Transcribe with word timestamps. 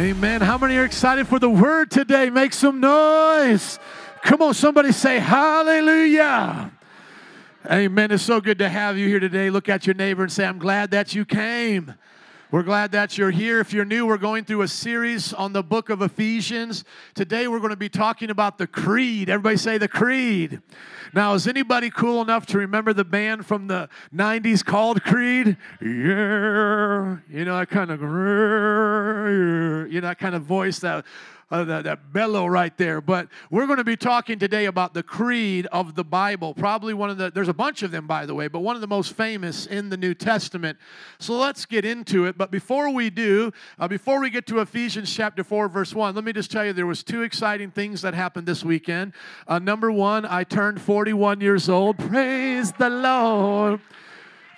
Amen. 0.00 0.40
How 0.40 0.56
many 0.56 0.78
are 0.78 0.84
excited 0.86 1.28
for 1.28 1.38
the 1.38 1.50
word 1.50 1.90
today? 1.90 2.30
Make 2.30 2.54
some 2.54 2.80
noise. 2.80 3.78
Come 4.22 4.40
on, 4.40 4.54
somebody 4.54 4.92
say 4.92 5.18
hallelujah. 5.18 6.72
Amen. 7.70 8.10
It's 8.10 8.22
so 8.22 8.40
good 8.40 8.56
to 8.60 8.68
have 8.70 8.96
you 8.96 9.06
here 9.08 9.20
today. 9.20 9.50
Look 9.50 9.68
at 9.68 9.86
your 9.86 9.92
neighbor 9.92 10.22
and 10.22 10.32
say, 10.32 10.46
I'm 10.46 10.58
glad 10.58 10.92
that 10.92 11.14
you 11.14 11.26
came. 11.26 11.92
We're 12.52 12.64
glad 12.64 12.90
that 12.92 13.16
you're 13.16 13.30
here. 13.30 13.60
If 13.60 13.72
you're 13.72 13.84
new, 13.84 14.06
we're 14.06 14.18
going 14.18 14.44
through 14.44 14.62
a 14.62 14.68
series 14.68 15.32
on 15.32 15.52
the 15.52 15.62
book 15.62 15.88
of 15.88 16.02
Ephesians. 16.02 16.82
Today, 17.14 17.46
we're 17.46 17.60
going 17.60 17.70
to 17.70 17.76
be 17.76 17.88
talking 17.88 18.28
about 18.28 18.58
the 18.58 18.66
creed. 18.66 19.30
Everybody 19.30 19.56
say 19.56 19.78
the 19.78 19.86
creed. 19.86 20.60
Now, 21.14 21.34
is 21.34 21.46
anybody 21.46 21.90
cool 21.90 22.20
enough 22.20 22.46
to 22.46 22.58
remember 22.58 22.92
the 22.92 23.04
band 23.04 23.46
from 23.46 23.68
the 23.68 23.88
90s 24.12 24.64
called 24.64 25.04
Creed? 25.04 25.58
Yeah. 25.80 27.18
You 27.30 27.44
know, 27.44 27.56
that 27.56 27.68
kind 27.70 27.92
of, 27.92 28.00
you 28.00 30.00
know, 30.00 30.08
that 30.08 30.18
kind 30.18 30.34
of 30.34 30.42
voice 30.42 30.80
that 30.80 31.04
uh, 31.50 31.64
that, 31.64 31.84
that 31.84 32.12
bellow 32.12 32.46
right 32.46 32.76
there. 32.78 33.00
But 33.00 33.28
we're 33.50 33.66
going 33.66 33.78
to 33.78 33.84
be 33.84 33.96
talking 33.96 34.38
today 34.38 34.66
about 34.66 34.94
the 34.94 35.02
creed 35.02 35.66
of 35.66 35.94
the 35.94 36.04
Bible. 36.04 36.54
Probably 36.54 36.94
one 36.94 37.10
of 37.10 37.18
the, 37.18 37.30
there's 37.30 37.48
a 37.48 37.54
bunch 37.54 37.82
of 37.82 37.90
them, 37.90 38.06
by 38.06 38.26
the 38.26 38.34
way, 38.34 38.48
but 38.48 38.60
one 38.60 38.76
of 38.76 38.80
the 38.80 38.88
most 38.88 39.14
famous 39.14 39.66
in 39.66 39.88
the 39.88 39.96
New 39.96 40.14
Testament. 40.14 40.78
So 41.18 41.36
let's 41.36 41.66
get 41.66 41.84
into 41.84 42.26
it. 42.26 42.38
But 42.38 42.50
before 42.50 42.90
we 42.90 43.10
do, 43.10 43.52
uh, 43.78 43.88
before 43.88 44.20
we 44.20 44.30
get 44.30 44.46
to 44.46 44.60
Ephesians 44.60 45.12
chapter 45.12 45.42
4, 45.42 45.68
verse 45.68 45.94
1, 45.94 46.14
let 46.14 46.24
me 46.24 46.32
just 46.32 46.50
tell 46.50 46.64
you 46.64 46.72
there 46.72 46.86
was 46.86 47.02
two 47.02 47.22
exciting 47.22 47.70
things 47.70 48.02
that 48.02 48.14
happened 48.14 48.46
this 48.46 48.64
weekend. 48.64 49.12
Uh, 49.46 49.58
number 49.58 49.90
one, 49.90 50.24
I 50.24 50.44
turned 50.44 50.80
41 50.80 51.40
years 51.40 51.68
old. 51.68 51.98
Praise 51.98 52.72
the 52.72 52.90
Lord. 52.90 53.80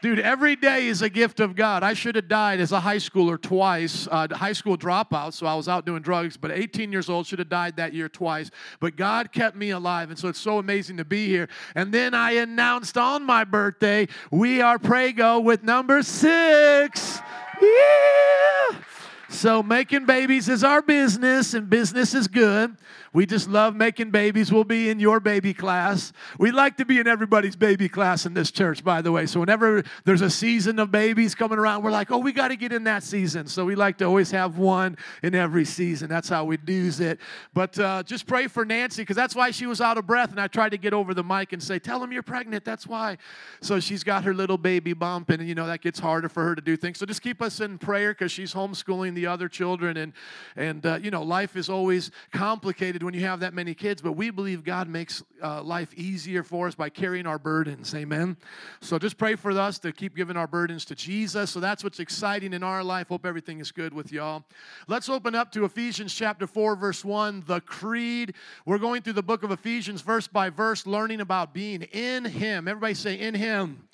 Dude, 0.02 0.18
every 0.18 0.56
day 0.56 0.88
is 0.88 1.00
a 1.00 1.08
gift 1.08 1.38
of 1.38 1.54
God. 1.54 1.84
I 1.84 1.94
should 1.94 2.16
have 2.16 2.26
died 2.26 2.58
as 2.58 2.72
a 2.72 2.80
high 2.80 2.96
schooler 2.96 3.40
twice, 3.40 4.08
uh, 4.10 4.26
high 4.32 4.52
school 4.52 4.76
dropout, 4.76 5.32
so 5.32 5.46
I 5.46 5.54
was 5.54 5.68
out 5.68 5.86
doing 5.86 6.02
drugs, 6.02 6.36
but 6.36 6.50
18 6.50 6.90
years 6.90 7.08
old, 7.08 7.24
should 7.24 7.38
have 7.38 7.48
died 7.48 7.76
that 7.76 7.94
year 7.94 8.08
twice. 8.08 8.50
But 8.80 8.96
God 8.96 9.30
kept 9.30 9.56
me 9.56 9.70
alive, 9.70 10.10
and 10.10 10.18
so 10.18 10.26
it's 10.26 10.40
so 10.40 10.58
amazing 10.58 10.96
to 10.96 11.04
be 11.04 11.28
here. 11.28 11.48
And 11.76 11.94
then 11.94 12.14
I 12.14 12.32
announced 12.32 12.98
on 12.98 13.24
my 13.24 13.44
birthday, 13.44 14.08
we 14.32 14.60
are 14.60 14.76
Prego 14.76 15.38
with 15.38 15.62
number 15.62 16.02
six. 16.02 17.20
Yeah! 17.60 18.78
So 19.28 19.62
making 19.62 20.06
babies 20.06 20.48
is 20.48 20.64
our 20.64 20.82
business, 20.82 21.54
and 21.54 21.70
business 21.70 22.12
is 22.12 22.26
good. 22.26 22.76
We 23.12 23.26
just 23.26 23.48
love 23.48 23.76
making 23.76 24.10
babies. 24.10 24.52
We'll 24.52 24.64
be 24.64 24.90
in 24.90 24.98
your 24.98 25.20
baby 25.20 25.54
class. 25.54 26.12
We 26.38 26.50
like 26.50 26.76
to 26.78 26.84
be 26.84 26.98
in 26.98 27.06
everybody's 27.06 27.56
baby 27.56 27.88
class 27.88 28.26
in 28.26 28.34
this 28.34 28.50
church, 28.50 28.82
by 28.82 29.02
the 29.02 29.12
way. 29.12 29.26
So 29.26 29.40
whenever 29.40 29.82
there's 30.04 30.22
a 30.22 30.30
season 30.30 30.78
of 30.78 30.90
babies 30.90 31.34
coming 31.34 31.58
around, 31.58 31.82
we're 31.82 31.90
like, 31.90 32.10
oh, 32.10 32.18
we 32.18 32.32
got 32.32 32.48
to 32.48 32.56
get 32.56 32.72
in 32.72 32.84
that 32.84 33.02
season. 33.02 33.46
So 33.46 33.64
we 33.64 33.74
like 33.74 33.98
to 33.98 34.04
always 34.04 34.30
have 34.30 34.58
one 34.58 34.96
in 35.22 35.34
every 35.34 35.64
season. 35.64 36.08
That's 36.08 36.28
how 36.28 36.44
we 36.44 36.56
do 36.56 36.72
it. 36.98 37.20
But 37.54 37.78
uh, 37.78 38.02
just 38.02 38.26
pray 38.26 38.48
for 38.48 38.64
Nancy 38.64 39.02
because 39.02 39.16
that's 39.16 39.36
why 39.36 39.50
she 39.50 39.66
was 39.66 39.80
out 39.80 39.98
of 39.98 40.06
breath. 40.06 40.30
And 40.30 40.40
I 40.40 40.46
tried 40.46 40.70
to 40.70 40.78
get 40.78 40.92
over 40.92 41.14
the 41.14 41.22
mic 41.22 41.52
and 41.52 41.62
say, 41.62 41.78
tell 41.78 42.00
them 42.00 42.12
you're 42.12 42.22
pregnant. 42.22 42.64
That's 42.64 42.86
why. 42.86 43.18
So 43.60 43.78
she's 43.78 44.02
got 44.02 44.24
her 44.24 44.34
little 44.34 44.58
baby 44.58 44.94
bump, 44.94 45.30
and 45.30 45.46
you 45.46 45.54
know 45.54 45.66
that 45.66 45.82
gets 45.82 45.98
harder 45.98 46.28
for 46.28 46.42
her 46.42 46.54
to 46.54 46.62
do 46.62 46.76
things. 46.76 46.98
So 46.98 47.06
just 47.06 47.22
keep 47.22 47.42
us 47.42 47.60
in 47.60 47.78
prayer 47.78 48.12
because 48.12 48.32
she's 48.32 48.54
homeschooling 48.54 49.14
the 49.14 49.26
other 49.26 49.48
children, 49.48 49.96
and 49.96 50.12
and 50.56 50.84
uh, 50.84 50.98
you 51.00 51.10
know 51.10 51.22
life 51.22 51.56
is 51.56 51.68
always 51.68 52.10
complicated 52.32 53.01
when 53.04 53.14
you 53.14 53.20
have 53.20 53.40
that 53.40 53.54
many 53.54 53.74
kids, 53.74 54.02
but 54.02 54.12
we 54.12 54.30
believe 54.30 54.64
God 54.64 54.88
makes 54.88 55.22
uh, 55.42 55.62
life 55.62 55.92
easier 55.94 56.42
for 56.42 56.66
us 56.66 56.74
by 56.74 56.88
carrying 56.88 57.26
our 57.26 57.38
burdens. 57.38 57.94
Amen. 57.94 58.36
So 58.80 58.98
just 58.98 59.18
pray 59.18 59.34
for 59.34 59.50
us 59.52 59.78
to 59.80 59.92
keep 59.92 60.16
giving 60.16 60.36
our 60.36 60.46
burdens 60.46 60.84
to 60.86 60.94
Jesus. 60.94 61.50
So 61.50 61.60
that's 61.60 61.82
what's 61.84 62.00
exciting 62.00 62.52
in 62.52 62.62
our 62.62 62.82
life. 62.82 63.08
Hope 63.08 63.26
everything 63.26 63.60
is 63.60 63.72
good 63.72 63.92
with 63.92 64.12
y'all. 64.12 64.44
Let's 64.88 65.08
open 65.08 65.34
up 65.34 65.52
to 65.52 65.64
Ephesians 65.64 66.14
chapter 66.14 66.46
4, 66.46 66.76
verse 66.76 67.04
1, 67.04 67.44
the 67.46 67.60
creed. 67.60 68.34
We're 68.66 68.78
going 68.78 69.02
through 69.02 69.14
the 69.14 69.22
book 69.22 69.42
of 69.42 69.50
Ephesians 69.50 70.00
verse 70.00 70.26
by 70.26 70.50
verse, 70.50 70.86
learning 70.86 71.20
about 71.20 71.54
being 71.54 71.82
in 71.82 72.24
Him. 72.24 72.68
Everybody 72.68 72.94
say, 72.94 73.18
in 73.18 73.34
Him 73.34 73.88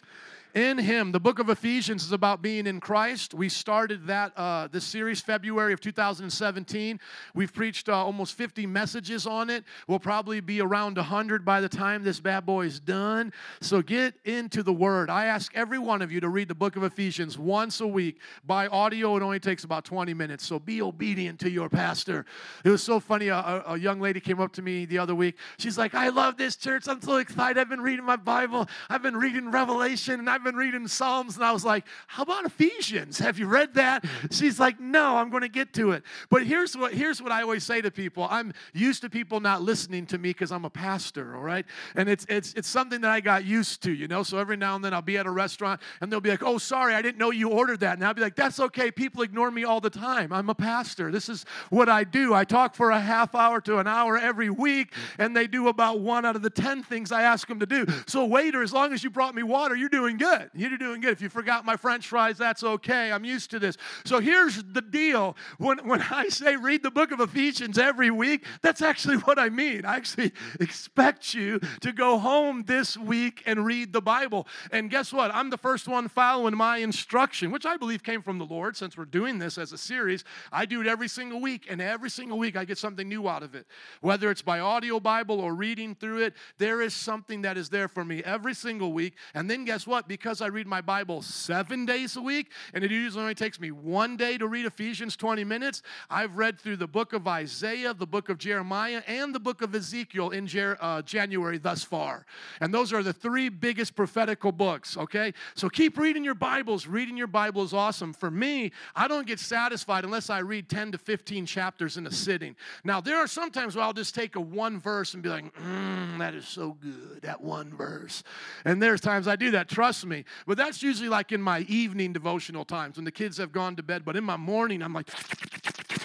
in 0.58 0.76
him. 0.76 1.12
The 1.12 1.20
book 1.20 1.38
of 1.38 1.48
ephesians 1.48 2.04
is 2.04 2.10
about 2.10 2.42
being 2.42 2.66
in 2.66 2.80
christ. 2.80 3.32
We 3.32 3.48
started 3.48 4.08
that 4.08 4.32
uh, 4.36 4.66
this 4.66 4.84
series 4.84 5.20
february 5.20 5.72
of 5.72 5.80
2017 5.80 6.98
we've 7.34 7.52
preached 7.52 7.88
uh, 7.88 7.94
almost 7.94 8.34
50 8.34 8.66
messages 8.66 9.24
on 9.24 9.50
it. 9.50 9.62
We'll 9.86 10.00
probably 10.00 10.40
be 10.40 10.60
around 10.60 10.96
100 10.96 11.44
by 11.44 11.60
the 11.60 11.68
time 11.68 12.02
this 12.02 12.18
bad 12.18 12.44
boy 12.44 12.66
is 12.66 12.80
done. 12.80 13.32
So 13.60 13.82
get 13.82 14.14
into 14.24 14.64
the 14.64 14.72
word. 14.72 15.10
I 15.10 15.26
ask 15.26 15.54
every 15.54 15.78
one 15.78 16.02
of 16.02 16.10
you 16.10 16.18
to 16.20 16.28
read 16.28 16.48
the 16.48 16.56
book 16.56 16.74
of 16.74 16.82
ephesians 16.82 17.38
once 17.38 17.80
a 17.80 17.86
week. 17.86 18.20
By 18.44 18.66
audio 18.66 19.16
it 19.16 19.22
only 19.22 19.38
takes 19.38 19.62
about 19.62 19.84
20 19.84 20.12
minutes. 20.12 20.44
So 20.44 20.58
be 20.58 20.82
obedient 20.82 21.38
to 21.40 21.50
your 21.50 21.68
pastor. 21.68 22.26
It 22.64 22.70
was 22.70 22.82
so 22.82 22.98
funny. 22.98 23.28
A, 23.28 23.62
a 23.66 23.78
young 23.78 24.00
lady 24.00 24.18
came 24.18 24.40
up 24.40 24.52
to 24.54 24.62
me 24.62 24.86
the 24.86 24.98
other 24.98 25.14
week. 25.14 25.36
She's 25.58 25.78
like 25.78 25.94
i 25.94 26.08
love 26.08 26.36
this 26.36 26.56
church. 26.56 26.88
I'm 26.88 27.00
so 27.00 27.18
excited. 27.18 27.60
I've 27.60 27.68
been 27.68 27.80
reading 27.80 28.04
my 28.04 28.16
bible. 28.16 28.66
I've 28.90 29.02
been 29.02 29.16
reading 29.16 29.52
revelation 29.52 30.18
and 30.18 30.28
i've 30.28 30.42
been 30.44 30.47
reading 30.56 30.86
Psalms, 30.88 31.36
and 31.36 31.44
I 31.44 31.52
was 31.52 31.64
like, 31.64 31.84
How 32.06 32.22
about 32.22 32.44
Ephesians? 32.44 33.18
Have 33.18 33.38
you 33.38 33.46
read 33.46 33.74
that? 33.74 34.04
She's 34.30 34.58
like, 34.58 34.80
No, 34.80 35.16
I'm 35.16 35.30
going 35.30 35.42
to 35.42 35.48
get 35.48 35.72
to 35.74 35.92
it. 35.92 36.02
But 36.30 36.46
here's 36.46 36.76
what, 36.76 36.94
here's 36.94 37.22
what 37.22 37.32
I 37.32 37.42
always 37.42 37.64
say 37.64 37.80
to 37.80 37.90
people 37.90 38.26
I'm 38.30 38.52
used 38.72 39.02
to 39.02 39.10
people 39.10 39.40
not 39.40 39.62
listening 39.62 40.06
to 40.06 40.18
me 40.18 40.30
because 40.30 40.52
I'm 40.52 40.64
a 40.64 40.70
pastor, 40.70 41.36
all 41.36 41.42
right? 41.42 41.66
And 41.94 42.08
it's, 42.08 42.26
it's, 42.28 42.54
it's 42.54 42.68
something 42.68 43.00
that 43.00 43.10
I 43.10 43.20
got 43.20 43.44
used 43.44 43.82
to, 43.84 43.92
you 43.92 44.08
know? 44.08 44.22
So 44.22 44.38
every 44.38 44.56
now 44.56 44.76
and 44.76 44.84
then 44.84 44.94
I'll 44.94 45.02
be 45.02 45.18
at 45.18 45.26
a 45.26 45.30
restaurant 45.30 45.80
and 46.00 46.12
they'll 46.12 46.20
be 46.20 46.30
like, 46.30 46.42
Oh, 46.42 46.58
sorry, 46.58 46.94
I 46.94 47.02
didn't 47.02 47.18
know 47.18 47.30
you 47.30 47.50
ordered 47.50 47.80
that. 47.80 47.94
And 47.94 48.04
I'll 48.04 48.14
be 48.14 48.22
like, 48.22 48.36
That's 48.36 48.60
okay. 48.60 48.90
People 48.90 49.22
ignore 49.22 49.50
me 49.50 49.64
all 49.64 49.80
the 49.80 49.90
time. 49.90 50.32
I'm 50.32 50.50
a 50.50 50.54
pastor. 50.54 51.10
This 51.10 51.28
is 51.28 51.44
what 51.70 51.88
I 51.88 52.04
do. 52.04 52.34
I 52.34 52.44
talk 52.44 52.74
for 52.74 52.90
a 52.90 53.00
half 53.00 53.34
hour 53.34 53.60
to 53.62 53.78
an 53.78 53.86
hour 53.86 54.18
every 54.18 54.50
week, 54.50 54.92
and 55.18 55.36
they 55.36 55.46
do 55.46 55.68
about 55.68 56.00
one 56.00 56.24
out 56.24 56.36
of 56.36 56.42
the 56.42 56.50
10 56.50 56.82
things 56.82 57.12
I 57.12 57.22
ask 57.22 57.48
them 57.48 57.60
to 57.60 57.66
do. 57.66 57.86
So, 58.06 58.24
waiter, 58.24 58.62
as 58.62 58.72
long 58.72 58.92
as 58.92 59.02
you 59.02 59.10
brought 59.10 59.34
me 59.34 59.42
water, 59.42 59.74
you're 59.74 59.88
doing 59.88 60.16
good 60.16 60.27
good. 60.28 60.50
You're 60.54 60.76
doing 60.78 61.00
good. 61.00 61.12
If 61.12 61.20
you 61.20 61.28
forgot 61.28 61.64
my 61.64 61.76
french 61.76 62.08
fries, 62.08 62.38
that's 62.38 62.62
okay. 62.62 63.12
I'm 63.12 63.24
used 63.24 63.50
to 63.52 63.58
this. 63.58 63.76
So 64.04 64.20
here's 64.20 64.62
the 64.62 64.82
deal. 64.82 65.36
When, 65.58 65.78
when 65.86 66.02
I 66.02 66.28
say 66.28 66.56
read 66.56 66.82
the 66.82 66.90
book 66.90 67.12
of 67.12 67.20
Ephesians 67.20 67.78
every 67.78 68.10
week, 68.10 68.44
that's 68.62 68.82
actually 68.82 69.16
what 69.18 69.38
I 69.38 69.48
mean. 69.48 69.84
I 69.84 69.96
actually 69.96 70.32
expect 70.60 71.34
you 71.34 71.60
to 71.80 71.92
go 71.92 72.18
home 72.18 72.64
this 72.64 72.96
week 72.96 73.42
and 73.46 73.64
read 73.64 73.92
the 73.92 74.00
Bible. 74.00 74.46
And 74.72 74.90
guess 74.90 75.12
what? 75.12 75.34
I'm 75.34 75.50
the 75.50 75.58
first 75.58 75.88
one 75.88 76.08
following 76.08 76.56
my 76.56 76.78
instruction, 76.78 77.50
which 77.50 77.66
I 77.66 77.76
believe 77.76 78.02
came 78.02 78.22
from 78.22 78.38
the 78.38 78.46
Lord 78.46 78.76
since 78.76 78.96
we're 78.96 79.04
doing 79.04 79.38
this 79.38 79.58
as 79.58 79.72
a 79.72 79.78
series. 79.78 80.24
I 80.52 80.66
do 80.66 80.80
it 80.80 80.86
every 80.86 81.08
single 81.08 81.40
week, 81.40 81.66
and 81.68 81.80
every 81.80 82.10
single 82.10 82.38
week 82.38 82.56
I 82.56 82.64
get 82.64 82.78
something 82.78 83.08
new 83.08 83.28
out 83.28 83.42
of 83.42 83.54
it. 83.54 83.66
Whether 84.00 84.30
it's 84.30 84.42
by 84.42 84.60
audio 84.60 85.00
Bible 85.00 85.40
or 85.40 85.54
reading 85.54 85.94
through 85.94 86.22
it, 86.22 86.34
there 86.58 86.82
is 86.82 86.94
something 86.94 87.42
that 87.42 87.56
is 87.56 87.68
there 87.68 87.88
for 87.88 88.04
me 88.04 88.22
every 88.24 88.54
single 88.54 88.92
week. 88.92 89.14
And 89.34 89.50
then 89.50 89.64
guess 89.64 89.86
what? 89.86 90.08
because 90.08 90.17
I 90.26 90.46
read 90.46 90.66
my 90.66 90.80
Bible 90.80 91.22
seven 91.22 91.86
days 91.86 92.16
a 92.16 92.20
week, 92.20 92.50
and 92.74 92.84
it 92.84 92.90
usually 92.90 93.22
only 93.22 93.34
takes 93.34 93.60
me 93.60 93.70
one 93.70 94.16
day 94.16 94.36
to 94.38 94.46
read 94.46 94.66
Ephesians 94.66 95.16
20 95.16 95.44
minutes, 95.44 95.82
I've 96.10 96.36
read 96.36 96.58
through 96.58 96.76
the 96.76 96.86
book 96.86 97.12
of 97.12 97.26
Isaiah, 97.28 97.94
the 97.94 98.06
book 98.06 98.28
of 98.28 98.38
Jeremiah, 98.38 99.02
and 99.06 99.34
the 99.34 99.40
book 99.40 99.62
of 99.62 99.74
Ezekiel 99.74 100.30
in 100.30 100.46
Jer- 100.46 100.76
uh, 100.80 101.02
January 101.02 101.58
thus 101.58 101.84
far. 101.84 102.26
And 102.60 102.72
those 102.74 102.92
are 102.92 103.02
the 103.02 103.12
three 103.12 103.48
biggest 103.48 103.94
prophetical 103.94 104.52
books, 104.52 104.96
okay? 104.96 105.32
So 105.54 105.68
keep 105.68 105.96
reading 105.96 106.24
your 106.24 106.34
Bibles. 106.34 106.86
Reading 106.86 107.16
your 107.16 107.26
Bible 107.26 107.62
is 107.62 107.72
awesome. 107.72 108.12
For 108.12 108.30
me, 108.30 108.72
I 108.96 109.06
don't 109.06 109.26
get 109.26 109.38
satisfied 109.38 110.04
unless 110.04 110.30
I 110.30 110.40
read 110.40 110.68
10 110.68 110.92
to 110.92 110.98
15 110.98 111.46
chapters 111.46 111.96
in 111.96 112.06
a 112.06 112.12
sitting. 112.12 112.56
Now, 112.82 113.00
there 113.00 113.16
are 113.16 113.28
sometimes 113.28 113.76
where 113.76 113.84
I'll 113.84 113.92
just 113.92 114.14
take 114.14 114.36
a 114.36 114.40
one 114.40 114.80
verse 114.80 115.14
and 115.14 115.22
be 115.22 115.28
like, 115.28 115.54
mm, 115.54 116.18
that 116.18 116.34
is 116.34 116.46
so 116.46 116.76
good, 116.80 117.20
that 117.22 117.40
one 117.40 117.72
verse. 117.74 118.22
And 118.64 118.82
there's 118.82 119.00
times 119.00 119.28
I 119.28 119.36
do 119.36 119.52
that. 119.52 119.68
Trust 119.68 120.06
me. 120.06 120.07
But 120.46 120.56
that's 120.56 120.82
usually 120.82 121.08
like 121.08 121.32
in 121.32 121.42
my 121.42 121.60
evening 121.60 122.12
devotional 122.12 122.64
times 122.64 122.96
when 122.96 123.04
the 123.04 123.12
kids 123.12 123.38
have 123.38 123.52
gone 123.52 123.76
to 123.76 123.82
bed. 123.82 124.04
But 124.04 124.16
in 124.16 124.24
my 124.24 124.36
morning, 124.36 124.82
I'm 124.82 124.92
like, 124.92 125.08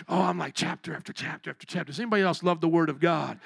oh, 0.09 0.21
I'm 0.21 0.37
like 0.37 0.53
chapter 0.53 0.95
after 0.95 1.13
chapter 1.13 1.49
after 1.49 1.65
chapter. 1.65 1.91
Does 1.91 1.99
anybody 1.99 2.23
else 2.23 2.43
love 2.43 2.61
the 2.61 2.67
Word 2.67 2.89
of 2.89 2.99
God? 2.99 3.39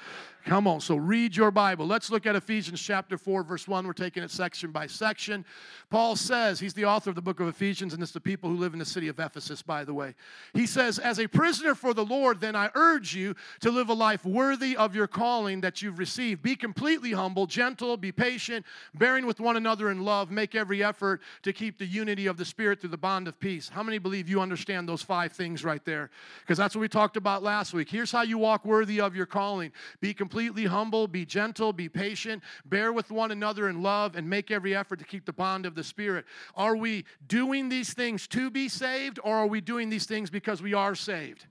Come 0.48 0.66
on, 0.66 0.80
so 0.80 0.96
read 0.96 1.36
your 1.36 1.50
Bible. 1.50 1.86
Let's 1.86 2.10
look 2.10 2.24
at 2.24 2.34
Ephesians 2.34 2.80
chapter 2.80 3.18
4, 3.18 3.42
verse 3.42 3.68
1. 3.68 3.86
We're 3.86 3.92
taking 3.92 4.22
it 4.22 4.30
section 4.30 4.70
by 4.70 4.86
section. 4.86 5.44
Paul 5.90 6.16
says, 6.16 6.58
he's 6.58 6.72
the 6.72 6.86
author 6.86 7.10
of 7.10 7.16
the 7.16 7.20
book 7.20 7.38
of 7.40 7.48
Ephesians, 7.48 7.92
and 7.92 8.02
it's 8.02 8.12
the 8.12 8.20
people 8.20 8.48
who 8.48 8.56
live 8.56 8.72
in 8.72 8.78
the 8.78 8.86
city 8.86 9.08
of 9.08 9.20
Ephesus, 9.20 9.60
by 9.60 9.84
the 9.84 9.92
way. 9.92 10.14
He 10.54 10.66
says, 10.66 10.98
As 10.98 11.20
a 11.20 11.26
prisoner 11.26 11.74
for 11.74 11.92
the 11.92 12.04
Lord, 12.04 12.40
then 12.40 12.56
I 12.56 12.70
urge 12.74 13.14
you 13.14 13.36
to 13.60 13.70
live 13.70 13.90
a 13.90 13.92
life 13.92 14.24
worthy 14.24 14.74
of 14.74 14.94
your 14.94 15.06
calling 15.06 15.60
that 15.60 15.82
you've 15.82 15.98
received. 15.98 16.40
Be 16.40 16.56
completely 16.56 17.12
humble, 17.12 17.44
gentle, 17.44 17.98
be 17.98 18.10
patient, 18.10 18.64
bearing 18.94 19.26
with 19.26 19.40
one 19.40 19.58
another 19.58 19.90
in 19.90 20.02
love. 20.02 20.30
Make 20.30 20.54
every 20.54 20.82
effort 20.82 21.20
to 21.42 21.52
keep 21.52 21.76
the 21.76 21.84
unity 21.84 22.26
of 22.26 22.38
the 22.38 22.46
Spirit 22.46 22.80
through 22.80 22.88
the 22.88 22.96
bond 22.96 23.28
of 23.28 23.38
peace. 23.38 23.68
How 23.68 23.82
many 23.82 23.98
believe 23.98 24.30
you 24.30 24.40
understand 24.40 24.88
those 24.88 25.02
five 25.02 25.32
things 25.32 25.62
right 25.62 25.84
there? 25.84 26.08
Because 26.40 26.56
that's 26.56 26.74
what 26.74 26.80
we 26.80 26.88
talked 26.88 27.18
about 27.18 27.42
last 27.42 27.74
week. 27.74 27.90
Here's 27.90 28.10
how 28.10 28.22
you 28.22 28.38
walk 28.38 28.64
worthy 28.64 28.98
of 28.98 29.14
your 29.14 29.26
calling. 29.26 29.72
Be 30.00 30.14
completely 30.14 30.37
completely 30.38 30.66
humble, 30.66 31.08
be 31.08 31.26
gentle, 31.26 31.72
be 31.72 31.88
patient, 31.88 32.40
bear 32.64 32.92
with 32.92 33.10
one 33.10 33.32
another 33.32 33.68
in 33.68 33.82
love, 33.82 34.14
and 34.14 34.30
make 34.30 34.52
every 34.52 34.72
effort 34.72 35.00
to 35.00 35.04
keep 35.04 35.24
the 35.24 35.32
bond 35.32 35.66
of 35.66 35.74
the 35.74 35.82
Spirit. 35.82 36.24
Are 36.54 36.76
we 36.76 37.04
doing 37.26 37.68
these 37.68 37.92
things 37.92 38.28
to 38.28 38.48
be 38.48 38.68
saved, 38.68 39.18
or 39.24 39.34
are 39.34 39.48
we 39.48 39.60
doing 39.60 39.90
these 39.90 40.06
things 40.06 40.30
because 40.30 40.62
we 40.62 40.74
are 40.74 40.94
saved? 40.94 41.46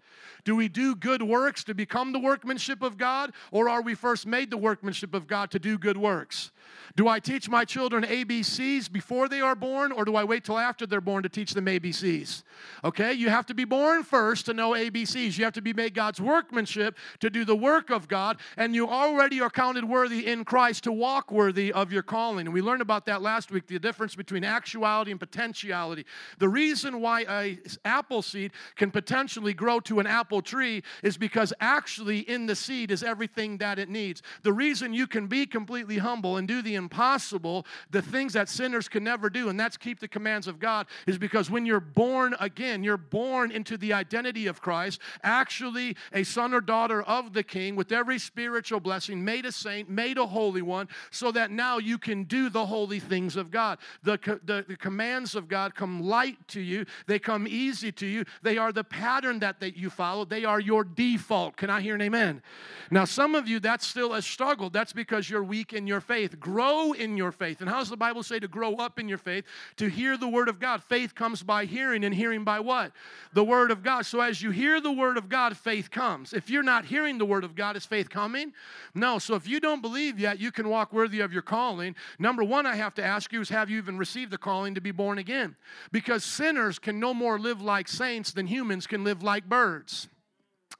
Do 0.46 0.56
we 0.56 0.70
do 0.70 0.96
good 0.96 1.22
works 1.22 1.66
to 1.66 1.74
become 1.74 2.14
the 2.14 2.20
workmanship 2.20 2.82
of 2.82 2.98
God, 2.98 3.34
or 3.52 3.68
are 3.68 3.82
we 3.82 3.94
first 3.94 4.26
made 4.26 4.52
the 4.52 4.58
workmanship 4.58 5.14
of 5.14 5.28
God 5.28 5.52
to 5.52 5.60
do 5.60 5.78
good 5.78 5.98
works? 5.98 6.52
Do 6.96 7.08
I 7.08 7.20
teach 7.20 7.50
my 7.50 7.66
children 7.66 8.04
ABCs 8.04 8.92
before 8.92 9.28
they 9.28 9.42
are 9.42 9.56
born, 9.56 9.92
or 9.92 10.06
do 10.06 10.16
I 10.16 10.24
wait 10.24 10.44
till 10.44 10.58
after 10.58 10.86
they're 10.86 11.02
born 11.02 11.24
to 11.24 11.30
teach 11.30 11.54
them 11.54 11.66
ABCs? 11.66 12.44
Okay, 12.84 13.14
you 13.14 13.30
have 13.30 13.46
to 13.48 13.54
be 13.54 13.66
born 13.66 14.04
first 14.04 14.46
to 14.46 14.54
know 14.54 14.72
ABCs. 14.72 15.38
You 15.38 15.44
have 15.44 15.54
to 15.54 15.62
be 15.62 15.74
made 15.74 15.94
God's 15.94 16.22
workmanship 16.22 16.98
to 17.20 17.30
do 17.30 17.46
the 17.46 17.56
work 17.56 17.90
of 17.90 18.08
God, 18.08 18.38
and 18.56 18.74
you 18.74 18.88
already 18.88 19.42
are 19.42 19.50
counted 19.50 19.86
worthy 19.86 20.26
in 20.28 20.46
Christ 20.46 20.84
to 20.86 20.92
walk 20.92 21.32
worthy 21.32 21.74
of 21.74 21.92
your 21.92 22.04
calling. 22.04 22.48
And 22.48 22.54
we 22.54 22.62
learned 22.62 22.82
about 22.82 23.06
that 23.08 23.22
last 23.22 23.52
week 23.52 23.68
the 23.68 23.80
difference 23.80 24.16
between 24.16 24.44
actuality 24.44 25.12
and 25.12 25.20
potentiality. 25.20 26.06
The 26.40 26.50
reason 26.50 27.02
why 27.02 27.26
a 27.30 27.60
apple 27.86 28.22
seed 28.22 28.52
can 28.76 28.92
potentially 28.92 29.54
grow 29.54 29.80
to 29.82 30.00
an 30.00 30.08
apple 30.08 30.42
tree 30.42 30.84
is 31.04 31.18
because 31.18 31.54
actually 31.60 32.20
in 32.20 32.46
the 32.46 32.56
seed 32.56 32.92
is 32.92 33.04
everything 33.04 33.58
that 33.58 33.80
it 33.80 33.90
needs. 33.90 34.22
The 34.44 34.54
reason 34.54 34.94
you 34.94 35.08
can 35.08 35.28
be 35.28 35.46
completely 35.46 35.98
humble 35.98 36.38
and 36.38 36.48
do 36.48 36.62
the 36.62 36.76
impossible, 36.78 37.66
the 37.92 38.02
things 38.02 38.32
that 38.34 38.48
sinners 38.48 38.88
can 38.88 39.04
never 39.04 39.30
do, 39.30 39.50
and 39.50 39.60
that's 39.60 39.76
keep 39.76 40.00
the 40.00 40.08
commands 40.08 40.48
of 40.48 40.60
God, 40.60 40.88
is 41.06 41.18
because 41.18 41.52
when 41.52 41.66
you're 41.66 41.82
born 41.82 42.34
again, 42.40 42.86
you're 42.86 42.96
born 42.96 43.52
into 43.52 43.76
the 43.76 43.92
identity 43.92 44.48
of 44.48 44.62
Christ, 44.62 45.02
actually 45.24 45.98
a 46.14 46.24
son 46.24 46.54
or 46.54 46.62
daughter 46.62 47.02
of 47.02 47.34
the 47.34 47.44
King 47.44 47.76
with 47.76 47.92
every 47.92 48.20
spiritual 48.20 48.80
blessing, 48.80 49.26
made 49.26 49.46
a 49.46 49.52
saint, 49.52 49.90
made 49.90 50.18
a 50.18 50.26
holy 50.26 50.62
one, 50.62 50.88
so 51.12 51.32
that 51.32 51.52
now 51.52 51.80
you 51.80 51.98
can 51.98 52.24
do 52.24 52.50
the 52.50 52.66
holy 52.66 53.00
things 53.00 53.36
of 53.36 53.52
God. 53.52 53.80
The, 54.04 54.18
the, 54.46 54.64
the 54.68 54.78
commands 54.78 55.36
of 55.36 55.48
God 55.48 55.76
come 55.76 56.02
light 56.04 56.38
to 56.50 56.62
you, 56.62 56.86
they 57.08 57.20
come 57.20 57.48
easy 57.48 57.92
to 57.92 58.06
you, 58.06 58.24
they 58.44 58.58
are 58.58 58.72
the 58.72 58.84
pattern 58.84 59.40
that 59.40 59.60
they, 59.60 59.74
you 59.76 59.90
follow, 59.90 60.24
they 60.24 60.46
are 60.46 60.60
your 60.60 60.84
default. 60.84 61.58
Can 61.58 61.70
I 61.70 61.82
hear 61.82 61.96
an 61.96 62.02
amen? 62.02 62.44
Now, 62.92 63.06
some 63.06 63.34
of 63.34 63.48
you, 63.48 63.60
that's 63.60 63.86
still 63.86 64.14
a 64.14 64.22
struggle. 64.22 64.70
That's 64.70 64.94
because 64.94 65.30
you're 65.30 65.44
weak 65.44 65.74
in 65.74 65.88
your 65.88 66.02
faith. 66.02 66.40
Grow 66.40 66.67
in 66.94 67.18
your 67.18 67.32
faith. 67.32 67.62
And 67.62 67.70
how 67.70 67.80
does 67.80 67.90
the 67.90 67.98
Bible 67.98 68.24
say 68.24 68.40
to 68.40 68.48
grow 68.48 68.76
up 68.76 69.00
in 69.00 69.08
your 69.08 69.18
faith? 69.18 69.46
To 69.78 69.88
hear 69.88 70.18
the 70.18 70.28
word 70.28 70.50
of 70.50 70.60
God. 70.60 70.84
Faith 70.84 71.16
comes 71.16 71.44
by 71.44 71.66
hearing, 71.66 72.04
and 72.04 72.14
hearing 72.14 72.44
by 72.44 72.60
what? 72.60 72.92
The 73.34 73.44
word 73.44 73.72
of 73.72 73.84
God. 73.84 74.06
So 74.06 74.22
as 74.22 74.42
you 74.42 74.52
hear 74.52 74.82
the 74.82 74.92
word 74.92 75.18
of 75.18 75.30
God, 75.30 75.58
faith 75.58 75.92
comes. 75.92 76.34
If 76.34 76.50
you're 76.50 76.64
not 76.64 76.86
hearing 76.86 77.18
the 77.18 77.26
word 77.26 77.44
of 77.44 77.56
God, 77.56 77.76
is 77.76 77.86
faith 77.86 78.10
coming? 78.10 78.54
No. 78.94 79.20
So 79.20 79.36
if 79.36 79.48
you 79.48 79.60
don't 79.60 79.82
believe 79.82 80.20
yet, 80.20 80.40
you 80.40 80.52
can 80.52 80.70
walk 80.70 80.94
worthy 80.94 81.20
of 81.20 81.34
your 81.34 81.42
calling. 81.42 81.96
Number 82.20 82.44
one, 82.44 82.66
I 82.66 82.76
have 82.76 82.94
to 82.96 83.04
ask 83.04 83.32
you 83.32 83.42
is 83.42 83.50
have 83.50 83.70
you 83.70 83.78
even 83.78 83.98
received 83.98 84.32
the 84.32 84.38
calling 84.38 84.76
to 84.76 84.82
be 84.82 84.92
born 84.92 85.18
again? 85.18 85.56
Because 85.92 86.24
sinners 86.24 86.80
can 86.80 87.00
no 87.00 87.14
more 87.14 87.40
live 87.40 87.62
like 87.62 87.88
saints 87.88 88.32
than 88.32 88.48
humans 88.48 88.88
can 88.88 89.04
live 89.04 89.24
like 89.24 89.48
birds. 89.48 90.10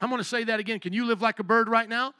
I'm 0.00 0.10
going 0.10 0.20
to 0.20 0.28
say 0.28 0.44
that 0.44 0.60
again. 0.60 0.80
Can 0.80 0.92
you 0.92 1.06
live 1.06 1.22
like 1.22 1.38
a 1.38 1.44
bird 1.44 1.68
right 1.68 1.88
now? 1.88 2.14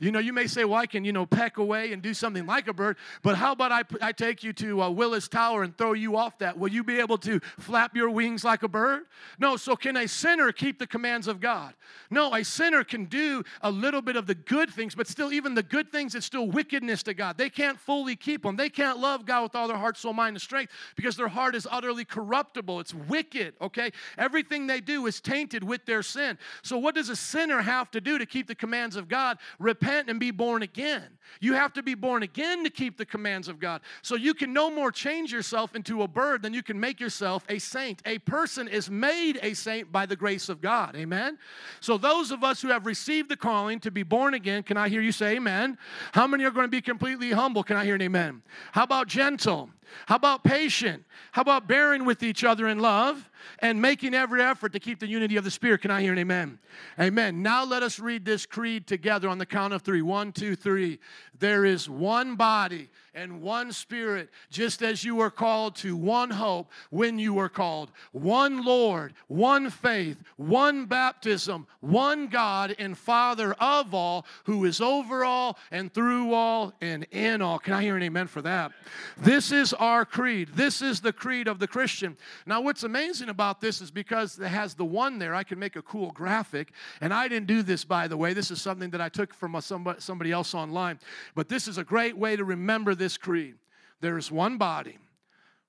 You 0.00 0.10
know, 0.10 0.18
you 0.18 0.32
may 0.32 0.46
say, 0.46 0.64
well, 0.64 0.78
I 0.78 0.86
can, 0.86 1.04
you 1.04 1.12
know, 1.12 1.26
peck 1.26 1.58
away 1.58 1.92
and 1.92 2.00
do 2.00 2.14
something 2.14 2.46
like 2.46 2.68
a 2.68 2.72
bird, 2.72 2.96
but 3.22 3.36
how 3.36 3.52
about 3.52 3.70
I, 3.70 3.82
I 4.00 4.12
take 4.12 4.42
you 4.42 4.54
to 4.54 4.82
uh, 4.82 4.88
Willis 4.88 5.28
Tower 5.28 5.62
and 5.62 5.76
throw 5.76 5.92
you 5.92 6.16
off 6.16 6.38
that? 6.38 6.58
Will 6.58 6.70
you 6.70 6.82
be 6.82 6.98
able 6.98 7.18
to 7.18 7.38
flap 7.58 7.94
your 7.94 8.08
wings 8.08 8.42
like 8.42 8.62
a 8.62 8.68
bird? 8.68 9.02
No, 9.38 9.58
so 9.58 9.76
can 9.76 9.98
a 9.98 10.08
sinner 10.08 10.52
keep 10.52 10.78
the 10.78 10.86
commands 10.86 11.28
of 11.28 11.38
God? 11.38 11.74
No, 12.08 12.34
a 12.34 12.42
sinner 12.42 12.82
can 12.82 13.04
do 13.04 13.44
a 13.60 13.70
little 13.70 14.00
bit 14.00 14.16
of 14.16 14.26
the 14.26 14.34
good 14.34 14.70
things, 14.70 14.94
but 14.94 15.06
still, 15.06 15.34
even 15.34 15.54
the 15.54 15.62
good 15.62 15.92
things, 15.92 16.14
it's 16.14 16.24
still 16.24 16.48
wickedness 16.48 17.02
to 17.02 17.12
God. 17.12 17.36
They 17.36 17.50
can't 17.50 17.78
fully 17.78 18.16
keep 18.16 18.42
them. 18.42 18.56
They 18.56 18.70
can't 18.70 18.98
love 18.98 19.26
God 19.26 19.42
with 19.42 19.54
all 19.54 19.68
their 19.68 19.76
heart, 19.76 19.98
soul, 19.98 20.14
mind, 20.14 20.36
and 20.36 20.40
strength 20.40 20.72
because 20.96 21.14
their 21.14 21.28
heart 21.28 21.54
is 21.54 21.68
utterly 21.70 22.06
corruptible. 22.06 22.80
It's 22.80 22.94
wicked, 22.94 23.52
okay? 23.60 23.90
Everything 24.16 24.66
they 24.66 24.80
do 24.80 25.06
is 25.06 25.20
tainted 25.20 25.62
with 25.62 25.84
their 25.84 26.02
sin. 26.02 26.38
So, 26.62 26.78
what 26.78 26.94
does 26.94 27.10
a 27.10 27.16
sinner 27.16 27.60
have 27.60 27.90
to 27.90 28.00
do 28.00 28.16
to 28.16 28.24
keep 28.24 28.46
the 28.46 28.54
commands 28.54 28.96
of 28.96 29.06
God? 29.06 29.36
Repent 29.58 29.89
repent 29.90 30.10
and 30.10 30.20
be 30.20 30.30
born 30.30 30.62
again. 30.62 31.04
You 31.40 31.54
have 31.54 31.72
to 31.74 31.82
be 31.82 31.94
born 31.94 32.22
again 32.22 32.64
to 32.64 32.70
keep 32.70 32.96
the 32.96 33.06
commands 33.06 33.48
of 33.48 33.60
God. 33.60 33.82
So 34.02 34.16
you 34.16 34.34
can 34.34 34.52
no 34.52 34.70
more 34.70 34.90
change 34.90 35.32
yourself 35.32 35.74
into 35.74 36.02
a 36.02 36.08
bird 36.08 36.42
than 36.42 36.52
you 36.52 36.62
can 36.62 36.78
make 36.78 37.00
yourself 37.00 37.44
a 37.48 37.58
saint. 37.58 38.02
A 38.04 38.18
person 38.18 38.68
is 38.68 38.90
made 38.90 39.38
a 39.42 39.54
saint 39.54 39.92
by 39.92 40.06
the 40.06 40.16
grace 40.16 40.48
of 40.48 40.60
God. 40.60 40.96
Amen? 40.96 41.38
So 41.80 41.98
those 41.98 42.30
of 42.30 42.42
us 42.42 42.60
who 42.60 42.68
have 42.68 42.86
received 42.86 43.28
the 43.28 43.36
calling 43.36 43.80
to 43.80 43.90
be 43.90 44.02
born 44.02 44.34
again, 44.34 44.62
can 44.62 44.76
I 44.76 44.88
hear 44.88 45.00
you 45.00 45.12
say 45.12 45.36
amen? 45.36 45.78
How 46.12 46.26
many 46.26 46.44
are 46.44 46.50
going 46.50 46.66
to 46.66 46.70
be 46.70 46.82
completely 46.82 47.30
humble? 47.30 47.62
Can 47.62 47.76
I 47.76 47.84
hear 47.84 47.94
an 47.94 48.02
amen? 48.02 48.42
How 48.72 48.84
about 48.84 49.06
gentle? 49.06 49.70
How 50.06 50.16
about 50.16 50.44
patient? 50.44 51.04
How 51.32 51.42
about 51.42 51.66
bearing 51.66 52.04
with 52.04 52.22
each 52.22 52.44
other 52.44 52.68
in 52.68 52.78
love 52.80 53.29
and 53.60 53.80
making 53.80 54.14
every 54.14 54.42
effort 54.42 54.72
to 54.72 54.80
keep 54.80 55.00
the 55.00 55.06
unity 55.06 55.36
of 55.36 55.44
the 55.44 55.50
Spirit? 55.50 55.82
Can 55.82 55.90
I 55.90 56.02
hear 56.02 56.12
an 56.12 56.18
amen? 56.18 56.58
Amen. 56.98 57.42
Now 57.42 57.64
let 57.64 57.82
us 57.82 57.98
read 57.98 58.24
this 58.24 58.46
creed 58.46 58.86
together 58.86 59.28
on 59.28 59.38
the 59.38 59.46
count 59.46 59.72
of 59.72 59.82
three. 59.82 60.02
One, 60.02 60.32
two, 60.32 60.56
three. 60.56 60.98
There 61.38 61.64
is 61.64 61.88
one 61.88 62.36
body 62.36 62.90
and 63.14 63.40
one 63.40 63.72
spirit, 63.72 64.28
just 64.50 64.82
as 64.82 65.02
you 65.02 65.16
were 65.16 65.30
called 65.30 65.74
to 65.76 65.96
one 65.96 66.30
hope 66.30 66.70
when 66.90 67.18
you 67.18 67.34
were 67.34 67.48
called, 67.48 67.90
one 68.12 68.62
Lord, 68.62 69.14
one 69.26 69.70
faith, 69.70 70.22
one 70.36 70.84
baptism, 70.84 71.66
one 71.80 72.28
God 72.28 72.76
and 72.78 72.96
Father 72.96 73.54
of 73.54 73.94
all, 73.94 74.26
who 74.44 74.64
is 74.64 74.80
over 74.80 75.24
all 75.24 75.58
and 75.70 75.92
through 75.92 76.34
all 76.34 76.74
and 76.80 77.06
in 77.10 77.42
all. 77.42 77.58
Can 77.58 77.72
I 77.72 77.82
hear 77.82 77.96
an 77.96 78.02
amen 78.02 78.26
for 78.26 78.42
that? 78.42 78.72
This 79.16 79.50
is 79.50 79.72
our 79.72 80.04
creed. 80.04 80.50
This 80.54 80.82
is 80.82 81.00
the 81.00 81.12
creed 81.12 81.48
of 81.48 81.58
the 81.58 81.68
Christian. 81.68 82.16
Now, 82.46 82.60
what's 82.60 82.84
amazing 82.84 83.29
about 83.30 83.60
this 83.60 83.80
is 83.80 83.90
because 83.90 84.38
it 84.38 84.48
has 84.48 84.74
the 84.74 84.84
one 84.84 85.18
there, 85.18 85.34
I 85.34 85.42
can 85.42 85.58
make 85.58 85.76
a 85.76 85.82
cool 85.82 86.10
graphic. 86.10 86.72
And 87.00 87.14
I 87.14 87.28
didn't 87.28 87.46
do 87.46 87.62
this, 87.62 87.84
by 87.84 88.08
the 88.08 88.16
way. 88.16 88.34
This 88.34 88.50
is 88.50 88.60
something 88.60 88.90
that 88.90 89.00
I 89.00 89.08
took 89.08 89.32
from 89.32 89.58
somebody, 89.60 90.32
else 90.32 90.54
online. 90.54 91.00
But 91.34 91.48
this 91.48 91.66
is 91.66 91.78
a 91.78 91.84
great 91.84 92.18
way 92.18 92.36
to 92.36 92.44
remember 92.44 92.94
this 92.94 93.16
creed. 93.16 93.54
There 94.00 94.18
is 94.18 94.30
one 94.30 94.58
body, 94.58 94.98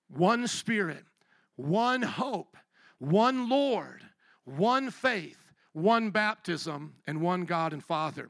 one 0.09 0.47
spirit, 0.47 1.05
one 1.55 2.01
hope, 2.01 2.57
one 2.99 3.47
Lord, 3.47 4.03
one 4.45 4.89
faith, 4.89 5.37
one 5.73 6.09
baptism, 6.09 6.95
and 7.07 7.21
one 7.21 7.45
God 7.45 7.73
and 7.73 7.83
Father. 7.83 8.29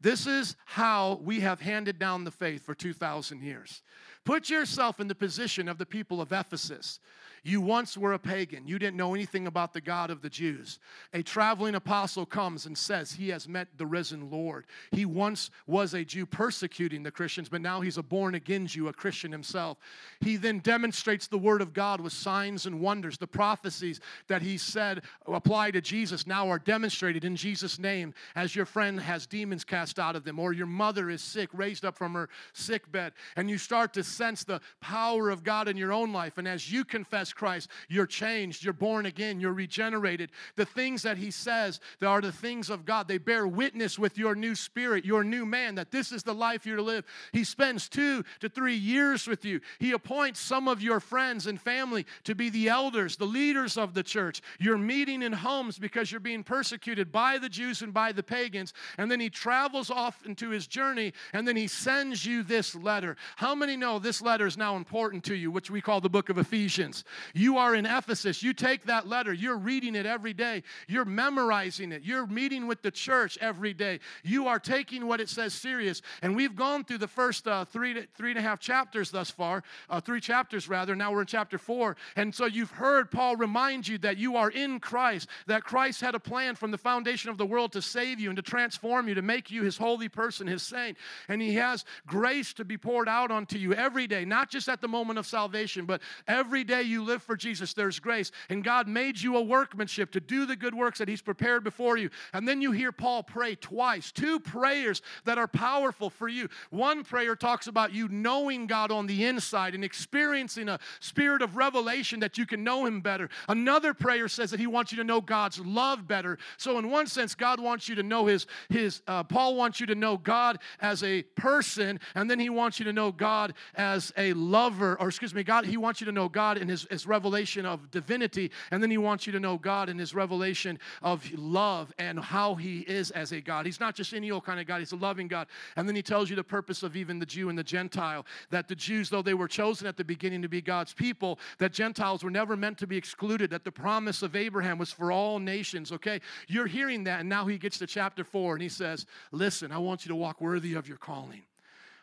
This 0.00 0.26
is 0.26 0.56
how 0.64 1.20
we 1.22 1.40
have 1.40 1.60
handed 1.60 1.98
down 1.98 2.24
the 2.24 2.32
faith 2.32 2.66
for 2.66 2.74
2,000 2.74 3.40
years. 3.40 3.82
Put 4.24 4.50
yourself 4.50 4.98
in 4.98 5.06
the 5.06 5.14
position 5.14 5.68
of 5.68 5.78
the 5.78 5.86
people 5.86 6.20
of 6.20 6.32
Ephesus. 6.32 6.98
You 7.44 7.60
once 7.60 7.98
were 7.98 8.12
a 8.12 8.18
pagan. 8.18 8.68
You 8.68 8.78
didn't 8.78 8.96
know 8.96 9.14
anything 9.14 9.48
about 9.48 9.72
the 9.72 9.80
God 9.80 10.10
of 10.10 10.22
the 10.22 10.28
Jews. 10.28 10.78
A 11.12 11.24
traveling 11.24 11.74
apostle 11.74 12.24
comes 12.24 12.66
and 12.66 12.78
says 12.78 13.10
he 13.10 13.30
has 13.30 13.48
met 13.48 13.66
the 13.78 13.86
risen 13.86 14.30
Lord. 14.30 14.66
He 14.92 15.04
once 15.04 15.50
was 15.66 15.94
a 15.94 16.04
Jew 16.04 16.24
persecuting 16.24 17.02
the 17.02 17.10
Christians, 17.10 17.48
but 17.48 17.60
now 17.60 17.80
he's 17.80 17.98
a 17.98 18.02
born 18.02 18.36
again 18.36 18.68
Jew, 18.68 18.86
a 18.86 18.92
Christian 18.92 19.32
himself. 19.32 19.78
He 20.20 20.36
then 20.36 20.60
demonstrates 20.60 21.26
the 21.26 21.38
word 21.38 21.62
of 21.62 21.72
God 21.72 22.00
with 22.00 22.12
signs 22.12 22.66
and 22.66 22.80
wonders. 22.80 23.18
The 23.18 23.26
prophecies 23.26 24.00
that 24.28 24.42
he 24.42 24.56
said 24.56 25.02
apply 25.26 25.72
to 25.72 25.80
Jesus 25.80 26.28
now 26.28 26.48
are 26.48 26.60
demonstrated 26.60 27.24
in 27.24 27.34
Jesus' 27.34 27.78
name 27.80 28.14
as 28.36 28.54
your 28.54 28.66
friend 28.66 29.00
has 29.00 29.26
demons 29.26 29.64
cast 29.64 29.98
out 29.98 30.14
of 30.14 30.22
them, 30.22 30.38
or 30.38 30.52
your 30.52 30.66
mother 30.66 31.10
is 31.10 31.20
sick, 31.20 31.50
raised 31.52 31.84
up 31.84 31.98
from 31.98 32.14
her 32.14 32.28
sick 32.52 32.90
bed, 32.92 33.14
and 33.34 33.50
you 33.50 33.58
start 33.58 33.92
to 33.94 34.04
sense 34.04 34.44
the 34.44 34.60
power 34.80 35.28
of 35.28 35.42
God 35.42 35.66
in 35.66 35.76
your 35.76 35.92
own 35.92 36.12
life. 36.12 36.38
And 36.38 36.46
as 36.46 36.70
you 36.70 36.84
confess 36.84 37.31
Christ, 37.32 37.68
you're 37.88 38.06
changed, 38.06 38.64
you're 38.64 38.72
born 38.72 39.06
again, 39.06 39.40
you're 39.40 39.52
regenerated. 39.52 40.30
The 40.56 40.64
things 40.64 41.02
that 41.02 41.16
He 41.16 41.30
says 41.30 41.80
that 42.00 42.06
are 42.06 42.20
the 42.20 42.32
things 42.32 42.70
of 42.70 42.84
God, 42.84 43.08
they 43.08 43.18
bear 43.18 43.46
witness 43.46 43.98
with 43.98 44.18
your 44.18 44.34
new 44.34 44.54
spirit, 44.54 45.04
your 45.04 45.24
new 45.24 45.46
man, 45.46 45.74
that 45.76 45.90
this 45.90 46.12
is 46.12 46.22
the 46.22 46.34
life 46.34 46.66
you're 46.66 46.76
to 46.76 46.82
live. 46.82 47.04
He 47.32 47.44
spends 47.44 47.88
two 47.88 48.24
to 48.40 48.48
three 48.48 48.74
years 48.74 49.26
with 49.26 49.44
you. 49.44 49.60
He 49.78 49.92
appoints 49.92 50.40
some 50.40 50.68
of 50.68 50.82
your 50.82 51.00
friends 51.00 51.46
and 51.46 51.60
family 51.60 52.06
to 52.24 52.34
be 52.34 52.50
the 52.50 52.68
elders, 52.68 53.16
the 53.16 53.24
leaders 53.24 53.76
of 53.76 53.94
the 53.94 54.02
church. 54.02 54.42
You're 54.58 54.78
meeting 54.78 55.22
in 55.22 55.32
homes 55.32 55.78
because 55.78 56.10
you're 56.10 56.20
being 56.20 56.44
persecuted 56.44 57.12
by 57.12 57.38
the 57.38 57.48
Jews 57.48 57.82
and 57.82 57.92
by 57.92 58.12
the 58.12 58.22
pagans. 58.22 58.72
And 58.98 59.10
then 59.10 59.20
He 59.20 59.30
travels 59.30 59.90
off 59.90 60.24
into 60.26 60.50
His 60.50 60.66
journey 60.66 61.12
and 61.32 61.46
then 61.46 61.56
He 61.56 61.68
sends 61.68 62.24
you 62.24 62.42
this 62.42 62.74
letter. 62.74 63.16
How 63.36 63.54
many 63.54 63.76
know 63.76 63.98
this 63.98 64.22
letter 64.22 64.46
is 64.46 64.56
now 64.56 64.76
important 64.76 65.24
to 65.24 65.34
you, 65.34 65.50
which 65.50 65.70
we 65.70 65.80
call 65.80 66.00
the 66.00 66.10
book 66.10 66.28
of 66.28 66.38
Ephesians. 66.38 67.04
You 67.34 67.58
are 67.58 67.74
in 67.74 67.86
Ephesus. 67.86 68.42
You 68.42 68.52
take 68.52 68.84
that 68.84 69.06
letter, 69.06 69.32
you're 69.32 69.58
reading 69.58 69.94
it 69.94 70.06
every 70.06 70.32
day, 70.32 70.62
you're 70.88 71.04
memorizing 71.04 71.92
it, 71.92 72.02
you're 72.02 72.26
meeting 72.26 72.66
with 72.66 72.82
the 72.82 72.90
church 72.90 73.38
every 73.40 73.74
day. 73.74 74.00
You 74.22 74.48
are 74.48 74.58
taking 74.58 75.06
what 75.06 75.20
it 75.20 75.28
says 75.28 75.52
serious. 75.52 76.02
And 76.22 76.34
we've 76.34 76.56
gone 76.56 76.84
through 76.84 76.98
the 76.98 77.08
first 77.08 77.46
uh, 77.46 77.64
three, 77.64 77.94
to, 77.94 78.06
three 78.16 78.30
and 78.30 78.38
a 78.38 78.42
half 78.42 78.60
chapters 78.60 79.10
thus 79.10 79.30
far, 79.30 79.62
uh, 79.90 80.00
three 80.00 80.20
chapters 80.20 80.68
rather. 80.68 80.94
Now 80.96 81.12
we're 81.12 81.20
in 81.20 81.26
chapter 81.26 81.58
four. 81.58 81.96
And 82.16 82.34
so 82.34 82.46
you've 82.46 82.70
heard 82.70 83.10
Paul 83.10 83.36
remind 83.36 83.86
you 83.86 83.98
that 83.98 84.16
you 84.16 84.36
are 84.36 84.50
in 84.50 84.80
Christ, 84.80 85.28
that 85.46 85.64
Christ 85.64 86.00
had 86.00 86.14
a 86.14 86.20
plan 86.20 86.54
from 86.54 86.70
the 86.70 86.78
foundation 86.78 87.28
of 87.28 87.36
the 87.38 87.46
world 87.46 87.72
to 87.72 87.82
save 87.82 88.18
you 88.18 88.30
and 88.30 88.36
to 88.36 88.42
transform 88.42 89.08
you, 89.08 89.14
to 89.14 89.22
make 89.22 89.50
you 89.50 89.62
his 89.62 89.76
holy 89.76 90.08
person, 90.08 90.46
his 90.46 90.62
saint. 90.62 90.96
And 91.28 91.42
he 91.42 91.54
has 91.56 91.84
grace 92.06 92.54
to 92.54 92.64
be 92.64 92.78
poured 92.78 93.08
out 93.08 93.30
onto 93.30 93.58
you 93.58 93.74
every 93.74 94.06
day, 94.06 94.24
not 94.24 94.48
just 94.48 94.68
at 94.68 94.80
the 94.80 94.88
moment 94.88 95.18
of 95.18 95.26
salvation, 95.26 95.84
but 95.84 96.00
every 96.26 96.64
day 96.64 96.82
you 96.82 97.04
live 97.04 97.11
for 97.20 97.36
Jesus, 97.36 97.74
there's 97.74 97.98
grace. 97.98 98.30
And 98.48 98.62
God 98.62 98.88
made 98.88 99.20
you 99.20 99.36
a 99.36 99.42
workmanship 99.42 100.10
to 100.12 100.20
do 100.20 100.46
the 100.46 100.56
good 100.56 100.74
works 100.74 100.98
that 100.98 101.08
he's 101.08 101.22
prepared 101.22 101.64
before 101.64 101.96
you. 101.96 102.10
And 102.32 102.46
then 102.46 102.62
you 102.62 102.72
hear 102.72 102.92
Paul 102.92 103.22
pray 103.22 103.54
twice, 103.56 104.12
two 104.12 104.40
prayers 104.40 105.02
that 105.24 105.38
are 105.38 105.48
powerful 105.48 106.08
for 106.08 106.28
you. 106.28 106.48
One 106.70 107.04
prayer 107.04 107.36
talks 107.36 107.66
about 107.66 107.92
you 107.92 108.08
knowing 108.08 108.66
God 108.66 108.90
on 108.90 109.06
the 109.06 109.24
inside 109.24 109.74
and 109.74 109.84
experiencing 109.84 110.68
a 110.68 110.78
spirit 111.00 111.42
of 111.42 111.56
revelation 111.56 112.20
that 112.20 112.38
you 112.38 112.46
can 112.46 112.62
know 112.64 112.86
him 112.86 113.00
better. 113.00 113.28
Another 113.48 113.92
prayer 113.92 114.28
says 114.28 114.50
that 114.52 114.60
he 114.60 114.66
wants 114.66 114.92
you 114.92 114.98
to 114.98 115.04
know 115.04 115.20
God's 115.20 115.58
love 115.58 116.06
better. 116.06 116.38
So 116.56 116.78
in 116.78 116.90
one 116.90 117.06
sense, 117.06 117.34
God 117.34 117.60
wants 117.60 117.88
you 117.88 117.94
to 117.96 118.02
know 118.02 118.26
his 118.26 118.46
his 118.68 119.02
uh, 119.06 119.24
Paul 119.24 119.56
wants 119.56 119.80
you 119.80 119.86
to 119.86 119.94
know 119.94 120.16
God 120.16 120.58
as 120.80 121.02
a 121.02 121.22
person, 121.22 122.00
and 122.14 122.30
then 122.30 122.38
he 122.38 122.50
wants 122.50 122.78
you 122.78 122.84
to 122.84 122.92
know 122.92 123.12
God 123.12 123.54
as 123.74 124.12
a 124.16 124.32
lover, 124.34 124.96
or 125.00 125.08
excuse 125.08 125.34
me, 125.34 125.42
God, 125.42 125.66
he 125.66 125.76
wants 125.76 126.00
you 126.00 126.06
to 126.06 126.12
know 126.12 126.28
God 126.28 126.58
in 126.58 126.68
his, 126.68 126.86
revelation 127.06 127.66
of 127.66 127.90
divinity, 127.90 128.50
and 128.70 128.82
then 128.82 128.90
he 128.90 128.98
wants 128.98 129.26
you 129.26 129.32
to 129.32 129.40
know 129.40 129.58
God 129.58 129.88
in 129.88 129.98
his 129.98 130.14
revelation 130.14 130.78
of 131.02 131.28
love 131.32 131.92
and 131.98 132.18
how 132.18 132.54
he 132.54 132.80
is 132.80 133.10
as 133.10 133.32
a 133.32 133.40
God. 133.40 133.66
He's 133.66 133.80
not 133.80 133.94
just 133.94 134.12
any 134.14 134.30
old 134.30 134.44
kind 134.44 134.60
of 134.60 134.66
God, 134.66 134.78
he's 134.78 134.92
a 134.92 134.96
loving 134.96 135.28
God. 135.28 135.46
And 135.76 135.88
then 135.88 135.96
he 135.96 136.02
tells 136.02 136.30
you 136.30 136.36
the 136.36 136.44
purpose 136.44 136.82
of 136.82 136.96
even 136.96 137.18
the 137.18 137.26
Jew 137.26 137.48
and 137.48 137.58
the 137.58 137.64
Gentile, 137.64 138.26
that 138.50 138.68
the 138.68 138.74
Jews, 138.74 139.10
though 139.10 139.22
they 139.22 139.34
were 139.34 139.48
chosen 139.48 139.86
at 139.86 139.96
the 139.96 140.04
beginning 140.04 140.42
to 140.42 140.48
be 140.48 140.60
God's 140.60 140.92
people, 140.92 141.38
that 141.58 141.72
Gentiles 141.72 142.22
were 142.22 142.30
never 142.30 142.56
meant 142.56 142.78
to 142.78 142.86
be 142.86 142.96
excluded, 142.96 143.50
that 143.50 143.64
the 143.64 143.72
promise 143.72 144.22
of 144.22 144.36
Abraham 144.36 144.78
was 144.78 144.92
for 144.92 145.12
all 145.12 145.38
nations, 145.38 145.92
okay? 145.92 146.20
You're 146.48 146.66
hearing 146.66 147.04
that, 147.04 147.20
and 147.20 147.28
now 147.28 147.46
he 147.46 147.58
gets 147.58 147.78
to 147.78 147.86
chapter 147.86 148.24
4 148.24 148.54
and 148.54 148.62
he 148.62 148.68
says, 148.68 149.06
Listen, 149.30 149.72
I 149.72 149.78
want 149.78 150.04
you 150.04 150.10
to 150.10 150.16
walk 150.16 150.40
worthy 150.40 150.74
of 150.74 150.88
your 150.88 150.98
calling. 150.98 151.42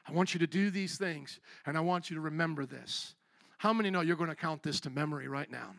I 0.08 0.12
want 0.12 0.34
you 0.34 0.40
to 0.40 0.48
do 0.48 0.72
these 0.72 0.98
things, 0.98 1.40
and 1.66 1.78
I 1.78 1.82
want 1.82 2.10
you 2.10 2.16
to 2.16 2.22
remember 2.22 2.66
this. 2.66 3.14
How 3.60 3.74
many 3.74 3.92
know 3.92 4.02
you're 4.02 4.16
going 4.16 4.30
to 4.30 4.36
count 4.36 4.64
this 4.64 4.80
to 4.82 4.90
memory 4.90 5.28
right 5.28 5.52
now? 5.52 5.76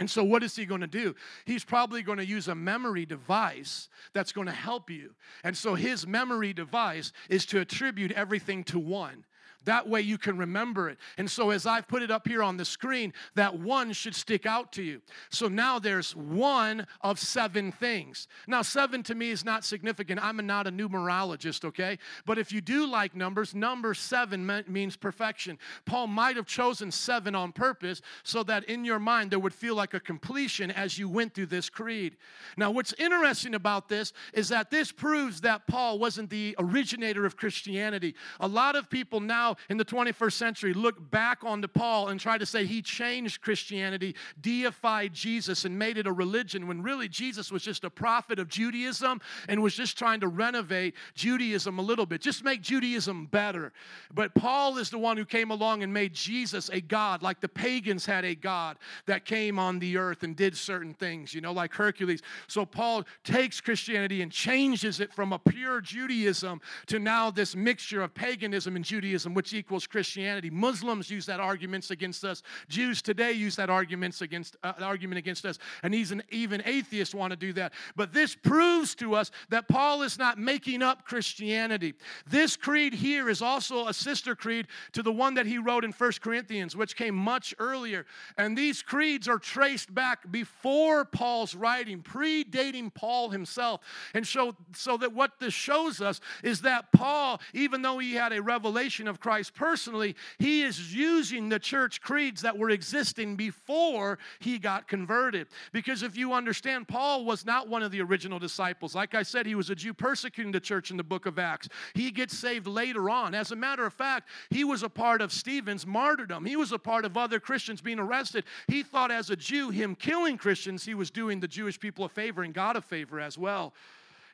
And 0.00 0.10
so, 0.10 0.24
what 0.24 0.42
is 0.42 0.56
he 0.56 0.66
going 0.66 0.80
to 0.80 0.88
do? 0.88 1.14
He's 1.44 1.64
probably 1.64 2.02
going 2.02 2.18
to 2.18 2.26
use 2.26 2.48
a 2.48 2.54
memory 2.54 3.06
device 3.06 3.88
that's 4.12 4.32
going 4.32 4.48
to 4.48 4.52
help 4.52 4.90
you. 4.90 5.14
And 5.44 5.56
so, 5.56 5.76
his 5.76 6.06
memory 6.06 6.52
device 6.52 7.12
is 7.28 7.46
to 7.46 7.60
attribute 7.60 8.10
everything 8.12 8.64
to 8.64 8.78
one. 8.80 9.24
That 9.64 9.88
way 9.88 10.00
you 10.00 10.18
can 10.18 10.36
remember 10.36 10.88
it. 10.88 10.98
And 11.18 11.30
so, 11.30 11.50
as 11.50 11.66
I've 11.66 11.88
put 11.88 12.02
it 12.02 12.10
up 12.10 12.26
here 12.26 12.42
on 12.42 12.56
the 12.56 12.64
screen, 12.64 13.12
that 13.34 13.58
one 13.58 13.92
should 13.92 14.14
stick 14.14 14.46
out 14.46 14.72
to 14.72 14.82
you. 14.82 15.00
So 15.30 15.48
now 15.48 15.78
there's 15.78 16.14
one 16.14 16.86
of 17.00 17.18
seven 17.18 17.72
things. 17.72 18.28
Now, 18.46 18.62
seven 18.62 19.02
to 19.04 19.14
me 19.14 19.30
is 19.30 19.44
not 19.44 19.64
significant. 19.64 20.22
I'm 20.22 20.44
not 20.46 20.66
a 20.66 20.72
numerologist, 20.72 21.64
okay? 21.64 21.98
But 22.26 22.38
if 22.38 22.52
you 22.52 22.60
do 22.60 22.86
like 22.86 23.14
numbers, 23.14 23.54
number 23.54 23.94
seven 23.94 24.64
means 24.68 24.96
perfection. 24.96 25.58
Paul 25.84 26.08
might 26.08 26.36
have 26.36 26.46
chosen 26.46 26.90
seven 26.90 27.34
on 27.34 27.52
purpose 27.52 28.02
so 28.22 28.42
that 28.44 28.64
in 28.64 28.84
your 28.84 28.98
mind 28.98 29.30
there 29.30 29.38
would 29.38 29.54
feel 29.54 29.74
like 29.74 29.94
a 29.94 30.00
completion 30.00 30.70
as 30.70 30.98
you 30.98 31.08
went 31.08 31.34
through 31.34 31.46
this 31.46 31.70
creed. 31.70 32.16
Now, 32.56 32.70
what's 32.70 32.92
interesting 32.94 33.54
about 33.54 33.88
this 33.88 34.12
is 34.32 34.48
that 34.48 34.70
this 34.70 34.92
proves 34.92 35.40
that 35.42 35.66
Paul 35.66 35.98
wasn't 35.98 36.30
the 36.30 36.54
originator 36.58 37.24
of 37.24 37.36
Christianity. 37.36 38.14
A 38.40 38.48
lot 38.48 38.76
of 38.76 38.90
people 38.90 39.20
now 39.20 39.53
in 39.68 39.76
the 39.76 39.84
21st 39.84 40.32
century 40.32 40.74
look 40.74 41.10
back 41.10 41.44
onto 41.44 41.68
Paul 41.68 42.08
and 42.08 42.20
try 42.20 42.38
to 42.38 42.46
say 42.46 42.66
he 42.66 42.82
changed 42.82 43.40
Christianity, 43.40 44.14
deified 44.40 45.12
Jesus, 45.12 45.64
and 45.64 45.78
made 45.78 45.98
it 45.98 46.06
a 46.06 46.12
religion 46.12 46.66
when 46.66 46.82
really 46.82 47.08
Jesus 47.08 47.50
was 47.50 47.62
just 47.62 47.84
a 47.84 47.90
prophet 47.90 48.38
of 48.38 48.48
Judaism 48.48 49.20
and 49.48 49.62
was 49.62 49.74
just 49.74 49.98
trying 49.98 50.20
to 50.20 50.28
renovate 50.28 50.94
Judaism 51.14 51.78
a 51.78 51.82
little 51.82 52.06
bit, 52.06 52.20
just 52.20 52.44
make 52.44 52.62
Judaism 52.62 53.26
better. 53.26 53.72
But 54.12 54.34
Paul 54.34 54.78
is 54.78 54.90
the 54.90 54.98
one 54.98 55.16
who 55.16 55.24
came 55.24 55.50
along 55.50 55.82
and 55.82 55.92
made 55.92 56.14
Jesus 56.14 56.70
a 56.70 56.80
God, 56.80 57.22
like 57.22 57.40
the 57.40 57.48
pagans 57.48 58.06
had 58.06 58.24
a 58.24 58.34
God 58.34 58.78
that 59.06 59.24
came 59.24 59.58
on 59.58 59.78
the 59.78 59.96
earth 59.96 60.22
and 60.22 60.36
did 60.36 60.56
certain 60.56 60.94
things, 60.94 61.34
you 61.34 61.40
know, 61.40 61.52
like 61.52 61.74
Hercules. 61.74 62.22
So 62.46 62.64
Paul 62.64 63.04
takes 63.22 63.60
Christianity 63.60 64.22
and 64.22 64.30
changes 64.30 65.00
it 65.00 65.12
from 65.12 65.32
a 65.32 65.38
pure 65.38 65.80
Judaism 65.80 66.60
to 66.86 66.98
now 66.98 67.30
this 67.30 67.54
mixture 67.54 68.02
of 68.02 68.14
paganism 68.14 68.76
and 68.76 68.84
Judaism, 68.84 69.34
which 69.34 69.43
which 69.44 69.52
equals 69.52 69.86
Christianity. 69.86 70.48
Muslims 70.48 71.10
use 71.10 71.26
that 71.26 71.38
arguments 71.38 71.90
against 71.90 72.24
us. 72.24 72.42
Jews 72.66 73.02
today 73.02 73.32
use 73.32 73.56
that 73.56 73.68
arguments 73.68 74.22
against 74.22 74.56
uh, 74.62 74.72
argument 74.80 75.18
against 75.18 75.44
us, 75.44 75.58
and 75.82 75.94
even 75.94 76.22
even 76.30 76.62
atheists 76.64 77.14
want 77.14 77.30
to 77.32 77.36
do 77.36 77.52
that. 77.52 77.74
But 77.94 78.14
this 78.14 78.34
proves 78.34 78.94
to 78.94 79.14
us 79.14 79.30
that 79.50 79.68
Paul 79.68 80.00
is 80.00 80.18
not 80.18 80.38
making 80.38 80.80
up 80.80 81.04
Christianity. 81.04 81.92
This 82.26 82.56
creed 82.56 82.94
here 82.94 83.28
is 83.28 83.42
also 83.42 83.86
a 83.86 83.92
sister 83.92 84.34
creed 84.34 84.66
to 84.92 85.02
the 85.02 85.12
one 85.12 85.34
that 85.34 85.44
he 85.44 85.58
wrote 85.58 85.84
in 85.84 85.92
First 85.92 86.22
Corinthians, 86.22 86.74
which 86.74 86.96
came 86.96 87.14
much 87.14 87.54
earlier. 87.58 88.06
And 88.38 88.56
these 88.56 88.80
creeds 88.80 89.28
are 89.28 89.38
traced 89.38 89.94
back 89.94 90.32
before 90.32 91.04
Paul's 91.04 91.54
writing, 91.54 92.00
predating 92.00 92.94
Paul 92.94 93.28
himself. 93.28 93.82
And 94.14 94.26
so, 94.26 94.56
so 94.74 94.96
that 94.96 95.12
what 95.12 95.32
this 95.38 95.52
shows 95.52 96.00
us 96.00 96.22
is 96.42 96.62
that 96.62 96.92
Paul, 96.92 97.42
even 97.52 97.82
though 97.82 97.98
he 97.98 98.14
had 98.14 98.32
a 98.32 98.40
revelation 98.40 99.06
of 99.06 99.20
Christ 99.20 99.33
Christ 99.34 99.54
personally, 99.54 100.14
he 100.38 100.62
is 100.62 100.94
using 100.94 101.48
the 101.48 101.58
church 101.58 102.00
creeds 102.00 102.42
that 102.42 102.56
were 102.56 102.70
existing 102.70 103.34
before 103.34 104.20
he 104.38 104.60
got 104.60 104.86
converted. 104.86 105.48
Because 105.72 106.04
if 106.04 106.16
you 106.16 106.34
understand, 106.34 106.86
Paul 106.86 107.24
was 107.24 107.44
not 107.44 107.68
one 107.68 107.82
of 107.82 107.90
the 107.90 108.00
original 108.00 108.38
disciples. 108.38 108.94
Like 108.94 109.16
I 109.16 109.24
said, 109.24 109.44
he 109.44 109.56
was 109.56 109.70
a 109.70 109.74
Jew 109.74 109.92
persecuting 109.92 110.52
the 110.52 110.60
church 110.60 110.92
in 110.92 110.96
the 110.96 111.02
book 111.02 111.26
of 111.26 111.36
Acts. 111.40 111.68
He 111.94 112.12
gets 112.12 112.38
saved 112.38 112.68
later 112.68 113.10
on. 113.10 113.34
As 113.34 113.50
a 113.50 113.56
matter 113.56 113.84
of 113.84 113.92
fact, 113.92 114.28
he 114.50 114.62
was 114.62 114.84
a 114.84 114.88
part 114.88 115.20
of 115.20 115.32
Stephen's 115.32 115.84
martyrdom, 115.84 116.44
he 116.44 116.54
was 116.54 116.70
a 116.70 116.78
part 116.78 117.04
of 117.04 117.16
other 117.16 117.40
Christians 117.40 117.80
being 117.80 117.98
arrested. 117.98 118.44
He 118.68 118.84
thought, 118.84 119.10
as 119.10 119.30
a 119.30 119.36
Jew, 119.36 119.70
him 119.70 119.96
killing 119.96 120.38
Christians, 120.38 120.84
he 120.84 120.94
was 120.94 121.10
doing 121.10 121.40
the 121.40 121.48
Jewish 121.48 121.80
people 121.80 122.04
a 122.04 122.08
favor 122.08 122.44
and 122.44 122.54
God 122.54 122.76
a 122.76 122.80
favor 122.80 123.18
as 123.18 123.36
well. 123.36 123.74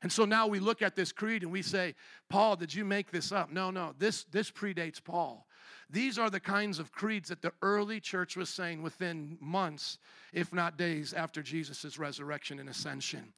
And 0.03 0.11
so 0.11 0.25
now 0.25 0.47
we 0.47 0.61
look 0.61 0.83
at 0.83 0.97
this 0.97 1.13
creed 1.13 1.43
and 1.43 1.53
we 1.53 1.63
say, 1.63 1.95
Paul, 2.29 2.57
did 2.57 2.75
you 2.75 2.85
make 2.85 3.11
this 3.11 3.33
up? 3.33 3.53
No, 3.53 3.71
no, 3.71 3.95
this, 3.99 4.25
this 4.25 4.51
predates 4.51 5.03
Paul. 5.03 5.47
These 5.91 6.19
are 6.19 6.31
the 6.31 6.41
kinds 6.41 6.79
of 6.79 6.93
creeds 6.93 7.29
that 7.29 7.43
the 7.43 7.53
early 7.63 8.01
church 8.01 8.37
was 8.37 8.49
saying 8.49 8.81
within 8.83 9.37
months, 9.41 9.99
if 10.33 10.53
not 10.53 10.79
days, 10.79 11.13
after 11.13 11.43
Jesus' 11.43 11.99
resurrection 11.99 12.61
and 12.61 12.69
ascension. 12.69 13.33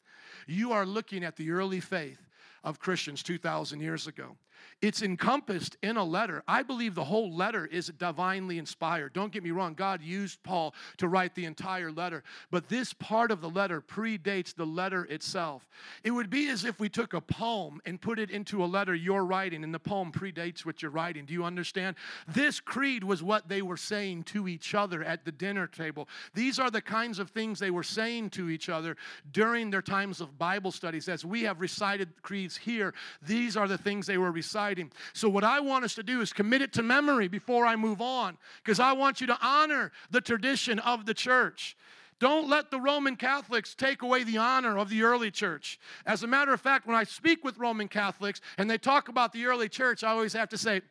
You 0.47 0.73
are 0.73 0.87
looking 0.87 1.25
at 1.25 1.37
the 1.37 1.51
early 1.51 1.81
faith 1.81 2.21
of 2.63 2.79
Christians 2.79 3.23
2,000 3.23 3.81
years 3.81 4.07
ago. 4.07 4.37
It's 4.81 5.03
encompassed 5.03 5.77
in 5.83 5.97
a 5.97 6.05
letter. 6.05 6.43
I 6.49 6.63
believe 6.63 6.95
the 6.95 7.05
whole 7.05 7.33
letter 7.33 7.67
is 7.67 7.93
divinely 7.99 8.59
inspired. 8.59 9.13
Don't 9.13 9.33
get 9.33 9.43
me 9.43 9.51
wrong, 9.51 9.75
God 9.75 10.03
used 10.03 10.43
Paul 10.43 10.75
to 10.99 11.09
write 11.09 11.35
the 11.35 11.45
entire 11.45 11.93
letter, 11.93 12.25
but 12.51 12.69
this 12.69 12.93
part 12.93 13.31
of 13.31 13.41
the 13.41 13.49
letter 13.49 13.81
predates 13.81 14.55
the 14.55 14.67
letter 14.67 15.05
itself. 15.05 15.69
It 16.03 16.11
would 16.11 16.31
be 16.31 16.49
as 16.49 16.65
if 16.65 16.81
we 16.81 16.89
took 16.89 17.15
a 17.15 17.21
poem 17.21 17.81
and 17.87 18.01
put 18.01 18.19
it 18.19 18.31
into 18.31 18.65
a 18.65 18.67
letter 18.67 18.95
you're 18.95 19.25
writing, 19.25 19.65
and 19.65 19.73
the 19.73 19.79
poem 19.79 20.11
predates 20.11 20.67
what 20.67 20.83
you're 20.83 20.91
writing. 20.91 21.27
Do 21.27 21.33
you 21.33 21.45
understand? 21.45 21.97
This 22.27 22.59
creed 22.61 23.05
was 23.05 23.23
what 23.23 23.49
they 23.49 23.63
were 23.63 23.77
saying 23.77 24.25
to 24.25 24.49
each 24.49 24.75
other 24.75 25.05
at 25.05 25.25
the 25.25 25.33
dinner 25.33 25.67
table. 25.67 26.09
These 26.35 26.59
are 26.59 26.71
the 26.71 26.83
kinds 26.83 27.19
of 27.19 27.31
things 27.31 27.59
they 27.59 27.71
were 27.71 27.83
saying 27.83 28.31
to 28.31 28.51
each 28.51 28.69
other 28.69 28.97
during 29.33 29.71
their 29.71 29.83
times 29.83 30.21
of 30.21 30.39
Bible 30.39 30.73
studies. 30.73 31.09
As 31.09 31.25
we 31.25 31.43
have 31.43 31.61
recited 31.61 32.23
creeds 32.23 32.57
here, 32.57 32.95
these 33.21 33.57
are 33.57 33.69
the 33.69 33.79
things 33.79 34.07
they 34.07 34.19
were 34.19 34.33
reciting 34.33 34.52
exciting. 34.53 34.93
So, 35.15 35.31
what 35.31 35.45
I 35.45 35.61
want 35.61 35.85
us 35.87 35.95
to 35.95 36.03
do 36.03 36.21
is 36.21 36.31
commit 36.33 36.61
it 36.61 36.75
to 36.75 36.83
memory 36.83 37.27
before 37.27 37.65
I 37.65 37.75
move 37.75 38.03
on, 38.03 38.37
because 38.63 38.81
I 38.81 38.93
want 38.93 39.23
you 39.23 39.27
to 39.29 39.39
honor 39.41 39.93
the 40.11 40.21
tradition 40.21 40.79
of 40.81 41.07
the 41.07 41.15
church. 41.15 41.75
Don't 42.19 42.51
let 42.51 42.71
the 42.71 42.79
Roman 42.79 43.17
Catholics 43.17 43.75
take 43.75 44.03
away 44.03 44.25
the 44.25 44.37
honor 44.37 44.77
of 44.79 44.91
the 44.91 45.05
early 45.05 45.31
church. 45.31 45.81
As 46.05 46.23
a 46.23 46.27
matter 46.27 46.53
of 46.53 46.61
fact, 46.61 46.87
when 46.87 46.95
I 46.95 47.05
speak 47.05 47.43
with 47.43 47.57
Roman 47.57 47.89
Catholics 47.89 48.43
and 48.59 48.71
they 48.71 48.77
talk 48.77 49.09
about 49.09 49.33
the 49.33 49.47
early 49.47 49.71
church, 49.71 50.05
I 50.05 50.11
always 50.11 50.35
have 50.35 50.51
to 50.51 50.59
say, 50.59 50.83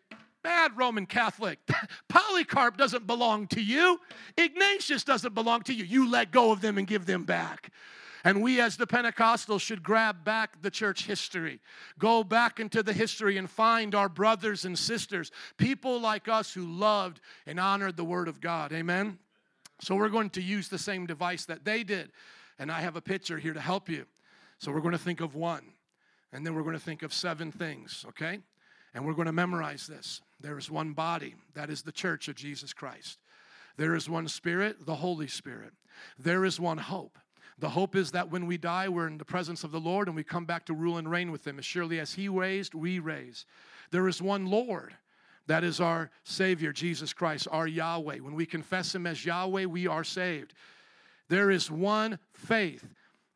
Bad 0.44 0.75
Roman 0.75 1.06
Catholic. 1.06 1.60
Polycarp 2.10 2.75
doesn't 2.75 3.06
belong 3.06 3.46
to 3.50 3.62
you. 3.62 4.00
Ignatius 4.38 5.03
doesn't 5.03 5.36
belong 5.36 5.62
to 5.63 5.74
you. 5.74 5.84
You 5.84 6.10
let 6.10 6.32
go 6.32 6.51
of 6.51 6.62
them 6.62 6.80
and 6.80 6.88
give 6.88 7.06
them 7.06 7.24
back. 7.25 7.72
And 8.24 8.42
we, 8.42 8.62
as 8.62 8.78
the 8.78 8.86
Pentecostals, 8.86 9.62
should 9.62 9.82
grab 9.82 10.24
back 10.24 10.62
the 10.62 10.70
church 10.70 11.06
history, 11.06 11.60
go 11.98 12.24
back 12.24 12.60
into 12.60 12.84
the 12.84 12.94
history 12.94 13.38
and 13.38 13.50
find 13.50 13.96
our 13.96 14.10
brothers 14.10 14.66
and 14.66 14.78
sisters, 14.78 15.32
people 15.58 16.00
like 16.00 16.28
us 16.28 16.54
who 16.54 16.66
loved 16.66 17.20
and 17.48 17.60
honored 17.60 17.98
the 17.98 18.04
Word 18.04 18.28
of 18.28 18.40
God. 18.40 18.72
Amen? 18.74 19.18
So 19.80 19.96
we're 19.96 20.10
going 20.10 20.30
to 20.32 20.42
use 20.42 20.70
the 20.70 20.78
same 20.78 21.08
device 21.08 21.46
that 21.46 21.66
they 21.66 21.84
did. 21.84 22.12
And 22.60 22.72
I 22.72 22.82
have 22.82 22.96
a 22.96 23.01
picture 23.01 23.40
here 23.40 23.54
to 23.54 23.62
help 23.62 23.90
you. 23.90 24.06
So 24.60 24.72
we're 24.72 24.82
going 24.82 24.92
to 24.92 25.00
think 25.00 25.22
of 25.22 25.34
one, 25.34 25.63
and 26.32 26.46
then 26.46 26.54
we're 26.54 26.62
going 26.62 26.78
to 26.78 26.80
think 26.80 27.01
of 27.01 27.12
seven 27.12 27.51
things, 27.51 28.06
okay? 28.10 28.40
And 28.94 29.04
we're 29.04 29.16
going 29.16 29.25
to 29.25 29.32
memorize 29.32 29.88
this. 29.88 30.22
There 30.40 30.60
is 30.60 30.70
one 30.70 30.94
body, 30.94 31.34
that 31.56 31.72
is 31.72 31.82
the 31.82 31.92
church 31.92 32.28
of 32.28 32.36
Jesus 32.36 32.72
Christ. 32.72 33.18
There 33.78 33.96
is 33.96 34.08
one 34.08 34.28
spirit, 34.28 34.86
the 34.86 34.96
Holy 34.96 35.28
Spirit. 35.28 35.74
There 36.20 36.46
is 36.46 36.60
one 36.60 36.78
hope. 36.78 37.18
The 37.62 37.70
hope 37.70 37.96
is 37.96 38.12
that 38.12 38.32
when 38.32 38.48
we 38.48 38.58
die, 38.58 38.89
we're 38.89 39.06
in 39.06 39.20
the 39.20 39.24
presence 39.24 39.63
of 39.63 39.72
the 39.72 39.80
Lord 39.80 40.08
and 40.08 40.15
we 40.15 40.24
come 40.24 40.46
back 40.46 40.65
to 40.65 40.74
rule 40.74 40.98
and 40.98 41.10
reign 41.10 41.32
with 41.32 41.46
Him. 41.46 41.60
As 41.60 41.65
surely 41.65 42.00
as 42.00 42.15
He 42.15 42.27
raised, 42.27 42.74
we 42.74 42.98
raise. 42.98 43.46
There 43.91 44.08
is 44.08 44.20
one 44.20 44.48
Lord. 44.48 44.96
That 45.46 45.63
is 45.63 45.80
our 45.80 46.10
Savior, 46.24 46.74
Jesus 46.74 47.13
Christ, 47.13 47.48
our 47.51 47.68
Yahweh. 47.68 48.18
When 48.18 48.34
we 48.34 48.48
confess 48.48 48.96
Him 48.96 49.06
as 49.06 49.24
Yahweh, 49.24 49.65
we 49.65 49.86
are 49.86 50.03
saved. 50.03 50.56
There 51.30 51.51
is 51.51 51.70
one 51.70 52.18
faith. 52.34 52.84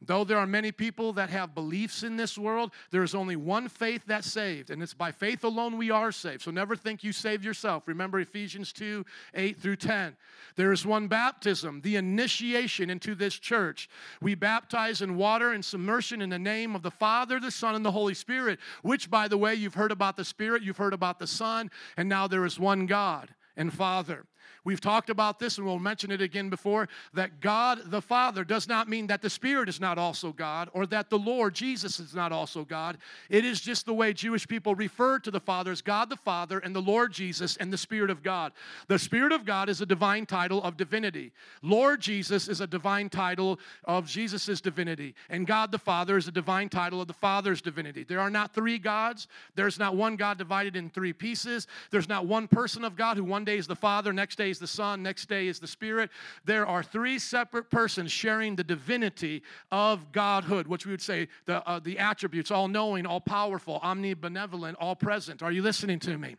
Though 0.02 0.24
there 0.24 0.38
are 0.38 0.46
many 0.46 0.72
people 0.72 1.14
that 1.14 1.30
have 1.30 1.56
beliefs 1.56 2.04
in 2.04 2.18
this 2.18 2.38
world, 2.38 2.72
there 2.92 3.02
is 3.02 3.16
only 3.16 3.36
one 3.36 3.70
faith 3.70 4.04
that's 4.06 4.30
saved, 4.30 4.70
and 4.70 4.84
it's 4.84 4.94
by 4.94 5.12
faith 5.12 5.44
alone 5.44 5.78
we 5.78 5.90
are 5.90 6.12
saved. 6.12 6.42
So 6.44 6.52
never 6.52 6.76
think 6.76 7.04
you 7.04 7.12
saved 7.12 7.46
yourself. 7.46 7.88
Remember 7.88 8.20
Ephesians 8.20 8.74
2 8.74 9.06
8 9.34 9.60
through 9.60 9.78
10. 9.78 10.18
There 10.58 10.74
is 10.74 10.86
one 10.86 11.08
baptism, 11.08 11.82
the 11.82 11.96
initiation 11.96 12.90
into 12.90 13.16
this 13.16 13.36
church. 13.36 13.90
We 14.22 14.36
baptize 14.36 15.02
in 15.02 15.16
water 15.16 15.54
and 15.54 15.64
submersion 15.64 16.22
in 16.22 16.30
the 16.30 16.40
name 16.40 16.76
of 16.76 16.84
the 16.84 16.92
Father, 16.92 17.40
the 17.40 17.52
Son, 17.52 17.74
and 17.74 17.86
the 17.86 17.92
Holy 17.92 18.14
Spirit, 18.14 18.60
which, 18.84 19.10
by 19.10 19.28
the 19.28 19.38
way, 19.38 19.56
you've 19.56 19.76
heard 19.76 19.92
about 19.92 20.18
the 20.18 20.26
Spirit, 20.26 20.62
you've 20.62 20.78
heard 20.78 20.94
about 20.94 21.20
the 21.20 21.28
Son, 21.28 21.72
and 21.96 22.10
now 22.10 22.28
there 22.28 22.46
is 22.46 22.60
one 22.60 22.86
God 22.86 23.34
and 23.56 23.74
Father. 23.74 24.26
We've 24.66 24.82
talked 24.82 25.12
about 25.12 25.38
this 25.38 25.58
and 25.58 25.66
we'll 25.66 25.78
mention 25.78 26.10
it 26.10 26.22
again 26.22 26.50
before 26.50 26.90
that 27.14 27.40
God 27.40 27.80
the 27.86 28.02
Father 28.02 28.44
does 28.44 28.68
not 28.68 28.90
mean 28.90 29.08
that 29.08 29.22
the 29.22 29.30
Spirit 29.30 29.70
is 29.70 29.80
not 29.80 30.00
also 30.00 30.32
God 30.34 30.70
or 30.74 30.88
that 30.88 31.12
the 31.12 31.20
Lord 31.20 31.54
Jesus 31.54 32.00
is 32.00 32.16
not 32.16 32.32
also 32.32 32.66
God. 32.66 32.98
It 33.30 33.46
is 33.46 33.62
just 33.62 33.86
the 33.86 33.94
way 33.94 34.12
Jewish 34.12 34.48
people 34.48 34.74
refer 34.74 35.20
to 35.20 35.30
the 35.30 35.40
Father 35.40 35.72
as 35.72 35.84
God 35.84 36.10
the 36.10 36.18
Father 36.18 36.58
and 36.58 36.76
the 36.76 36.82
Lord 36.82 37.14
Jesus 37.14 37.58
and 37.58 37.72
the 37.72 37.78
Spirit 37.78 38.10
of 38.10 38.24
God. 38.24 38.54
The 38.88 38.98
Spirit 38.98 39.32
of 39.32 39.46
God 39.46 39.70
is 39.70 39.82
a 39.82 39.86
divine 39.86 40.26
title 40.26 40.64
of 40.64 40.78
divinity. 40.78 41.32
Lord 41.62 42.02
Jesus 42.02 42.48
is 42.48 42.60
a 42.60 42.68
divine 42.68 43.10
title 43.10 43.60
of 43.84 44.08
Jesus' 44.08 44.62
divinity. 44.62 45.14
And 45.30 45.46
God 45.46 45.72
the 45.72 45.78
Father 45.78 46.18
is 46.18 46.28
a 46.28 46.32
divine 46.32 46.70
title 46.70 47.02
of 47.02 47.08
the 47.08 47.14
Father's 47.14 47.62
divinity. 47.62 48.04
There 48.04 48.20
are 48.20 48.32
not 48.32 48.56
three 48.56 48.80
gods. 48.80 49.28
There's 49.54 49.78
not 49.78 49.96
one 49.96 50.16
God 50.16 50.40
divided 50.40 50.76
in 50.76 50.90
three 50.90 51.14
pieces. 51.14 51.68
There's 51.92 52.10
not 52.10 52.26
one 52.26 52.48
person 52.48 52.84
of 52.84 52.96
God 52.96 53.16
who 53.16 53.24
one 53.24 53.46
day 53.46 53.60
is 53.60 53.68
the 53.68 53.76
Father, 53.76 54.12
next 54.12 54.38
day 54.38 54.55
is 54.56 54.60
the 54.60 54.68
Son, 54.68 55.04
next 55.04 55.28
day 55.28 55.48
is 55.48 55.60
the 55.60 55.68
Spirit. 55.68 56.10
There 56.46 56.66
are 56.66 56.82
three 56.82 57.20
separate 57.20 57.70
persons 57.70 58.12
sharing 58.12 58.56
the 58.56 58.64
divinity 58.64 59.44
of 59.70 60.14
Godhood, 60.14 60.68
which 60.68 60.86
we 60.86 60.92
would 60.92 61.02
say 61.02 61.28
the, 61.46 61.68
uh, 61.68 61.80
the 61.80 62.00
attributes 62.00 62.52
all 62.52 62.70
knowing, 62.70 63.06
all 63.06 63.20
powerful, 63.20 63.82
omnibenevolent, 63.82 64.76
all 64.80 64.96
present. 64.96 65.44
Are 65.44 65.52
you 65.52 65.62
listening 65.62 66.00
to 66.00 66.18
me? 66.18 66.38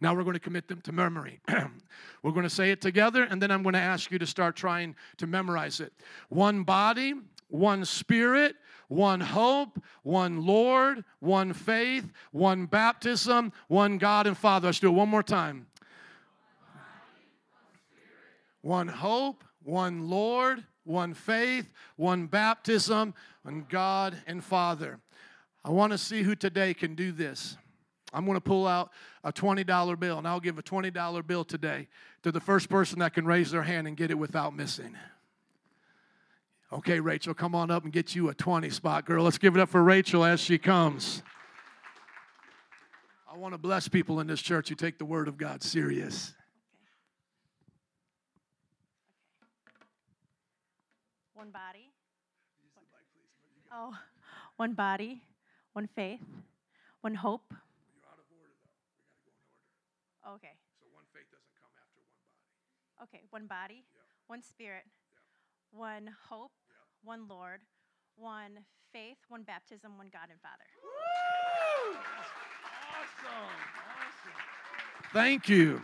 Now 0.00 0.14
we're 0.14 0.24
going 0.24 0.34
to 0.34 0.40
commit 0.40 0.68
them 0.68 0.82
to 0.82 0.92
memory. 0.92 1.40
we're 2.22 2.32
going 2.32 2.42
to 2.42 2.50
say 2.50 2.70
it 2.70 2.82
together, 2.82 3.24
and 3.24 3.40
then 3.40 3.50
I'm 3.50 3.62
going 3.62 3.74
to 3.74 3.78
ask 3.78 4.10
you 4.10 4.18
to 4.18 4.26
start 4.26 4.56
trying 4.56 4.94
to 5.16 5.26
memorize 5.26 5.80
it. 5.80 5.92
One 6.28 6.64
body, 6.64 7.14
one 7.48 7.86
spirit, 7.86 8.56
one 8.88 9.20
hope, 9.20 9.82
one 10.02 10.44
Lord, 10.44 11.02
one 11.20 11.54
faith, 11.54 12.12
one 12.32 12.66
baptism, 12.66 13.52
one 13.68 13.96
God 13.96 14.26
and 14.26 14.36
Father. 14.36 14.68
Let's 14.68 14.80
do 14.80 14.88
it 14.88 14.92
one 14.92 15.08
more 15.08 15.22
time 15.22 15.66
one 18.64 18.88
hope, 18.88 19.44
one 19.62 20.08
Lord, 20.08 20.64
one 20.84 21.12
faith, 21.12 21.70
one 21.96 22.26
baptism, 22.26 23.14
one 23.42 23.66
God 23.68 24.16
and 24.26 24.42
Father. 24.42 25.00
I 25.62 25.70
want 25.70 25.92
to 25.92 25.98
see 25.98 26.22
who 26.22 26.34
today 26.34 26.72
can 26.72 26.94
do 26.94 27.12
this. 27.12 27.58
I'm 28.12 28.24
going 28.24 28.36
to 28.36 28.40
pull 28.40 28.66
out 28.66 28.90
a 29.22 29.32
$20 29.32 29.98
bill, 30.00 30.18
and 30.18 30.26
I'll 30.26 30.40
give 30.40 30.58
a 30.58 30.62
$20 30.62 31.26
bill 31.26 31.44
today 31.44 31.88
to 32.22 32.32
the 32.32 32.40
first 32.40 32.70
person 32.70 33.00
that 33.00 33.12
can 33.12 33.26
raise 33.26 33.50
their 33.50 33.64
hand 33.64 33.86
and 33.86 33.96
get 33.96 34.10
it 34.10 34.18
without 34.18 34.56
missing. 34.56 34.96
Okay, 36.72 37.00
Rachel, 37.00 37.34
come 37.34 37.54
on 37.54 37.70
up 37.70 37.84
and 37.84 37.92
get 37.92 38.14
you 38.14 38.30
a 38.30 38.34
20 38.34 38.70
spot, 38.70 39.04
girl. 39.04 39.24
Let's 39.24 39.38
give 39.38 39.54
it 39.56 39.60
up 39.60 39.68
for 39.68 39.82
Rachel 39.82 40.24
as 40.24 40.40
she 40.40 40.56
comes. 40.56 41.22
I 43.30 43.36
want 43.36 43.52
to 43.52 43.58
bless 43.58 43.88
people 43.88 44.20
in 44.20 44.26
this 44.26 44.40
church 44.40 44.70
who 44.70 44.74
take 44.74 44.98
the 44.98 45.04
Word 45.04 45.28
of 45.28 45.36
God 45.36 45.62
serious. 45.62 46.34
One 51.44 51.52
body. 51.52 51.92
Oh, 53.70 53.92
one 54.56 54.72
body, 54.72 55.20
one 55.74 55.86
faith, 55.94 56.24
one 57.02 57.14
hope. 57.14 57.52
You're 57.92 58.08
out 58.08 58.16
of 58.16 58.24
order, 58.32 58.56
though. 58.64 58.72
We 59.20 59.28
got 59.28 59.36
to 59.36 59.44
go 59.44 59.52
in 60.24 60.32
order. 60.32 60.40
Okay. 60.40 60.56
So 60.80 60.88
one 60.96 61.04
faith 61.12 61.28
doesn't 61.28 61.52
come 61.60 61.68
after 61.76 62.00
one 62.00 62.16
body. 62.16 63.04
Okay, 63.04 63.20
one 63.28 63.44
body, 63.44 63.84
Yep. 63.92 64.08
one 64.32 64.40
spirit, 64.40 64.88
Yep. 65.12 65.20
one 65.76 66.06
hope, 66.32 66.56
Yep. 66.64 66.80
one 67.04 67.28
Lord, 67.28 67.60
one 68.16 68.64
faith, 68.90 69.18
one 69.28 69.42
baptism, 69.44 69.98
one 70.00 70.08
God 70.08 70.30
and 70.32 70.40
Father. 70.40 70.64
Woo! 70.80 70.88
Awesome. 72.96 73.60
Awesome. 73.84 74.40
Thank 75.12 75.48
you. 75.50 75.82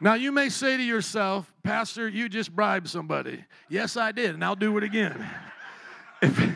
Now, 0.00 0.14
you 0.14 0.30
may 0.30 0.48
say 0.48 0.76
to 0.76 0.82
yourself, 0.82 1.52
Pastor, 1.64 2.08
you 2.08 2.28
just 2.28 2.54
bribed 2.54 2.88
somebody. 2.88 3.44
Yes, 3.68 3.96
I 3.96 4.12
did, 4.12 4.34
and 4.34 4.44
I'll 4.44 4.56
do 4.56 4.76
it 4.78 4.84
again. 4.84 5.24
If, 6.20 6.50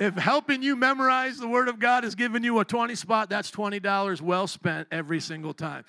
if 0.00 0.14
helping 0.16 0.64
you 0.64 0.74
memorize 0.74 1.38
the 1.38 1.46
Word 1.46 1.68
of 1.68 1.78
God 1.78 2.02
has 2.02 2.16
given 2.16 2.42
you 2.42 2.58
a 2.58 2.64
20 2.64 2.96
spot, 2.96 3.30
that's 3.30 3.52
$20 3.52 4.20
well 4.20 4.48
spent 4.48 4.88
every 4.90 5.20
single 5.20 5.54
time. 5.54 5.84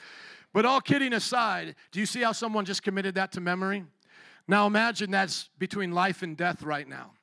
But 0.54 0.66
all 0.66 0.80
kidding 0.80 1.14
aside, 1.14 1.74
do 1.92 2.00
you 2.00 2.06
see 2.06 2.22
how 2.22 2.32
someone 2.32 2.64
just 2.64 2.84
committed 2.84 3.16
that 3.16 3.32
to 3.32 3.42
memory? 3.42 3.86
Now 4.48 4.68
imagine 4.68 5.10
that's 5.10 5.50
between 5.58 5.94
life 5.94 6.22
and 6.22 6.38
death 6.38 6.62
right 6.62 6.88
now. 6.88 7.14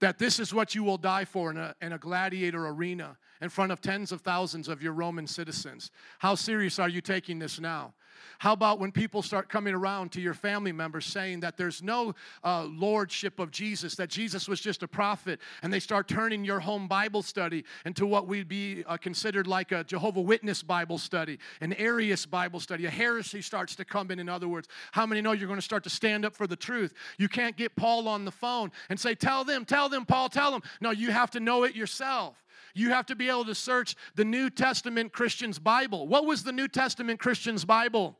That 0.00 0.18
this 0.18 0.40
is 0.40 0.54
what 0.54 0.74
you 0.74 0.82
will 0.82 0.96
die 0.96 1.24
for 1.24 1.50
in 1.50 1.58
a, 1.58 1.74
in 1.82 1.92
a 1.92 1.98
gladiator 1.98 2.66
arena 2.66 3.16
in 3.40 3.48
front 3.48 3.70
of 3.70 3.80
tens 3.80 4.12
of 4.12 4.22
thousands 4.22 4.68
of 4.68 4.82
your 4.82 4.92
Roman 4.92 5.26
citizens. 5.26 5.90
How 6.18 6.34
serious 6.34 6.78
are 6.78 6.88
you 6.88 7.00
taking 7.00 7.38
this 7.38 7.60
now? 7.60 7.92
How 8.38 8.52
about 8.52 8.78
when 8.78 8.92
people 8.92 9.22
start 9.22 9.48
coming 9.48 9.74
around 9.74 10.12
to 10.12 10.20
your 10.20 10.34
family 10.34 10.72
members 10.72 11.06
saying 11.06 11.40
that 11.40 11.56
there's 11.56 11.82
no 11.82 12.14
uh, 12.42 12.64
lordship 12.64 13.38
of 13.38 13.50
Jesus, 13.50 13.94
that 13.96 14.10
Jesus 14.10 14.48
was 14.48 14.60
just 14.60 14.82
a 14.82 14.88
prophet, 14.88 15.40
and 15.62 15.72
they 15.72 15.80
start 15.80 16.08
turning 16.08 16.44
your 16.44 16.60
home 16.60 16.88
Bible 16.88 17.22
study 17.22 17.64
into 17.84 18.06
what 18.06 18.26
would 18.28 18.48
be 18.48 18.84
uh, 18.86 18.96
considered 18.96 19.46
like 19.46 19.72
a 19.72 19.84
Jehovah 19.84 20.20
Witness 20.20 20.62
Bible 20.62 20.98
study, 20.98 21.38
an 21.60 21.72
Arius 21.74 22.26
Bible 22.26 22.60
study, 22.60 22.86
a 22.86 22.90
heresy 22.90 23.42
starts 23.42 23.76
to 23.76 23.84
come 23.84 24.10
in, 24.10 24.18
in 24.18 24.28
other 24.28 24.48
words. 24.48 24.68
How 24.92 25.06
many 25.06 25.20
know 25.20 25.32
you're 25.32 25.48
going 25.48 25.58
to 25.58 25.62
start 25.62 25.84
to 25.84 25.90
stand 25.90 26.24
up 26.24 26.34
for 26.34 26.46
the 26.46 26.56
truth? 26.56 26.94
You 27.18 27.28
can't 27.28 27.56
get 27.56 27.76
Paul 27.76 28.08
on 28.08 28.24
the 28.24 28.30
phone 28.30 28.70
and 28.88 28.98
say, 28.98 29.14
Tell 29.14 29.44
them, 29.44 29.64
tell 29.64 29.88
them, 29.88 30.04
Paul, 30.04 30.28
tell 30.28 30.50
them. 30.50 30.62
No, 30.80 30.90
you 30.90 31.10
have 31.10 31.30
to 31.32 31.40
know 31.40 31.64
it 31.64 31.74
yourself. 31.74 32.43
You 32.74 32.90
have 32.90 33.06
to 33.06 33.14
be 33.14 33.28
able 33.28 33.44
to 33.46 33.54
search 33.54 33.94
the 34.16 34.24
New 34.24 34.50
Testament 34.50 35.12
Christian's 35.12 35.58
Bible. 35.58 36.06
What 36.06 36.26
was 36.26 36.42
the 36.42 36.52
New 36.52 36.68
Testament 36.68 37.20
Christian's 37.20 37.64
Bible? 37.64 38.16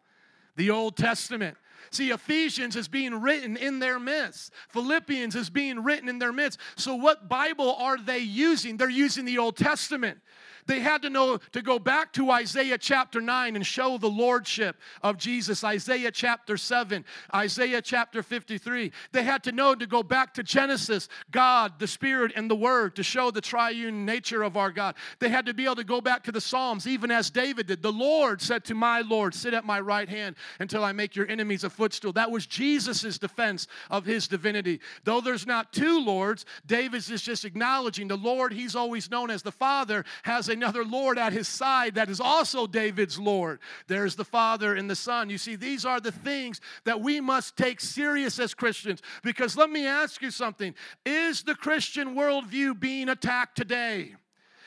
The 0.57 0.71
Old 0.71 0.97
Testament. 0.97 1.57
See, 1.91 2.11
Ephesians 2.11 2.77
is 2.77 2.89
being 2.89 3.21
written 3.21 3.57
in 3.57 3.79
their 3.79 3.99
midst. 3.99 4.53
Philippians 4.71 5.35
is 5.35 5.51
being 5.51 5.83
written 5.83 6.09
in 6.09 6.19
their 6.19 6.33
midst. 6.33 6.59
So, 6.77 6.95
what 6.95 7.29
Bible 7.29 7.75
are 7.75 7.99
they 7.99 8.19
using? 8.19 8.77
They're 8.77 8.89
using 8.89 9.25
the 9.25 9.39
Old 9.39 9.57
Testament. 9.57 10.19
They 10.67 10.81
had 10.81 11.03
to 11.03 11.11
know 11.11 11.39
to 11.53 11.63
go 11.63 11.79
back 11.79 12.13
to 12.15 12.31
Isaiah 12.31 12.79
chapter 12.79 13.21
9 13.21 13.57
and 13.57 13.67
show 13.67 13.99
the 13.99 14.09
lordship 14.09 14.77
of 15.03 15.19
Jesus. 15.19 15.63
Isaiah 15.63 16.11
chapter 16.11 16.57
7, 16.57 17.05
Isaiah 17.35 17.83
chapter 17.83 18.23
53. 18.23 18.93
They 19.13 19.23
had 19.23 19.45
to 19.45 19.53
know 19.53 19.75
to 19.75 19.87
go 19.87 20.03
back 20.03 20.35
to 20.35 20.43
Genesis, 20.43 21.09
God, 21.31 21.79
the 21.79 21.87
Spirit, 21.87 22.33
and 22.37 22.51
the 22.51 22.55
Word 22.55 22.97
to 22.97 23.03
show 23.03 23.31
the 23.31 23.41
triune 23.41 24.07
nature 24.07 24.43
of 24.43 24.57
our 24.57 24.71
God. 24.71 24.95
They 25.19 25.29
had 25.29 25.47
to 25.47 25.55
be 25.55 25.65
able 25.65 25.77
to 25.77 25.85
go 25.85 26.01
back 26.01 26.25
to 26.25 26.33
the 26.33 26.41
Psalms, 26.41 26.87
even 26.87 27.11
as 27.11 27.31
David 27.31 27.67
did. 27.67 27.83
The 27.83 27.93
Lord 27.93 28.41
said 28.41 28.65
to 28.67 28.75
my 28.75 29.01
Lord, 29.01 29.35
Sit 29.35 29.55
at 29.55 29.65
my 29.65 29.81
right 29.81 30.09
hand 30.09 30.37
until 30.61 30.85
I 30.85 30.93
make 30.93 31.17
your 31.17 31.29
enemies 31.29 31.65
a 31.65 31.71
footstool. 31.71 32.13
That 32.13 32.31
was 32.31 32.47
Jesus' 32.47 33.19
defense 33.19 33.67
of 33.91 34.05
his 34.05 34.29
divinity. 34.29 34.81
Though 35.05 35.21
there's 35.21 35.47
not 35.47 35.73
two 35.73 36.01
Lords, 36.01 36.47
David 36.67 37.09
is 37.11 37.23
just 37.23 37.45
acknowledging 37.45 38.09
the 38.09 38.17
Lord 38.17 38.53
he's 38.53 38.77
always 38.77 39.11
known 39.11 39.31
as 39.31 39.43
the 39.43 39.53
Father 39.53 40.05
has 40.23 40.49
a 40.49 40.54
another 40.55 40.85
Lord 40.85 41.19
at 41.19 41.35
his 41.35 41.47
side 41.47 41.97
that 41.97 42.09
is 42.09 42.21
also 42.21 42.67
David's 42.67 43.19
Lord. 43.19 43.61
There's 43.87 44.17
the 44.17 44.25
Father 44.25 44.75
and 44.75 44.89
the 44.89 44.97
Son. 44.97 45.29
You 45.29 45.37
see, 45.37 45.57
these 45.57 45.85
are 45.85 46.01
the 46.01 46.13
things 46.13 46.61
that 46.85 47.03
we 47.03 47.21
must 47.21 47.57
take 47.59 47.81
serious 47.81 48.39
as 48.39 48.55
Christians. 48.55 49.03
Because 49.23 49.57
let 49.57 49.69
me 49.69 49.87
ask 49.87 50.23
you 50.23 50.31
something 50.31 50.75
Is 51.05 51.43
the 51.43 51.55
Christian 51.55 52.15
worldview 52.15 52.81
being 52.81 53.11
attacked 53.11 53.57
today? 53.57 54.15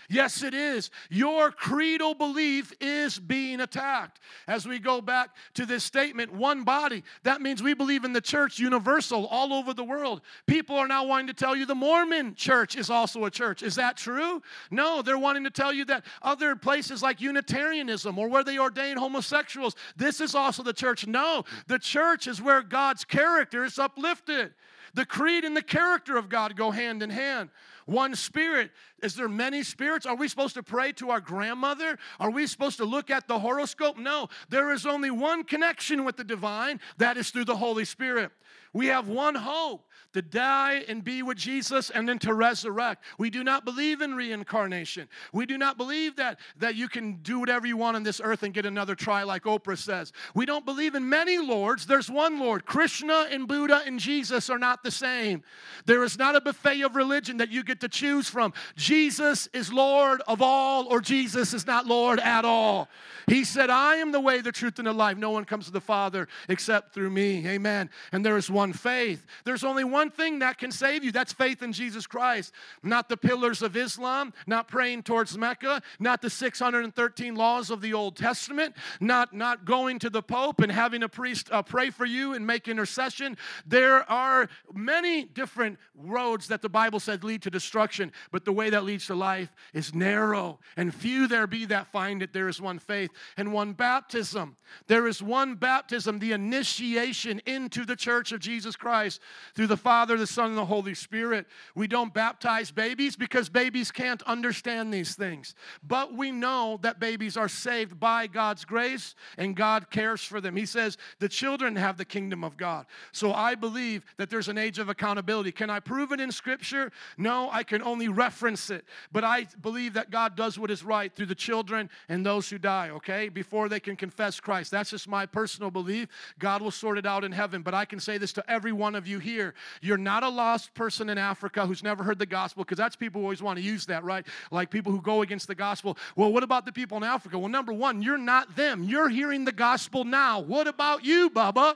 Yes, 0.09 0.41
it 0.41 0.53
is. 0.53 0.89
Your 1.09 1.51
creedal 1.51 2.13
belief 2.13 2.71
is 2.79 3.19
being 3.19 3.59
attacked. 3.59 4.21
As 4.47 4.65
we 4.65 4.79
go 4.79 5.01
back 5.01 5.31
to 5.55 5.65
this 5.65 5.83
statement, 5.83 6.31
one 6.31 6.63
body, 6.63 7.03
that 7.23 7.41
means 7.41 7.61
we 7.61 7.73
believe 7.73 8.05
in 8.05 8.13
the 8.13 8.21
church 8.21 8.57
universal 8.57 9.25
all 9.27 9.53
over 9.53 9.73
the 9.73 9.83
world. 9.83 10.21
People 10.45 10.77
are 10.77 10.87
now 10.87 11.05
wanting 11.05 11.27
to 11.27 11.33
tell 11.33 11.57
you 11.57 11.65
the 11.65 11.75
Mormon 11.75 12.35
church 12.35 12.77
is 12.77 12.89
also 12.89 13.25
a 13.25 13.31
church. 13.31 13.61
Is 13.61 13.75
that 13.75 13.97
true? 13.97 14.41
No, 14.71 15.01
they're 15.01 15.17
wanting 15.17 15.43
to 15.43 15.49
tell 15.49 15.73
you 15.73 15.83
that 15.85 16.05
other 16.21 16.55
places 16.55 17.03
like 17.03 17.19
Unitarianism 17.19 18.17
or 18.17 18.29
where 18.29 18.45
they 18.45 18.57
ordain 18.57 18.95
homosexuals, 18.95 19.75
this 19.97 20.21
is 20.21 20.35
also 20.35 20.63
the 20.63 20.73
church. 20.73 21.05
No, 21.05 21.43
the 21.67 21.79
church 21.79 22.27
is 22.27 22.41
where 22.41 22.61
God's 22.61 23.03
character 23.03 23.65
is 23.65 23.77
uplifted. 23.77 24.53
The 24.93 25.05
creed 25.05 25.43
and 25.43 25.55
the 25.55 25.61
character 25.61 26.17
of 26.17 26.29
God 26.29 26.55
go 26.55 26.71
hand 26.71 27.03
in 27.03 27.09
hand. 27.09 27.49
One 27.87 28.15
spirit. 28.15 28.71
Is 29.01 29.15
there 29.15 29.29
many 29.29 29.63
spirits? 29.63 30.05
Are 30.05 30.15
we 30.15 30.27
supposed 30.27 30.55
to 30.55 30.63
pray 30.63 30.91
to 30.93 31.09
our 31.09 31.21
grandmother? 31.21 31.97
Are 32.19 32.29
we 32.29 32.45
supposed 32.45 32.77
to 32.77 32.85
look 32.85 33.09
at 33.09 33.29
the 33.29 33.39
horoscope? 33.39 33.97
No. 33.97 34.27
There 34.49 34.73
is 34.73 34.85
only 34.85 35.09
one 35.09 35.45
connection 35.45 36.03
with 36.03 36.17
the 36.17 36.25
divine, 36.25 36.81
that 36.97 37.15
is 37.15 37.29
through 37.29 37.45
the 37.45 37.55
Holy 37.55 37.85
Spirit. 37.85 38.31
We 38.73 38.87
have 38.87 39.07
one 39.07 39.35
hope 39.35 39.86
to 40.13 40.21
die 40.21 40.83
and 40.87 41.03
be 41.03 41.21
with 41.23 41.37
Jesus 41.37 41.89
and 41.89 42.07
then 42.07 42.19
to 42.19 42.33
resurrect. 42.33 43.03
We 43.17 43.29
do 43.29 43.43
not 43.43 43.65
believe 43.65 44.01
in 44.01 44.15
reincarnation. 44.15 45.07
We 45.33 45.45
do 45.45 45.57
not 45.57 45.77
believe 45.77 46.15
that, 46.15 46.39
that 46.57 46.75
you 46.75 46.87
can 46.87 47.15
do 47.21 47.39
whatever 47.39 47.67
you 47.67 47.77
want 47.77 47.95
on 47.95 48.03
this 48.03 48.21
earth 48.23 48.43
and 48.43 48.53
get 48.53 48.65
another 48.65 48.95
try, 48.95 49.23
like 49.23 49.43
Oprah 49.43 49.77
says. 49.77 50.13
We 50.33 50.45
don't 50.45 50.65
believe 50.65 50.95
in 50.95 51.07
many 51.07 51.37
lords. 51.37 51.85
There's 51.85 52.09
one 52.09 52.39
Lord. 52.39 52.65
Krishna 52.65 53.27
and 53.31 53.47
Buddha 53.47 53.81
and 53.85 53.99
Jesus 53.99 54.49
are 54.49 54.59
not 54.59 54.83
the 54.83 54.91
same. 54.91 55.43
There 55.85 56.03
is 56.03 56.17
not 56.17 56.35
a 56.35 56.41
buffet 56.41 56.81
of 56.81 56.95
religion 56.95 57.37
that 57.37 57.51
you 57.51 57.63
get 57.63 57.81
to 57.81 57.89
choose 57.89 58.29
from. 58.29 58.53
Jesus 58.75 59.47
is 59.53 59.71
Lord 59.71 60.21
of 60.27 60.41
all, 60.41 60.87
or 60.87 61.01
Jesus 61.01 61.53
is 61.53 61.67
not 61.67 61.85
Lord 61.85 62.19
at 62.19 62.45
all. 62.45 62.87
He 63.27 63.43
said, 63.43 63.69
I 63.69 63.97
am 63.97 64.11
the 64.11 64.21
way, 64.21 64.41
the 64.41 64.51
truth, 64.51 64.79
and 64.79 64.87
the 64.87 64.93
life. 64.93 65.17
No 65.17 65.31
one 65.31 65.43
comes 65.43 65.65
to 65.65 65.71
the 65.71 65.81
Father 65.81 66.27
except 66.47 66.93
through 66.93 67.09
me. 67.09 67.45
Amen. 67.47 67.89
And 68.11 68.25
there 68.25 68.37
is 68.37 68.49
one 68.49 68.71
faith. 68.71 69.25
There's 69.43 69.63
only 69.63 69.83
one 69.83 69.96
thing 70.09 70.39
that 70.39 70.57
can 70.57 70.71
save 70.71 71.03
you 71.03 71.11
that's 71.11 71.33
faith 71.33 71.63
in 71.63 71.73
Jesus 71.73 72.05
Christ. 72.05 72.53
Not 72.83 73.09
the 73.09 73.17
pillars 73.17 73.61
of 73.61 73.75
Islam, 73.75 74.33
not 74.45 74.67
praying 74.67 75.03
towards 75.03 75.37
Mecca, 75.37 75.81
not 75.99 76.21
the 76.21 76.29
613 76.29 77.35
laws 77.35 77.69
of 77.69 77.81
the 77.81 77.93
Old 77.93 78.15
Testament, 78.15 78.75
not, 78.99 79.33
not 79.33 79.65
going 79.65 79.99
to 79.99 80.09
the 80.09 80.21
Pope 80.21 80.61
and 80.61 80.71
having 80.71 81.03
a 81.03 81.09
priest 81.09 81.49
uh, 81.51 81.61
pray 81.61 81.89
for 81.89 82.05
you 82.05 82.33
and 82.33 82.45
make 82.45 82.67
intercession. 82.67 83.37
There 83.65 84.09
are 84.09 84.49
many 84.73 85.25
different 85.25 85.79
roads 85.95 86.47
that 86.47 86.61
the 86.61 86.69
Bible 86.69 86.99
said 86.99 87.23
lead 87.23 87.41
to 87.43 87.49
destruction, 87.49 88.11
but 88.31 88.45
the 88.45 88.53
way 88.53 88.69
that 88.69 88.83
leads 88.83 89.07
to 89.07 89.15
life 89.15 89.53
is 89.73 89.93
narrow, 89.93 90.59
and 90.75 90.93
few 90.93 91.27
there 91.27 91.47
be 91.47 91.65
that 91.65 91.87
find 91.87 92.21
it. 92.21 92.33
There 92.33 92.47
is 92.47 92.61
one 92.61 92.79
faith 92.79 93.11
and 93.35 93.51
one 93.51 93.73
baptism. 93.73 94.55
There 94.87 95.07
is 95.07 95.21
one 95.21 95.55
baptism, 95.55 96.19
the 96.19 96.33
initiation 96.33 97.41
into 97.45 97.85
the 97.85 97.95
church 97.95 98.31
of 98.31 98.39
Jesus 98.39 98.75
Christ 98.75 99.21
through 99.55 99.67
the 99.67 99.77
Father, 99.87 100.17
the 100.17 100.27
Son, 100.27 100.49
and 100.49 100.57
the 100.57 100.65
Holy 100.65 100.93
Spirit. 100.93 101.45
We 101.73 101.87
don't 101.87 102.13
baptize 102.13 102.71
babies 102.71 103.15
because 103.15 103.47
babies 103.47 103.89
can't 103.89 104.21
understand 104.23 104.93
these 104.93 105.15
things. 105.15 105.55
But 105.81 106.13
we 106.13 106.29
know 106.29 106.77
that 106.81 106.99
babies 106.99 107.37
are 107.37 107.47
saved 107.47 107.97
by 107.97 108.27
God's 108.27 108.65
grace 108.65 109.15
and 109.37 109.55
God 109.55 109.89
cares 109.89 110.21
for 110.21 110.41
them. 110.41 110.57
He 110.57 110.65
says 110.65 110.97
the 111.19 111.29
children 111.29 111.77
have 111.77 111.95
the 111.95 112.03
kingdom 112.03 112.43
of 112.43 112.57
God. 112.57 112.85
So 113.13 113.31
I 113.31 113.55
believe 113.55 114.03
that 114.17 114.29
there's 114.29 114.49
an 114.49 114.57
age 114.57 114.77
of 114.77 114.89
accountability. 114.89 115.53
Can 115.53 115.69
I 115.69 115.79
prove 115.79 116.11
it 116.11 116.19
in 116.19 116.33
Scripture? 116.33 116.91
No, 117.17 117.49
I 117.49 117.63
can 117.63 117.81
only 117.81 118.09
reference 118.09 118.69
it. 118.69 118.83
But 119.13 119.23
I 119.23 119.47
believe 119.61 119.93
that 119.93 120.11
God 120.11 120.35
does 120.35 120.59
what 120.59 120.69
is 120.69 120.83
right 120.83 121.15
through 121.15 121.27
the 121.27 121.33
children 121.33 121.89
and 122.09 122.25
those 122.25 122.49
who 122.49 122.57
die, 122.57 122.89
okay, 122.89 123.29
before 123.29 123.69
they 123.69 123.79
can 123.79 123.95
confess 123.95 124.41
Christ. 124.41 124.69
That's 124.69 124.89
just 124.89 125.07
my 125.07 125.25
personal 125.25 125.71
belief. 125.71 126.09
God 126.39 126.61
will 126.61 126.71
sort 126.71 126.97
it 126.97 127.05
out 127.05 127.23
in 127.23 127.31
heaven. 127.31 127.61
But 127.61 127.73
I 127.73 127.85
can 127.85 128.01
say 128.01 128.17
this 128.17 128.33
to 128.33 128.51
every 128.51 128.73
one 128.73 128.93
of 128.93 129.07
you 129.07 129.19
here 129.19 129.53
you're 129.81 129.97
not 129.97 130.23
a 130.23 130.29
lost 130.29 130.73
person 130.73 131.09
in 131.09 131.17
Africa 131.17 131.65
who's 131.65 131.83
never 131.83 132.03
heard 132.03 132.19
the 132.19 132.25
gospel, 132.25 132.63
because 132.63 132.77
that's 132.77 132.95
people 132.95 133.21
who 133.21 133.25
always 133.25 133.41
want 133.41 133.57
to 133.57 133.63
use 133.63 133.85
that, 133.87 134.03
right? 134.03 134.25
Like 134.51 134.69
people 134.69 134.91
who 134.91 135.01
go 135.01 135.21
against 135.21 135.47
the 135.47 135.55
gospel. 135.55 135.97
Well, 136.15 136.31
what 136.31 136.43
about 136.43 136.65
the 136.65 136.71
people 136.71 136.97
in 136.97 137.03
Africa? 137.03 137.37
Well, 137.37 137.49
number 137.49 137.73
one, 137.73 138.01
you're 138.01 138.17
not 138.17 138.55
them. 138.55 138.83
You're 138.83 139.09
hearing 139.09 139.45
the 139.45 139.51
gospel 139.51 140.03
now. 140.03 140.39
What 140.39 140.67
about 140.67 141.03
you, 141.03 141.29
Bubba? 141.29 141.75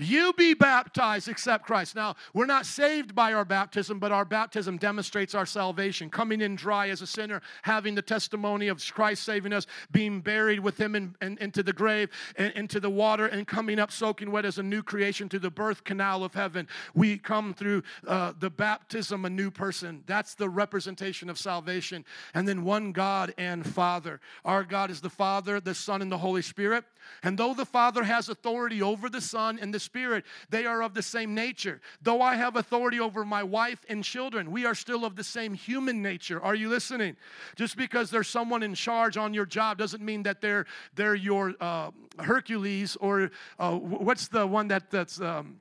You 0.00 0.32
be 0.32 0.54
baptized, 0.54 1.28
accept 1.28 1.66
Christ. 1.66 1.94
Now, 1.94 2.16
we're 2.32 2.46
not 2.46 2.64
saved 2.64 3.14
by 3.14 3.34
our 3.34 3.44
baptism, 3.44 3.98
but 3.98 4.12
our 4.12 4.24
baptism 4.24 4.78
demonstrates 4.78 5.34
our 5.34 5.44
salvation. 5.44 6.08
Coming 6.08 6.40
in 6.40 6.56
dry 6.56 6.88
as 6.88 7.02
a 7.02 7.06
sinner, 7.06 7.42
having 7.62 7.94
the 7.94 8.02
testimony 8.02 8.68
of 8.68 8.82
Christ 8.92 9.24
saving 9.24 9.52
us, 9.52 9.66
being 9.92 10.22
buried 10.22 10.60
with 10.60 10.80
Him 10.80 10.94
in, 10.94 11.14
in, 11.20 11.36
into 11.38 11.62
the 11.62 11.74
grave, 11.74 12.08
and, 12.36 12.50
into 12.54 12.80
the 12.80 12.88
water, 12.88 13.26
and 13.26 13.46
coming 13.46 13.78
up 13.78 13.92
soaking 13.92 14.30
wet 14.30 14.46
as 14.46 14.56
a 14.56 14.62
new 14.62 14.82
creation 14.82 15.28
through 15.28 15.40
the 15.40 15.50
birth 15.50 15.84
canal 15.84 16.24
of 16.24 16.32
heaven. 16.32 16.66
We 16.94 17.18
come 17.18 17.52
through 17.52 17.82
uh, 18.06 18.32
the 18.38 18.48
baptism, 18.48 19.26
a 19.26 19.30
new 19.30 19.50
person. 19.50 20.02
That's 20.06 20.34
the 20.34 20.48
representation 20.48 21.28
of 21.28 21.38
salvation. 21.38 22.06
And 22.32 22.48
then 22.48 22.64
one 22.64 22.92
God 22.92 23.34
and 23.36 23.66
Father. 23.66 24.20
Our 24.46 24.64
God 24.64 24.90
is 24.90 25.02
the 25.02 25.10
Father, 25.10 25.60
the 25.60 25.74
Son, 25.74 26.00
and 26.00 26.10
the 26.10 26.18
Holy 26.18 26.42
Spirit. 26.42 26.84
And 27.22 27.36
though 27.36 27.52
the 27.52 27.66
Father 27.66 28.04
has 28.04 28.28
authority 28.30 28.80
over 28.80 29.10
the 29.10 29.20
Son 29.20 29.58
and 29.60 29.74
the 29.74 29.89
Spirit, 29.90 30.24
they 30.50 30.66
are 30.66 30.82
of 30.82 30.94
the 30.94 31.02
same 31.02 31.34
nature. 31.34 31.80
Though 32.00 32.22
I 32.22 32.36
have 32.36 32.54
authority 32.54 33.00
over 33.00 33.24
my 33.24 33.42
wife 33.42 33.84
and 33.88 34.04
children, 34.04 34.52
we 34.52 34.64
are 34.64 34.74
still 34.74 35.04
of 35.04 35.16
the 35.16 35.24
same 35.24 35.52
human 35.52 36.00
nature. 36.00 36.40
Are 36.40 36.54
you 36.54 36.68
listening? 36.68 37.16
Just 37.56 37.76
because 37.76 38.08
there's 38.08 38.28
someone 38.28 38.62
in 38.62 38.74
charge 38.74 39.16
on 39.16 39.34
your 39.34 39.46
job 39.46 39.78
doesn't 39.78 40.00
mean 40.00 40.22
that 40.22 40.40
they're, 40.40 40.66
they're 40.94 41.16
your 41.16 41.54
uh, 41.60 41.90
Hercules 42.20 42.94
or 43.00 43.32
uh, 43.58 43.72
what's 43.72 44.28
the 44.28 44.46
one 44.46 44.68
that, 44.68 44.92
that's, 44.92 45.20
um, 45.20 45.60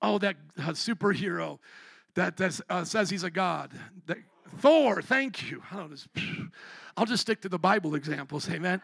oh, 0.00 0.16
that 0.18 0.36
uh, 0.58 0.70
superhero 0.70 1.58
that, 2.14 2.38
that 2.38 2.60
uh, 2.70 2.84
says 2.84 3.10
he's 3.10 3.24
a 3.24 3.30
god. 3.30 3.72
That, 4.06 4.18
Thor, 4.56 5.02
thank 5.02 5.50
you. 5.50 5.62
I'll 6.96 7.06
just 7.06 7.20
stick 7.20 7.42
to 7.42 7.50
the 7.50 7.58
Bible 7.58 7.94
examples, 7.94 8.48
amen. 8.48 8.80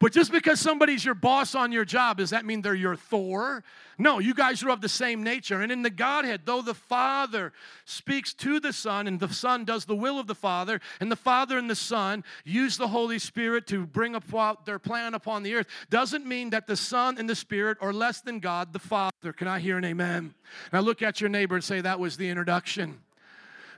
But 0.00 0.12
just 0.12 0.30
because 0.30 0.60
somebody's 0.60 1.04
your 1.04 1.16
boss 1.16 1.56
on 1.56 1.72
your 1.72 1.84
job, 1.84 2.18
does 2.18 2.30
that 2.30 2.44
mean 2.44 2.62
they're 2.62 2.72
your 2.72 2.94
Thor? 2.94 3.64
No, 3.98 4.20
you 4.20 4.32
guys 4.32 4.62
are 4.62 4.70
of 4.70 4.80
the 4.80 4.88
same 4.88 5.24
nature. 5.24 5.60
And 5.60 5.72
in 5.72 5.82
the 5.82 5.90
Godhead, 5.90 6.42
though 6.44 6.62
the 6.62 6.74
Father 6.74 7.52
speaks 7.84 8.32
to 8.34 8.60
the 8.60 8.72
Son 8.72 9.08
and 9.08 9.18
the 9.18 9.32
Son 9.32 9.64
does 9.64 9.86
the 9.86 9.96
will 9.96 10.20
of 10.20 10.28
the 10.28 10.36
Father, 10.36 10.80
and 11.00 11.10
the 11.10 11.16
Father 11.16 11.58
and 11.58 11.68
the 11.68 11.74
Son 11.74 12.22
use 12.44 12.76
the 12.76 12.86
Holy 12.86 13.18
Spirit 13.18 13.66
to 13.68 13.86
bring 13.86 14.14
about 14.14 14.64
their 14.64 14.78
plan 14.78 15.14
upon 15.14 15.42
the 15.42 15.54
earth, 15.54 15.66
doesn't 15.90 16.24
mean 16.24 16.50
that 16.50 16.68
the 16.68 16.76
Son 16.76 17.18
and 17.18 17.28
the 17.28 17.34
Spirit 17.34 17.76
are 17.80 17.92
less 17.92 18.20
than 18.20 18.38
God 18.38 18.72
the 18.72 18.78
Father. 18.78 19.32
Can 19.32 19.48
I 19.48 19.58
hear 19.58 19.78
an 19.78 19.84
amen? 19.84 20.32
Now 20.72 20.78
look 20.78 21.02
at 21.02 21.20
your 21.20 21.28
neighbor 21.28 21.56
and 21.56 21.64
say, 21.64 21.80
That 21.80 21.98
was 21.98 22.16
the 22.16 22.28
introduction. 22.28 23.00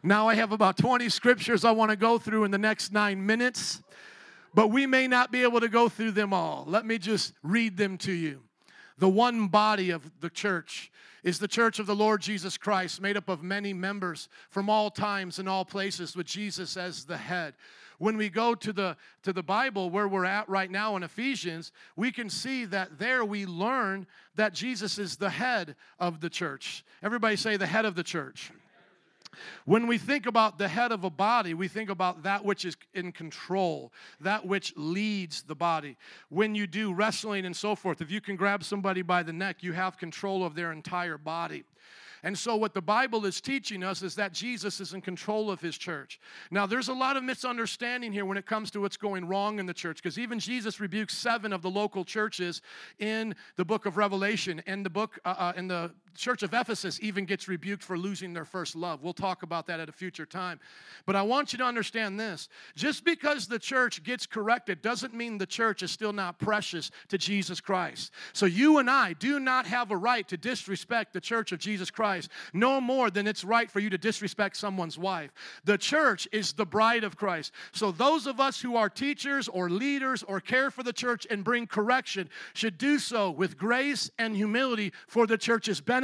Now 0.03 0.29
I 0.29 0.35
have 0.35 0.53
about 0.53 0.77
20 0.77 1.09
scriptures 1.09 1.65
I 1.65 1.71
want 1.71 1.91
to 1.91 1.97
go 1.97 2.19
through 2.19 2.45
in 2.45 2.51
the 2.51 2.59
next 2.59 2.93
nine 2.93 3.25
minutes 3.25 3.83
but 4.55 4.69
we 4.69 4.87
may 4.87 5.07
not 5.07 5.31
be 5.31 5.43
able 5.43 5.61
to 5.61 5.69
go 5.69 5.89
through 5.89 6.13
them 6.13 6.33
all. 6.33 6.65
Let 6.67 6.85
me 6.85 6.99
just 6.99 7.33
read 7.43 7.77
them 7.77 7.99
to 7.99 8.13
you. 8.13 8.43
The 8.99 9.09
one 9.09 9.49
body 9.49 9.91
of 9.91 10.11
the 10.21 10.31
church 10.31 10.91
is 11.23 11.39
the 11.39 11.49
church 11.49 11.79
of 11.79 11.87
the 11.87 11.95
Lord 11.95 12.21
Jesus 12.21 12.57
Christ, 12.57 13.01
made 13.01 13.17
up 13.17 13.29
of 13.29 13.43
many 13.43 13.73
members 13.73 14.29
from 14.51 14.69
all 14.69 14.91
times 14.91 15.39
and 15.39 15.49
all 15.49 15.65
places, 15.65 16.17
with 16.17 16.27
Jesus 16.27 16.77
as 16.77 17.05
the 17.05 17.17
head. 17.17 17.55
When 17.99 18.17
we 18.17 18.31
go 18.31 18.55
to 18.55 18.73
the, 18.73 18.97
to 19.25 19.33
the 19.33 19.43
Bible, 19.43 19.91
where 19.91 20.09
we're 20.09 20.25
at 20.25 20.49
right 20.49 20.71
now 20.71 20.97
in 20.97 21.03
Ephesians, 21.03 21.71
we 21.97 22.11
can 22.11 22.31
see 22.31 22.65
that 22.67 22.99
there 22.99 23.25
we 23.25 23.45
learn 23.45 24.07
that 24.37 24.55
Jesus 24.55 24.99
is 24.99 25.17
the 25.17 25.29
head 25.29 25.77
of 25.99 26.21
the 26.21 26.31
church. 26.31 26.83
Everybody 27.03 27.37
say 27.37 27.59
the 27.59 27.67
head 27.67 27.85
of 27.85 27.95
the 27.95 28.03
church. 28.03 28.51
When 29.65 29.87
we 29.87 29.99
think 29.99 30.27
about 30.27 30.59
the 30.59 30.69
head 30.69 30.93
of 30.93 31.05
a 31.05 31.11
body, 31.11 31.55
we 31.55 31.69
think 31.69 31.91
about 31.91 32.23
that 32.25 32.45
which 32.45 32.65
is 32.65 32.77
in 32.95 33.13
control, 33.13 33.93
that 34.21 34.47
which 34.47 34.73
leads 34.77 35.43
the 35.43 35.55
body. 35.55 35.97
When 36.29 36.55
you 36.55 36.67
do 36.67 36.93
wrestling 36.93 37.47
and 37.47 37.57
so 37.57 37.75
forth, 37.75 38.01
if 38.01 38.11
you 38.11 38.21
can 38.21 38.37
grab 38.37 38.65
somebody 38.65 39.03
by 39.03 39.23
the 39.23 39.33
neck, 39.33 39.63
you 39.63 39.73
have 39.73 39.99
control 39.99 40.45
of 40.45 40.55
their 40.55 40.73
entire 40.73 41.19
body. 41.19 41.65
And 42.23 42.39
so, 42.39 42.57
what 42.57 42.75
the 42.75 42.83
Bible 42.83 43.25
is 43.25 43.41
teaching 43.41 43.83
us 43.83 44.03
is 44.03 44.15
that 44.17 44.33
Jesus 44.33 44.81
is 44.81 44.93
in 44.93 45.01
control 45.01 45.51
of 45.51 45.61
his 45.61 45.79
church. 45.79 46.21
Now, 46.51 46.67
there's 46.67 46.89
a 46.89 46.93
lot 46.93 47.17
of 47.17 47.25
misunderstanding 47.25 48.13
here 48.13 48.27
when 48.27 48.37
it 48.37 48.45
comes 48.45 48.71
to 48.73 48.81
what's 48.81 48.99
going 48.99 49.27
wrong 49.27 49.59
in 49.59 49.67
the 49.67 49.73
church, 49.73 50.03
because 50.03 50.19
even 50.19 50.39
Jesus 50.39 50.81
rebukes 50.81 51.17
seven 51.17 51.53
of 51.53 51.63
the 51.63 51.71
local 51.71 52.05
churches 52.05 52.61
in 52.99 53.35
the 53.57 53.65
book 53.65 53.87
of 53.87 53.97
Revelation. 53.97 54.63
In 54.67 54.83
the 54.83 54.91
book, 54.91 55.19
uh, 55.25 55.35
uh, 55.39 55.53
in 55.57 55.69
the 55.69 55.93
church 56.17 56.43
of 56.43 56.53
Ephesus 56.53 56.99
even 57.03 57.25
gets 57.25 57.49
rebuked 57.49 57.83
for 57.83 57.97
losing 57.97 58.33
their 58.33 58.45
first 58.45 58.77
love. 58.77 59.03
We'll 59.03 59.13
talk 59.13 59.43
about 59.43 59.67
that 59.69 59.81
at 59.81 59.89
a 59.89 59.93
future 59.93 60.27
time. 60.27 60.61
But 61.07 61.17
I 61.17 61.23
want 61.23 61.53
you 61.53 61.59
to 61.59 61.65
understand 61.65 62.19
this 62.19 62.49
just 62.75 63.05
because 63.05 63.47
the 63.47 63.59
church 63.59 64.03
gets 64.03 64.27
corrected 64.27 64.83
doesn't 64.83 65.15
mean 65.15 65.39
the 65.39 65.47
church 65.47 65.83
is 65.83 65.91
still 65.91 66.13
not 66.13 66.39
precious 66.39 66.91
to 67.09 67.19
Jesus 67.19 67.61
Christ. 67.61 68.13
So 68.33 68.47
you 68.47 68.79
and 68.79 68.91
I 68.91 69.15
do 69.15 69.41
not 69.41 69.67
have 69.67 69.91
a 69.91 69.97
right 69.97 70.27
to 70.29 70.37
disrespect 70.37 71.13
the 71.13 71.21
church 71.21 71.53
of 71.53 71.59
Jesus 71.59 71.91
Christ 71.91 72.31
no 72.53 72.81
more 72.81 73.11
than 73.11 73.27
it's 73.27 73.45
right 73.45 73.71
for 73.71 73.81
you 73.81 73.91
to 73.91 73.99
disrespect 73.99 74.57
someone's 74.57 74.99
wife. 74.99 75.33
The 75.65 75.79
church 75.79 76.29
is 76.33 76.53
the 76.53 76.67
bride 76.67 77.05
of 77.05 77.17
Christ. 77.17 77.53
So 77.73 77.93
those 77.93 78.27
of 78.27 78.41
us 78.41 78.61
who 78.61 78.77
are 78.77 78.89
teachers 78.89 79.49
or 79.49 79.71
leaders 79.71 80.23
or 80.23 80.41
care 80.41 80.71
for 80.71 80.83
the 80.83 80.93
church 80.93 81.27
and 81.31 81.45
bring 81.45 81.67
correction 81.67 82.29
should 82.55 82.79
do 82.79 82.99
so 82.99 83.31
with 83.31 83.57
grace 83.57 84.11
and 84.19 84.37
humility 84.37 84.93
for 85.07 85.27
the 85.27 85.39
church's 85.39 85.81
benefit. 85.81 86.00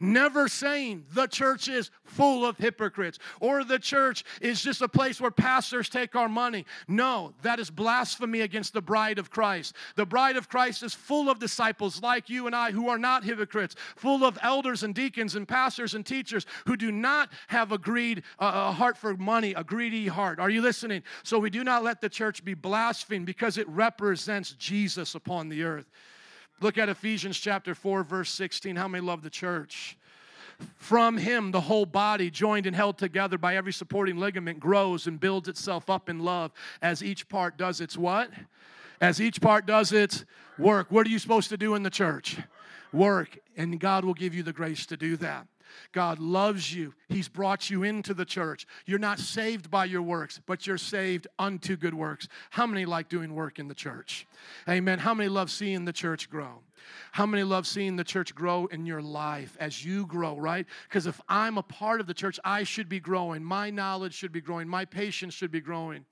Never 0.00 0.48
saying 0.48 1.04
the 1.12 1.26
church 1.26 1.68
is 1.68 1.90
full 2.04 2.46
of 2.46 2.56
hypocrites 2.58 3.18
or 3.40 3.64
the 3.64 3.78
church 3.78 4.24
is 4.40 4.62
just 4.62 4.82
a 4.82 4.88
place 4.88 5.20
where 5.20 5.30
pastors 5.30 5.88
take 5.88 6.16
our 6.16 6.28
money. 6.28 6.66
No, 6.86 7.34
that 7.42 7.60
is 7.60 7.70
blasphemy 7.70 8.40
against 8.40 8.72
the 8.72 8.80
bride 8.80 9.18
of 9.18 9.30
Christ. 9.30 9.74
The 9.96 10.06
bride 10.06 10.36
of 10.36 10.48
Christ 10.48 10.82
is 10.82 10.94
full 10.94 11.30
of 11.30 11.38
disciples 11.38 12.02
like 12.02 12.28
you 12.30 12.46
and 12.46 12.56
I 12.56 12.70
who 12.70 12.88
are 12.88 12.98
not 12.98 13.24
hypocrites, 13.24 13.76
full 13.96 14.24
of 14.24 14.38
elders 14.42 14.82
and 14.82 14.94
deacons 14.94 15.34
and 15.36 15.46
pastors 15.46 15.94
and 15.94 16.04
teachers 16.04 16.46
who 16.66 16.76
do 16.76 16.90
not 16.90 17.30
have 17.48 17.72
a 17.72 17.78
greed, 17.78 18.22
a 18.38 18.72
heart 18.72 18.96
for 18.96 19.16
money, 19.16 19.54
a 19.54 19.64
greedy 19.64 20.06
heart. 20.08 20.38
Are 20.40 20.50
you 20.50 20.62
listening? 20.62 21.02
So 21.22 21.38
we 21.38 21.50
do 21.50 21.64
not 21.64 21.84
let 21.84 22.00
the 22.00 22.08
church 22.08 22.44
be 22.44 22.54
blasphemed 22.54 23.26
because 23.26 23.58
it 23.58 23.68
represents 23.68 24.52
Jesus 24.52 25.14
upon 25.14 25.48
the 25.48 25.62
earth. 25.62 25.90
Look 26.60 26.76
at 26.76 26.88
Ephesians 26.88 27.38
chapter 27.38 27.74
4, 27.74 28.02
verse 28.02 28.30
16. 28.30 28.74
How 28.74 28.88
many 28.88 29.04
love 29.04 29.22
the 29.22 29.30
church? 29.30 29.96
From 30.76 31.16
him, 31.16 31.52
the 31.52 31.60
whole 31.60 31.86
body, 31.86 32.30
joined 32.30 32.66
and 32.66 32.74
held 32.74 32.98
together 32.98 33.38
by 33.38 33.56
every 33.56 33.72
supporting 33.72 34.18
ligament, 34.18 34.58
grows 34.58 35.06
and 35.06 35.20
builds 35.20 35.48
itself 35.48 35.88
up 35.88 36.08
in 36.08 36.18
love 36.18 36.50
as 36.82 37.02
each 37.02 37.28
part 37.28 37.56
does 37.56 37.80
its 37.80 37.96
what? 37.96 38.30
As 39.00 39.20
each 39.20 39.40
part 39.40 39.66
does 39.66 39.92
its 39.92 40.24
work. 40.58 40.90
What 40.90 41.06
are 41.06 41.10
you 41.10 41.20
supposed 41.20 41.48
to 41.50 41.56
do 41.56 41.76
in 41.76 41.84
the 41.84 41.90
church? 41.90 42.38
Work. 42.92 43.38
And 43.56 43.78
God 43.78 44.04
will 44.04 44.14
give 44.14 44.34
you 44.34 44.42
the 44.42 44.52
grace 44.52 44.84
to 44.86 44.96
do 44.96 45.16
that. 45.18 45.46
God 45.92 46.18
loves 46.18 46.72
you. 46.74 46.94
He's 47.08 47.28
brought 47.28 47.70
you 47.70 47.82
into 47.82 48.14
the 48.14 48.24
church. 48.24 48.66
You're 48.86 48.98
not 48.98 49.18
saved 49.18 49.70
by 49.70 49.86
your 49.86 50.02
works, 50.02 50.40
but 50.46 50.66
you're 50.66 50.78
saved 50.78 51.26
unto 51.38 51.76
good 51.76 51.94
works. 51.94 52.28
How 52.50 52.66
many 52.66 52.84
like 52.84 53.08
doing 53.08 53.34
work 53.34 53.58
in 53.58 53.68
the 53.68 53.74
church? 53.74 54.26
Amen. 54.68 54.98
How 54.98 55.14
many 55.14 55.28
love 55.28 55.50
seeing 55.50 55.84
the 55.84 55.92
church 55.92 56.30
grow? 56.30 56.60
How 57.12 57.26
many 57.26 57.42
love 57.42 57.66
seeing 57.66 57.96
the 57.96 58.04
church 58.04 58.34
grow 58.34 58.66
in 58.66 58.86
your 58.86 59.02
life 59.02 59.56
as 59.60 59.84
you 59.84 60.06
grow, 60.06 60.36
right? 60.36 60.66
Because 60.88 61.06
if 61.06 61.20
I'm 61.28 61.58
a 61.58 61.62
part 61.62 62.00
of 62.00 62.06
the 62.06 62.14
church, 62.14 62.38
I 62.44 62.62
should 62.62 62.88
be 62.88 63.00
growing. 63.00 63.44
My 63.44 63.70
knowledge 63.70 64.14
should 64.14 64.32
be 64.32 64.40
growing. 64.40 64.68
My 64.68 64.84
patience 64.84 65.34
should 65.34 65.50
be 65.50 65.60
growing. 65.60 66.04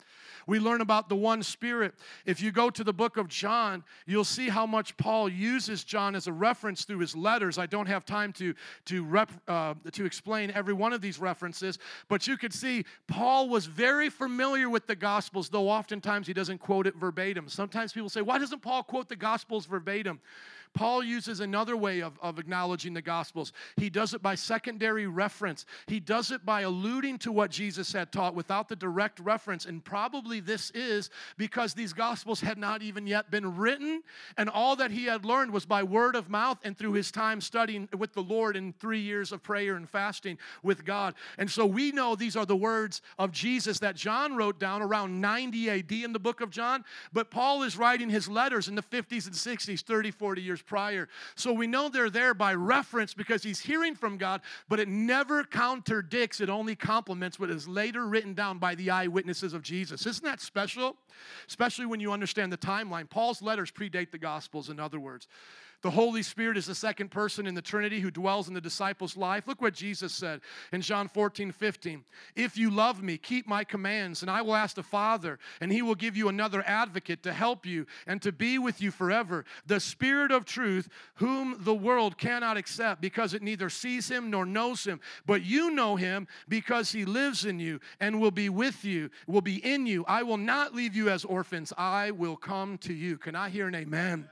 We 0.46 0.60
learn 0.60 0.80
about 0.80 1.08
the 1.08 1.16
one 1.16 1.42
Spirit. 1.42 1.94
If 2.24 2.40
you 2.40 2.52
go 2.52 2.70
to 2.70 2.84
the 2.84 2.92
book 2.92 3.16
of 3.16 3.28
John, 3.28 3.82
you'll 4.06 4.24
see 4.24 4.48
how 4.48 4.64
much 4.64 4.96
Paul 4.96 5.28
uses 5.28 5.82
John 5.82 6.14
as 6.14 6.28
a 6.28 6.32
reference 6.32 6.84
through 6.84 7.00
his 7.00 7.16
letters. 7.16 7.58
I 7.58 7.66
don't 7.66 7.86
have 7.86 8.04
time 8.04 8.32
to, 8.34 8.54
to, 8.86 9.04
rep, 9.04 9.30
uh, 9.48 9.74
to 9.92 10.04
explain 10.04 10.52
every 10.52 10.74
one 10.74 10.92
of 10.92 11.00
these 11.00 11.18
references, 11.18 11.78
but 12.08 12.26
you 12.26 12.36
could 12.36 12.52
see 12.52 12.84
Paul 13.08 13.48
was 13.48 13.66
very 13.66 14.08
familiar 14.08 14.70
with 14.70 14.86
the 14.86 14.94
Gospels, 14.94 15.48
though 15.48 15.68
oftentimes 15.68 16.28
he 16.28 16.32
doesn't 16.32 16.58
quote 16.58 16.86
it 16.86 16.94
verbatim. 16.94 17.48
Sometimes 17.48 17.92
people 17.92 18.08
say, 18.08 18.22
Why 18.22 18.38
doesn't 18.38 18.62
Paul 18.62 18.84
quote 18.84 19.08
the 19.08 19.16
Gospels 19.16 19.66
verbatim? 19.66 20.20
Paul 20.76 21.02
uses 21.02 21.40
another 21.40 21.74
way 21.74 22.00
of, 22.00 22.18
of 22.20 22.38
acknowledging 22.38 22.92
the 22.92 23.00
Gospels. 23.00 23.52
He 23.76 23.88
does 23.88 24.12
it 24.12 24.22
by 24.22 24.34
secondary 24.34 25.06
reference, 25.06 25.64
he 25.86 25.98
does 25.98 26.30
it 26.30 26.44
by 26.44 26.60
alluding 26.60 27.18
to 27.20 27.32
what 27.32 27.50
Jesus 27.50 27.92
had 27.92 28.12
taught 28.12 28.34
without 28.34 28.68
the 28.68 28.76
direct 28.76 29.18
reference. 29.20 29.64
And 29.64 29.82
probably 29.82 30.38
this 30.38 30.70
is 30.72 31.08
because 31.38 31.72
these 31.72 31.94
Gospels 31.94 32.40
had 32.40 32.58
not 32.58 32.82
even 32.82 33.06
yet 33.06 33.30
been 33.30 33.56
written, 33.56 34.02
and 34.36 34.50
all 34.50 34.76
that 34.76 34.90
he 34.90 35.06
had 35.06 35.24
learned 35.24 35.50
was 35.50 35.64
by 35.64 35.82
word 35.82 36.14
of 36.14 36.28
mouth 36.28 36.58
and 36.62 36.76
through 36.76 36.92
his 36.92 37.10
time 37.10 37.40
studying 37.40 37.88
with 37.96 38.12
the 38.12 38.22
Lord 38.22 38.54
in 38.54 38.74
three 38.74 39.00
years 39.00 39.32
of 39.32 39.42
prayer 39.42 39.76
and 39.76 39.88
fasting 39.88 40.36
with 40.62 40.84
God. 40.84 41.14
And 41.38 41.50
so 41.50 41.64
we 41.64 41.90
know 41.90 42.14
these 42.14 42.36
are 42.36 42.46
the 42.46 42.54
words 42.54 43.00
of 43.18 43.32
Jesus 43.32 43.78
that 43.78 43.96
John 43.96 44.36
wrote 44.36 44.60
down 44.60 44.82
around 44.82 45.18
90 45.18 45.70
AD 45.70 45.92
in 45.92 46.12
the 46.12 46.18
book 46.18 46.42
of 46.42 46.50
John, 46.50 46.84
but 47.14 47.30
Paul 47.30 47.62
is 47.62 47.78
writing 47.78 48.10
his 48.10 48.28
letters 48.28 48.68
in 48.68 48.74
the 48.74 48.82
50s 48.82 49.26
and 49.26 49.34
60s, 49.34 49.80
30, 49.80 50.10
40 50.10 50.42
years 50.42 50.62
prior. 50.66 51.08
So 51.34 51.52
we 51.52 51.66
know 51.66 51.88
they're 51.88 52.10
there 52.10 52.34
by 52.34 52.54
reference 52.54 53.14
because 53.14 53.42
he's 53.42 53.60
hearing 53.60 53.94
from 53.94 54.18
God, 54.18 54.40
but 54.68 54.80
it 54.80 54.88
never 54.88 55.44
contradicts, 55.44 56.40
it 56.40 56.50
only 56.50 56.76
complements 56.76 57.38
what 57.38 57.50
is 57.50 57.66
later 57.68 58.06
written 58.06 58.34
down 58.34 58.58
by 58.58 58.74
the 58.74 58.90
eyewitnesses 58.90 59.54
of 59.54 59.62
Jesus. 59.62 60.06
Isn't 60.06 60.24
that 60.24 60.40
special? 60.40 60.96
Especially 61.48 61.86
when 61.86 62.00
you 62.00 62.12
understand 62.12 62.52
the 62.52 62.58
timeline. 62.58 63.08
Paul's 63.08 63.42
letters 63.42 63.70
predate 63.70 64.10
the 64.10 64.18
Gospels, 64.18 64.68
in 64.68 64.80
other 64.80 65.00
words. 65.00 65.28
The 65.82 65.90
Holy 65.90 66.22
Spirit 66.22 66.56
is 66.56 66.66
the 66.66 66.74
second 66.74 67.10
person 67.10 67.46
in 67.46 67.54
the 67.54 67.62
Trinity 67.62 68.00
who 68.00 68.10
dwells 68.10 68.48
in 68.48 68.54
the 68.54 68.60
disciples' 68.60 69.16
life. 69.16 69.46
Look 69.46 69.60
what 69.60 69.74
Jesus 69.74 70.12
said 70.12 70.40
in 70.72 70.80
John 70.80 71.06
14, 71.06 71.52
15. 71.52 72.04
If 72.34 72.56
you 72.56 72.70
love 72.70 73.02
me, 73.02 73.18
keep 73.18 73.46
my 73.46 73.62
commands, 73.62 74.22
and 74.22 74.30
I 74.30 74.42
will 74.42 74.56
ask 74.56 74.74
the 74.74 74.82
Father, 74.82 75.38
and 75.60 75.70
he 75.70 75.82
will 75.82 75.94
give 75.94 76.16
you 76.16 76.28
another 76.28 76.64
advocate 76.66 77.22
to 77.24 77.32
help 77.32 77.66
you 77.66 77.86
and 78.06 78.22
to 78.22 78.32
be 78.32 78.58
with 78.58 78.80
you 78.80 78.90
forever. 78.90 79.44
The 79.66 79.78
Spirit 79.78 80.32
of 80.32 80.46
truth, 80.56 80.88
whom 81.16 81.54
the 81.60 81.74
world 81.74 82.16
cannot 82.16 82.56
accept 82.56 83.02
because 83.02 83.34
it 83.34 83.42
neither 83.42 83.68
sees 83.68 84.10
him 84.10 84.30
nor 84.30 84.46
knows 84.46 84.84
him. 84.84 85.00
But 85.26 85.44
you 85.44 85.70
know 85.70 85.96
him 85.96 86.26
because 86.48 86.90
he 86.90 87.04
lives 87.04 87.44
in 87.44 87.60
you 87.60 87.78
and 88.00 88.22
will 88.22 88.30
be 88.30 88.48
with 88.48 88.82
you, 88.82 89.10
will 89.26 89.42
be 89.42 89.56
in 89.56 89.84
you. 89.84 90.02
I 90.08 90.22
will 90.22 90.38
not 90.38 90.74
leave 90.74 90.96
you 90.96 91.10
as 91.10 91.26
orphans, 91.26 91.74
I 91.76 92.10
will 92.10 92.36
come 92.36 92.78
to 92.78 92.94
you. 92.94 93.18
Can 93.18 93.34
I 93.34 93.50
hear 93.50 93.68
an 93.68 93.74
amen? 93.74 94.30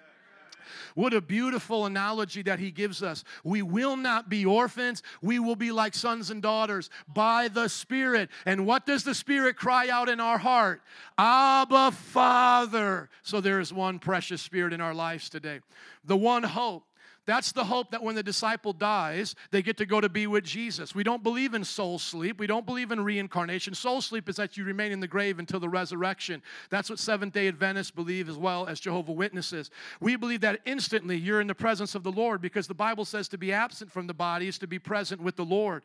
What 0.95 1.15
a 1.15 1.21
beautiful 1.21 1.87
analogy 1.87 2.43
that 2.43 2.59
he 2.59 2.71
gives 2.71 3.03
us. 3.03 3.25
We 3.43 3.63
will 3.63 3.97
not 3.97 4.29
be 4.29 4.47
orphans, 4.47 5.03
we 5.23 5.39
will 5.39 5.57
be 5.57 5.73
like 5.73 5.95
sons 5.95 6.31
and 6.31 6.43
daughters 6.43 6.91
by 7.13 7.49
the 7.49 7.69
Spirit. 7.69 8.31
And 8.47 8.67
what 8.67 8.87
does 8.87 9.05
the 9.05 9.15
Spirit 9.15 9.57
cry 9.57 9.89
out 9.89 10.09
in 10.09 10.21
our 10.21 10.39
heart? 10.39 10.83
Abba, 11.19 11.93
Father. 11.93 13.09
So 13.23 13.41
there 13.41 13.61
is 13.61 13.73
one 13.73 13.99
precious 13.99 14.43
Spirit 14.43 14.73
in 14.73 14.81
our 14.81 14.95
lives 14.95 15.29
today. 15.29 15.61
The 16.05 16.17
one 16.17 16.43
hope 16.43 16.85
that's 17.27 17.53
the 17.53 17.65
hope 17.65 17.91
that 17.93 18.03
when 18.03 18.15
the 18.15 18.23
disciple 18.23 18.73
dies, 18.73 19.35
they 19.51 19.63
get 19.63 19.79
to 19.79 19.87
go 19.87 20.01
to 20.01 20.09
be 20.09 20.27
with 20.27 20.45
Jesus. 20.45 20.95
We 20.95 21.05
don't 21.05 21.23
believe 21.23 21.55
in 21.55 21.65
soul 21.65 21.99
sleep. 21.99 22.39
We 22.39 22.47
don't 22.47 22.67
believe 22.67 22.91
in 22.91 23.03
reincarnation. 23.03 23.75
Soul 23.75 24.03
sleep 24.03 24.29
is 24.29 24.37
that 24.37 24.57
you 24.57 24.65
remain 24.65 24.93
in 24.93 25.01
the 25.01 25.09
grave 25.09 25.39
until 25.39 25.59
the 25.59 25.69
resurrection. 25.69 26.43
That's 26.69 26.91
what 26.91 26.99
Seventh 26.99 27.33
day 27.33 27.49
Adventists 27.49 27.91
believe 27.91 28.29
as 28.29 28.37
well 28.37 28.67
as 28.67 28.79
Jehovah 28.79 29.13
Witnesses. 29.13 29.71
We 30.01 30.17
believe 30.17 30.43
that 30.43 30.61
instantly 30.67 31.17
you're 31.17 31.41
in 31.41 31.47
the 31.47 31.55
presence 31.55 31.95
of 31.95 32.03
the 32.03 32.13
Lord 32.13 32.43
because 32.43 32.67
the 32.67 32.75
Bible 32.75 33.07
says 33.07 33.29
to 33.29 33.39
be 33.39 33.53
absent 33.53 33.91
from 33.91 34.07
the 34.07 34.15
body 34.15 34.49
is 34.49 34.59
to 34.59 34.67
be 34.67 34.79
present 34.79 35.23
with 35.23 35.37
the 35.37 35.45
Lord. 35.45 35.83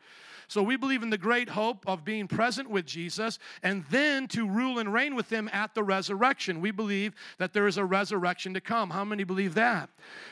So 0.50 0.64
we 0.64 0.76
believe 0.76 1.04
in 1.04 1.10
the 1.10 1.18
great 1.18 1.48
hope 1.48 1.84
of 1.86 2.04
being 2.04 2.26
present 2.26 2.68
with 2.68 2.84
Jesus 2.84 3.38
and 3.62 3.84
then 3.88 4.26
to 4.28 4.48
rule 4.48 4.80
and 4.80 4.92
reign 4.92 5.14
with 5.14 5.32
him 5.32 5.48
at 5.52 5.74
the 5.74 5.84
resurrection. 5.84 6.60
We 6.60 6.72
believe 6.72 7.14
that 7.38 7.52
there 7.52 7.68
is 7.68 7.78
a 7.78 7.84
resurrection 7.84 8.52
to 8.54 8.60
come. 8.60 8.90
How 8.90 9.04
many 9.04 9.22
believe 9.22 9.54
that? 9.54 9.90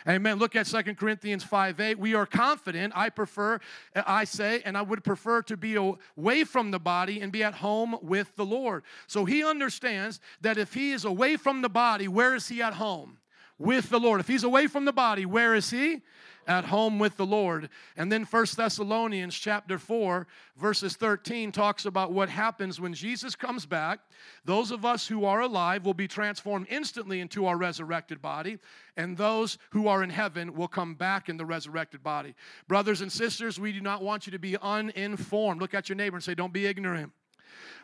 Amen. 0.08 0.38
Look 0.38 0.56
at 0.56 0.66
Second 0.66 0.97
Corinthians 0.98 1.44
5 1.44 1.80
8. 1.80 1.98
We 1.98 2.14
are 2.14 2.26
confident, 2.26 2.92
I 2.96 3.08
prefer, 3.08 3.60
I 3.94 4.24
say, 4.24 4.62
and 4.64 4.76
I 4.76 4.82
would 4.82 5.04
prefer 5.04 5.42
to 5.42 5.56
be 5.56 5.76
away 5.76 6.44
from 6.44 6.70
the 6.70 6.78
body 6.78 7.20
and 7.20 7.32
be 7.32 7.42
at 7.42 7.54
home 7.54 7.96
with 8.02 8.34
the 8.36 8.44
Lord. 8.44 8.82
So 9.06 9.24
he 9.24 9.44
understands 9.44 10.20
that 10.40 10.58
if 10.58 10.74
he 10.74 10.92
is 10.92 11.04
away 11.04 11.36
from 11.36 11.62
the 11.62 11.68
body, 11.68 12.08
where 12.08 12.34
is 12.34 12.48
he 12.48 12.62
at 12.62 12.74
home? 12.74 13.18
With 13.58 13.90
the 13.90 13.98
Lord. 13.98 14.20
If 14.20 14.28
he's 14.28 14.44
away 14.44 14.68
from 14.68 14.84
the 14.84 14.92
body, 14.92 15.26
where 15.26 15.54
is 15.54 15.70
he? 15.70 16.02
At 16.48 16.64
home 16.64 16.98
with 16.98 17.16
the 17.18 17.26
Lord. 17.26 17.68
And 17.96 18.10
then 18.10 18.24
First 18.24 18.56
Thessalonians 18.56 19.34
chapter 19.34 19.78
4 19.78 20.26
verses 20.56 20.96
13 20.96 21.52
talks 21.52 21.84
about 21.84 22.12
what 22.12 22.30
happens 22.30 22.80
when 22.80 22.94
Jesus 22.94 23.36
comes 23.36 23.66
back. 23.66 24.00
Those 24.46 24.70
of 24.70 24.84
us 24.84 25.06
who 25.06 25.26
are 25.26 25.42
alive 25.42 25.84
will 25.84 25.94
be 25.94 26.08
transformed 26.08 26.66
instantly 26.70 27.20
into 27.20 27.46
our 27.46 27.56
resurrected 27.56 28.22
body, 28.22 28.58
and 28.96 29.16
those 29.16 29.58
who 29.70 29.86
are 29.86 30.02
in 30.02 30.10
heaven 30.10 30.54
will 30.54 30.68
come 30.68 30.94
back 30.94 31.28
in 31.28 31.36
the 31.36 31.46
resurrected 31.46 32.02
body. 32.02 32.34
Brothers 32.66 33.02
and 33.02 33.12
sisters, 33.12 33.60
we 33.60 33.72
do 33.72 33.82
not 33.82 34.02
want 34.02 34.26
you 34.26 34.32
to 34.32 34.38
be 34.38 34.56
uninformed. 34.56 35.60
Look 35.60 35.74
at 35.74 35.88
your 35.88 35.96
neighbor 35.96 36.16
and 36.16 36.24
say, 36.24 36.34
Don't 36.34 36.52
be 36.52 36.66
ignorant 36.66 37.12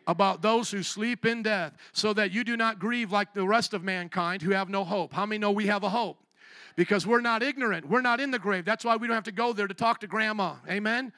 about 0.06 0.42
those 0.42 0.70
who 0.70 0.82
sleep 0.82 1.24
in 1.24 1.42
death, 1.42 1.74
so 1.92 2.12
that 2.12 2.30
you 2.30 2.44
do 2.44 2.56
not 2.56 2.78
grieve 2.78 3.12
like 3.12 3.32
the 3.32 3.46
rest 3.46 3.74
of 3.74 3.82
mankind 3.82 4.42
who 4.42 4.50
have 4.50 4.68
no 4.68 4.84
hope. 4.84 5.12
How 5.12 5.26
many 5.26 5.38
know 5.38 5.50
we 5.50 5.66
have 5.66 5.82
a 5.82 5.88
hope? 5.88 6.23
Because 6.76 7.06
we're 7.06 7.20
not 7.20 7.42
ignorant. 7.42 7.88
We're 7.88 8.00
not 8.00 8.20
in 8.20 8.30
the 8.30 8.38
grave. 8.38 8.64
That's 8.64 8.84
why 8.84 8.96
we 8.96 9.06
don't 9.06 9.14
have 9.14 9.24
to 9.24 9.32
go 9.32 9.52
there 9.52 9.66
to 9.66 9.74
talk 9.74 10.00
to 10.00 10.06
grandma. 10.06 10.54
Amen. 10.68 11.12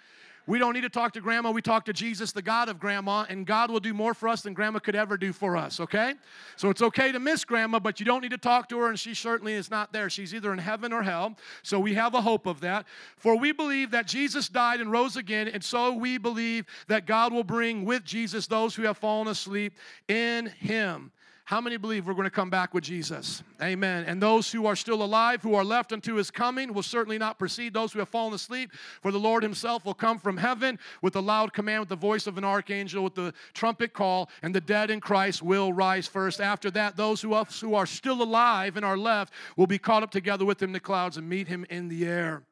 We 0.48 0.60
don't 0.60 0.74
need 0.74 0.82
to 0.82 0.88
talk 0.88 1.12
to 1.14 1.20
grandma. 1.20 1.50
We 1.50 1.60
talk 1.60 1.86
to 1.86 1.92
Jesus, 1.92 2.30
the 2.30 2.40
God 2.40 2.68
of 2.68 2.78
grandma, 2.78 3.26
and 3.28 3.44
God 3.44 3.68
will 3.68 3.80
do 3.80 3.92
more 3.92 4.14
for 4.14 4.28
us 4.28 4.42
than 4.42 4.54
grandma 4.54 4.78
could 4.78 4.94
ever 4.94 5.16
do 5.16 5.32
for 5.32 5.56
us, 5.56 5.80
okay? 5.80 6.14
So 6.54 6.70
it's 6.70 6.82
okay 6.82 7.10
to 7.10 7.18
miss 7.18 7.44
grandma, 7.44 7.80
but 7.80 7.98
you 7.98 8.06
don't 8.06 8.20
need 8.22 8.30
to 8.30 8.38
talk 8.38 8.68
to 8.68 8.78
her, 8.78 8.88
and 8.88 8.98
she 8.98 9.12
certainly 9.12 9.54
is 9.54 9.72
not 9.72 9.92
there. 9.92 10.08
She's 10.08 10.32
either 10.32 10.52
in 10.52 10.60
heaven 10.60 10.92
or 10.92 11.02
hell. 11.02 11.36
So 11.64 11.80
we 11.80 11.94
have 11.94 12.14
a 12.14 12.20
hope 12.20 12.46
of 12.46 12.60
that. 12.60 12.86
For 13.16 13.36
we 13.36 13.50
believe 13.50 13.90
that 13.90 14.06
Jesus 14.06 14.48
died 14.48 14.80
and 14.80 14.92
rose 14.92 15.16
again, 15.16 15.48
and 15.48 15.64
so 15.64 15.92
we 15.92 16.16
believe 16.16 16.66
that 16.86 17.06
God 17.06 17.32
will 17.32 17.44
bring 17.44 17.84
with 17.84 18.04
Jesus 18.04 18.46
those 18.46 18.72
who 18.76 18.82
have 18.82 18.98
fallen 18.98 19.26
asleep 19.26 19.72
in 20.06 20.46
him. 20.46 21.10
How 21.46 21.60
many 21.60 21.76
believe 21.76 22.08
we're 22.08 22.14
going 22.14 22.24
to 22.24 22.30
come 22.30 22.50
back 22.50 22.74
with 22.74 22.82
Jesus? 22.82 23.44
Amen. 23.62 24.02
And 24.08 24.20
those 24.20 24.50
who 24.50 24.66
are 24.66 24.74
still 24.74 25.00
alive, 25.00 25.42
who 25.42 25.54
are 25.54 25.62
left 25.62 25.92
unto 25.92 26.16
his 26.16 26.28
coming, 26.28 26.74
will 26.74 26.82
certainly 26.82 27.18
not 27.18 27.38
precede 27.38 27.72
those 27.72 27.92
who 27.92 28.00
have 28.00 28.08
fallen 28.08 28.34
asleep. 28.34 28.72
For 29.00 29.12
the 29.12 29.20
Lord 29.20 29.44
himself 29.44 29.84
will 29.84 29.94
come 29.94 30.18
from 30.18 30.38
heaven 30.38 30.76
with 31.02 31.14
a 31.14 31.20
loud 31.20 31.52
command, 31.52 31.78
with 31.78 31.88
the 31.88 31.94
voice 31.94 32.26
of 32.26 32.36
an 32.36 32.42
archangel, 32.42 33.04
with 33.04 33.14
the 33.14 33.32
trumpet 33.54 33.92
call, 33.92 34.28
and 34.42 34.52
the 34.52 34.60
dead 34.60 34.90
in 34.90 35.00
Christ 35.00 35.40
will 35.40 35.72
rise 35.72 36.08
first. 36.08 36.40
After 36.40 36.68
that, 36.72 36.96
those 36.96 37.22
who 37.22 37.32
are, 37.32 37.86
still 37.86 38.22
alive 38.22 38.76
and 38.76 38.84
are 38.84 38.98
left 38.98 39.32
will 39.56 39.68
be 39.68 39.78
caught 39.78 40.02
up 40.02 40.10
together 40.10 40.44
with 40.44 40.60
him 40.60 40.70
in 40.70 40.72
the 40.72 40.80
clouds 40.80 41.16
and 41.16 41.28
meet 41.28 41.46
him 41.46 41.64
in 41.70 41.86
the 41.86 42.06
air. 42.06 42.42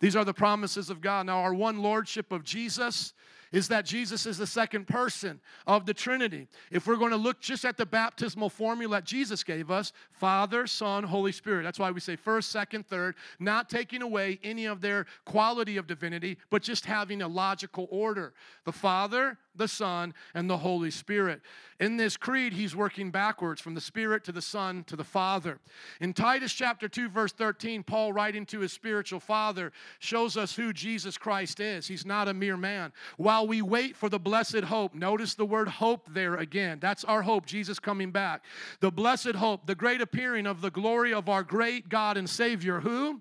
These 0.00 0.16
are 0.16 0.26
the 0.26 0.34
promises 0.34 0.90
of 0.90 1.00
God. 1.00 1.24
Now, 1.24 1.38
our 1.38 1.54
one 1.54 1.78
lordship 1.78 2.30
of 2.30 2.44
Jesus 2.44 3.14
is 3.52 3.68
that 3.68 3.84
Jesus 3.84 4.26
is 4.26 4.38
the 4.38 4.46
second 4.46 4.86
person 4.86 5.40
of 5.66 5.86
the 5.86 5.94
Trinity. 5.94 6.48
If 6.70 6.86
we're 6.86 6.96
going 6.96 7.10
to 7.10 7.16
look 7.16 7.40
just 7.40 7.64
at 7.64 7.76
the 7.76 7.86
baptismal 7.86 8.50
formula 8.50 8.96
that 8.96 9.04
Jesus 9.04 9.44
gave 9.44 9.70
us 9.70 9.92
Father, 10.10 10.66
Son, 10.66 11.04
Holy 11.04 11.32
Spirit. 11.32 11.62
That's 11.62 11.78
why 11.78 11.90
we 11.90 12.00
say 12.00 12.16
first, 12.16 12.50
second, 12.50 12.86
third, 12.86 13.14
not 13.38 13.68
taking 13.68 14.02
away 14.02 14.40
any 14.42 14.66
of 14.66 14.80
their 14.80 15.06
quality 15.24 15.76
of 15.76 15.86
divinity, 15.86 16.38
but 16.50 16.62
just 16.62 16.84
having 16.84 17.22
a 17.22 17.28
logical 17.28 17.86
order. 17.90 18.34
The 18.64 18.72
Father, 18.72 19.38
the 19.58 19.68
Son, 19.68 20.14
and 20.34 20.48
the 20.48 20.58
Holy 20.58 20.90
Spirit. 20.90 21.42
In 21.80 21.96
this 21.96 22.16
creed, 22.16 22.52
he's 22.52 22.74
working 22.74 23.10
backwards 23.10 23.60
from 23.60 23.74
the 23.74 23.80
Spirit 23.80 24.24
to 24.24 24.32
the 24.32 24.42
Son 24.42 24.82
to 24.84 24.96
the 24.96 25.04
Father. 25.04 25.60
In 26.00 26.12
Titus 26.12 26.52
chapter 26.52 26.88
2, 26.88 27.08
verse 27.08 27.32
13, 27.32 27.84
Paul, 27.84 28.12
writing 28.12 28.46
to 28.46 28.60
his 28.60 28.72
spiritual 28.72 29.20
father, 29.20 29.72
shows 30.00 30.36
us 30.36 30.56
who 30.56 30.72
Jesus 30.72 31.16
Christ 31.16 31.60
is. 31.60 31.86
He's 31.86 32.06
not 32.06 32.26
a 32.26 32.34
mere 32.34 32.56
man. 32.56 32.92
While 33.16 33.46
we 33.46 33.62
wait 33.62 33.96
for 33.96 34.08
the 34.08 34.18
blessed 34.18 34.64
hope, 34.64 34.94
notice 34.94 35.34
the 35.34 35.46
word 35.46 35.68
hope 35.68 36.08
there 36.12 36.36
again. 36.36 36.78
That's 36.80 37.04
our 37.04 37.22
hope, 37.22 37.46
Jesus 37.46 37.78
coming 37.78 38.10
back. 38.10 38.44
The 38.80 38.90
blessed 38.90 39.36
hope, 39.36 39.66
the 39.66 39.74
great 39.74 40.00
appearing 40.00 40.46
of 40.46 40.60
the 40.60 40.70
glory 40.70 41.12
of 41.12 41.28
our 41.28 41.42
great 41.42 41.88
God 41.88 42.16
and 42.16 42.28
Savior. 42.28 42.80
Who? 42.80 43.20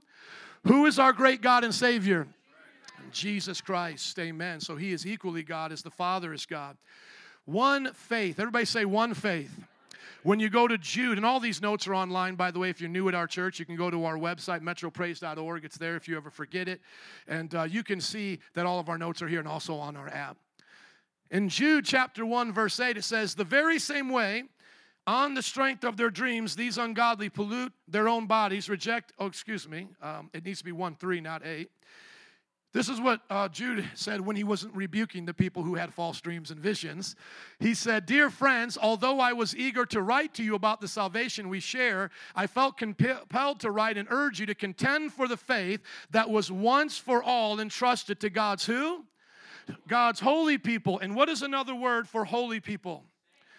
Who 0.63 0.85
is 0.85 0.97
our 0.99 1.13
great 1.13 1.41
God 1.41 1.63
and 1.63 1.73
Savior? 1.73 2.27
Jesus 3.11 3.61
Christ. 3.61 4.17
Amen. 4.19 4.59
So 4.59 4.75
he 4.75 4.91
is 4.91 5.05
equally 5.05 5.43
God 5.43 5.71
as 5.71 5.81
the 5.81 5.91
Father 5.91 6.33
is 6.33 6.45
God. 6.45 6.77
One 7.45 7.93
faith. 7.93 8.39
Everybody 8.39 8.65
say 8.65 8.85
one 8.85 9.13
faith. 9.13 9.51
When 10.23 10.39
you 10.39 10.49
go 10.49 10.67
to 10.67 10.77
Jude, 10.77 11.17
and 11.17 11.25
all 11.25 11.39
these 11.39 11.61
notes 11.61 11.87
are 11.87 11.95
online, 11.95 12.35
by 12.35 12.51
the 12.51 12.59
way, 12.59 12.69
if 12.69 12.81
you're 12.81 12.89
new 12.89 13.07
at 13.07 13.15
our 13.15 13.27
church, 13.27 13.59
you 13.59 13.65
can 13.65 13.77
go 13.77 13.89
to 13.89 14.03
our 14.03 14.17
website, 14.17 14.61
metropraise.org. 14.61 15.63
It's 15.63 15.77
there 15.77 15.95
if 15.95 16.07
you 16.07 16.17
ever 16.17 16.29
forget 16.29 16.67
it. 16.67 16.81
And 17.27 17.53
uh, 17.55 17.63
you 17.63 17.83
can 17.83 18.01
see 18.01 18.39
that 18.53 18.65
all 18.65 18.79
of 18.79 18.89
our 18.89 18.97
notes 18.97 19.21
are 19.21 19.27
here 19.27 19.39
and 19.39 19.47
also 19.47 19.75
on 19.75 19.95
our 19.95 20.09
app. 20.09 20.37
In 21.31 21.47
Jude 21.47 21.85
chapter 21.85 22.25
1, 22.25 22.51
verse 22.51 22.79
8, 22.79 22.97
it 22.97 23.03
says, 23.03 23.35
The 23.35 23.43
very 23.43 23.79
same 23.79 24.09
way, 24.09 24.43
on 25.05 25.33
the 25.33 25.41
strength 25.41 25.85
of 25.85 25.95
their 25.95 26.09
dreams, 26.09 26.55
these 26.55 26.77
ungodly 26.77 27.29
pollute 27.29 27.71
their 27.87 28.09
own 28.09 28.27
bodies, 28.27 28.67
reject, 28.67 29.13
oh, 29.19 29.27
excuse 29.27 29.69
me, 29.69 29.87
um, 30.01 30.29
it 30.33 30.43
needs 30.43 30.59
to 30.59 30.65
be 30.65 30.73
1 30.73 30.95
3, 30.95 31.21
not 31.21 31.45
8 31.45 31.69
this 32.73 32.89
is 32.89 32.99
what 32.99 33.21
uh, 33.29 33.47
Jude 33.47 33.89
said 33.93 34.21
when 34.21 34.35
he 34.35 34.43
wasn't 34.43 34.75
rebuking 34.75 35.25
the 35.25 35.33
people 35.33 35.63
who 35.63 35.75
had 35.75 35.93
false 35.93 36.19
dreams 36.19 36.51
and 36.51 36.59
visions. 36.59 37.15
He 37.59 37.73
said, 37.73 38.05
Dear 38.05 38.29
friends, 38.29 38.77
although 38.79 39.19
I 39.19 39.33
was 39.33 39.55
eager 39.55 39.85
to 39.87 40.01
write 40.01 40.33
to 40.35 40.43
you 40.43 40.53
about 40.53 40.81
the 40.81 40.87
salvation 40.87 41.49
we 41.49 41.61
share, 41.61 42.11
I 42.35 42.45
felt 42.45 42.77
compelled 42.77 43.61
to 43.61 43.71
write 43.71 43.97
and 43.97 44.07
urge 44.11 44.39
you 44.39 44.45
to 44.47 44.55
contend 44.55 45.13
for 45.13 45.27
the 45.27 45.37
faith 45.37 45.81
that 46.11 46.29
was 46.29 46.51
once 46.51 46.97
for 46.97 47.23
all 47.23 47.59
entrusted 47.59 48.19
to 48.19 48.29
God's 48.29 48.65
who? 48.65 49.05
God's 49.87 50.19
holy 50.19 50.57
people. 50.57 50.99
And 50.99 51.15
what 51.15 51.29
is 51.29 51.41
another 51.41 51.73
word 51.73 52.07
for 52.07 52.25
holy 52.25 52.59
people? 52.59 53.05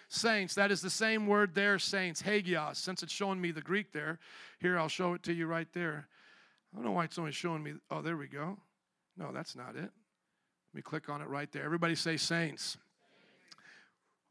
Saints. 0.07 0.55
That 0.55 0.71
is 0.71 0.81
the 0.81 0.89
same 0.89 1.27
word 1.27 1.53
there, 1.53 1.77
saints. 1.77 2.21
Hagios. 2.21 2.77
Since 2.77 3.03
it's 3.03 3.13
showing 3.13 3.41
me 3.41 3.51
the 3.51 3.61
Greek 3.61 3.91
there, 3.91 4.19
here 4.59 4.77
I'll 4.77 4.87
show 4.87 5.13
it 5.13 5.23
to 5.23 5.33
you 5.33 5.45
right 5.45 5.67
there. 5.73 6.07
I 6.73 6.77
don't 6.77 6.85
know 6.85 6.91
why 6.91 7.05
it's 7.05 7.17
only 7.19 7.31
showing 7.31 7.63
me. 7.63 7.73
Oh, 7.89 8.01
there 8.01 8.17
we 8.17 8.27
go. 8.27 8.57
No, 9.19 9.31
that's 9.33 9.55
not 9.55 9.75
it. 9.75 9.81
Let 9.81 10.73
me 10.73 10.81
click 10.81 11.09
on 11.09 11.21
it 11.21 11.27
right 11.27 11.51
there. 11.51 11.63
Everybody 11.63 11.95
say 11.95 12.15
saints. 12.15 12.77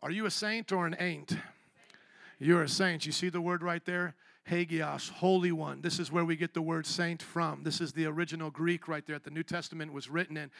Are 0.02 0.10
you 0.10 0.24
a 0.24 0.30
saint 0.30 0.72
or 0.72 0.86
an 0.86 0.96
ain't? 0.98 1.36
You're 2.38 2.62
a 2.62 2.68
saint. 2.68 3.04
You 3.04 3.12
see 3.12 3.28
the 3.28 3.40
word 3.40 3.62
right 3.62 3.84
there? 3.84 4.14
Hagios, 4.44 5.10
Holy 5.10 5.52
One. 5.52 5.82
This 5.82 5.98
is 5.98 6.10
where 6.10 6.24
we 6.24 6.36
get 6.36 6.54
the 6.54 6.62
word 6.62 6.86
saint 6.86 7.22
from. 7.22 7.64
This 7.64 7.82
is 7.82 7.92
the 7.92 8.06
original 8.06 8.50
Greek 8.50 8.88
right 8.88 9.04
there 9.04 9.16
that 9.16 9.24
the 9.24 9.30
New 9.30 9.42
Testament 9.42 9.92
was 9.92 10.08
written 10.08 10.38
in. 10.38 10.50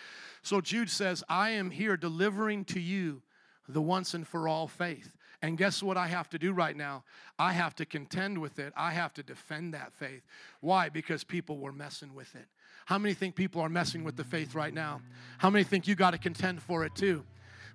So 0.43 0.61
Jude 0.61 0.91
says, 0.91 1.25
I 1.29 1.51
am 1.51 1.71
here 1.71 1.97
delivering 1.97 2.67
to 2.67 2.81
you 2.81 3.23
the 3.67 3.81
once 3.81 4.13
and 4.13 4.29
for 4.29 4.47
all 4.47 4.69
faith. 4.69 5.17
And 5.41 5.57
guess 5.57 5.83
what 5.83 5.97
I 5.97 6.09
have 6.09 6.29
to 6.31 6.39
do 6.39 6.53
right 6.53 6.77
now? 6.77 7.05
I 7.39 7.53
have 7.53 7.75
to 7.77 7.87
contend 7.87 8.39
with 8.39 8.59
it. 8.59 8.73
I 8.77 8.91
have 8.91 9.15
to 9.15 9.23
defend 9.23 9.73
that 9.73 9.95
faith. 9.95 10.23
Why? 10.61 10.89
Because 10.89 11.23
people 11.25 11.59
were 11.59 11.73
messing 11.73 12.13
with 12.13 12.35
it. 12.35 12.47
How 12.89 12.97
many 12.97 13.13
think 13.13 13.35
people 13.35 13.61
are 13.61 13.69
messing 13.69 14.03
with 14.03 14.17
the 14.17 14.25
faith 14.25 14.55
right 14.55 14.73
now? 14.73 15.03
How 15.37 15.51
many 15.51 15.63
think 15.63 15.87
you 15.87 15.95
got 15.95 16.13
to 16.13 16.19
contend 16.19 16.63
for 16.63 16.87
it 16.87 16.95
too? 16.95 17.23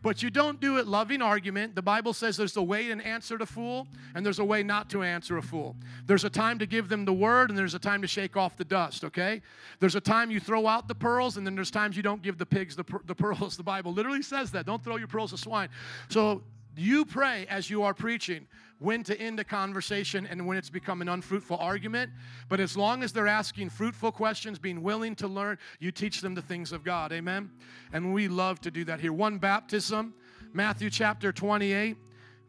But 0.02 0.24
you 0.24 0.32
don't 0.32 0.60
do 0.60 0.80
it 0.80 0.88
loving 0.88 1.22
argument. 1.22 1.76
The 1.76 1.84
Bible 1.84 2.14
says 2.14 2.36
there's 2.36 2.58
a 2.58 2.64
way 2.64 2.88
to 2.88 3.00
answer 3.06 3.36
a 3.36 3.46
fool, 3.46 3.88
and 4.16 4.26
there's 4.26 4.40
a 4.40 4.44
way 4.44 4.64
not 4.64 4.90
to 4.90 5.04
answer 5.04 5.38
a 5.38 5.44
fool. 5.44 5.76
There's 6.08 6.24
a 6.24 6.32
time 6.32 6.58
to 6.58 6.66
give 6.66 6.90
them 6.90 7.06
the 7.06 7.14
word, 7.14 7.52
and 7.52 7.60
there's 7.60 7.76
a 7.76 7.80
time 7.80 8.02
to 8.02 8.08
shake 8.08 8.36
off 8.36 8.58
the 8.58 8.66
dust, 8.66 9.04
okay? 9.04 9.44
There's 9.80 9.94
a 9.94 10.02
time 10.02 10.32
you 10.32 10.40
throw 10.40 10.66
out 10.66 10.88
the 10.88 10.96
pearls, 10.96 11.38
and 11.38 11.46
then 11.46 11.54
there's 11.54 11.70
times 11.70 11.96
you 11.96 12.02
don't 12.02 12.24
give 12.24 12.40
the 12.40 12.48
pigs 12.48 12.76
the, 12.76 12.84
the 13.06 13.14
pearls. 13.24 13.56
The 13.56 13.62
Bible 13.62 13.94
literally 13.94 14.24
says 14.24 14.50
that. 14.54 14.66
Don't 14.66 14.84
throw 14.84 14.96
your 14.96 15.08
pearls 15.08 15.30
to 15.30 15.38
swine. 15.38 15.70
So 16.10 16.42
you 16.76 17.06
pray 17.06 17.46
as 17.50 17.70
you 17.70 17.84
are 17.84 17.94
preaching 17.94 18.48
when 18.80 19.04
to 19.04 19.20
end 19.20 19.40
a 19.40 19.44
conversation 19.44 20.28
and 20.28 20.46
when 20.46 20.58
it's 20.58 20.70
become 20.70 21.02
an 21.02 21.10
unfruitful 21.10 21.58
argument. 21.58 22.12
But 22.50 22.60
as 22.60 22.76
long 22.76 23.02
as 23.02 23.14
they're 23.14 23.28
asking 23.28 23.70
fruitful 23.70 24.12
questions, 24.12 24.60
being 24.60 24.84
willing 24.84 25.16
to 25.16 25.28
learn, 25.28 25.58
you 25.80 25.92
teach 25.92 26.22
them 26.22 26.36
the 26.36 26.42
things 26.42 26.72
of 26.72 26.84
God. 26.84 27.12
Amen? 27.12 27.52
And 27.94 28.14
we 28.14 28.28
love 28.28 28.60
to 28.62 28.72
do 28.72 28.84
that 28.86 29.00
here. 29.00 29.14
One 29.14 29.38
baptism, 29.38 30.14
Matthew 30.52 30.90
chapter 30.90 31.32
28 31.32 31.96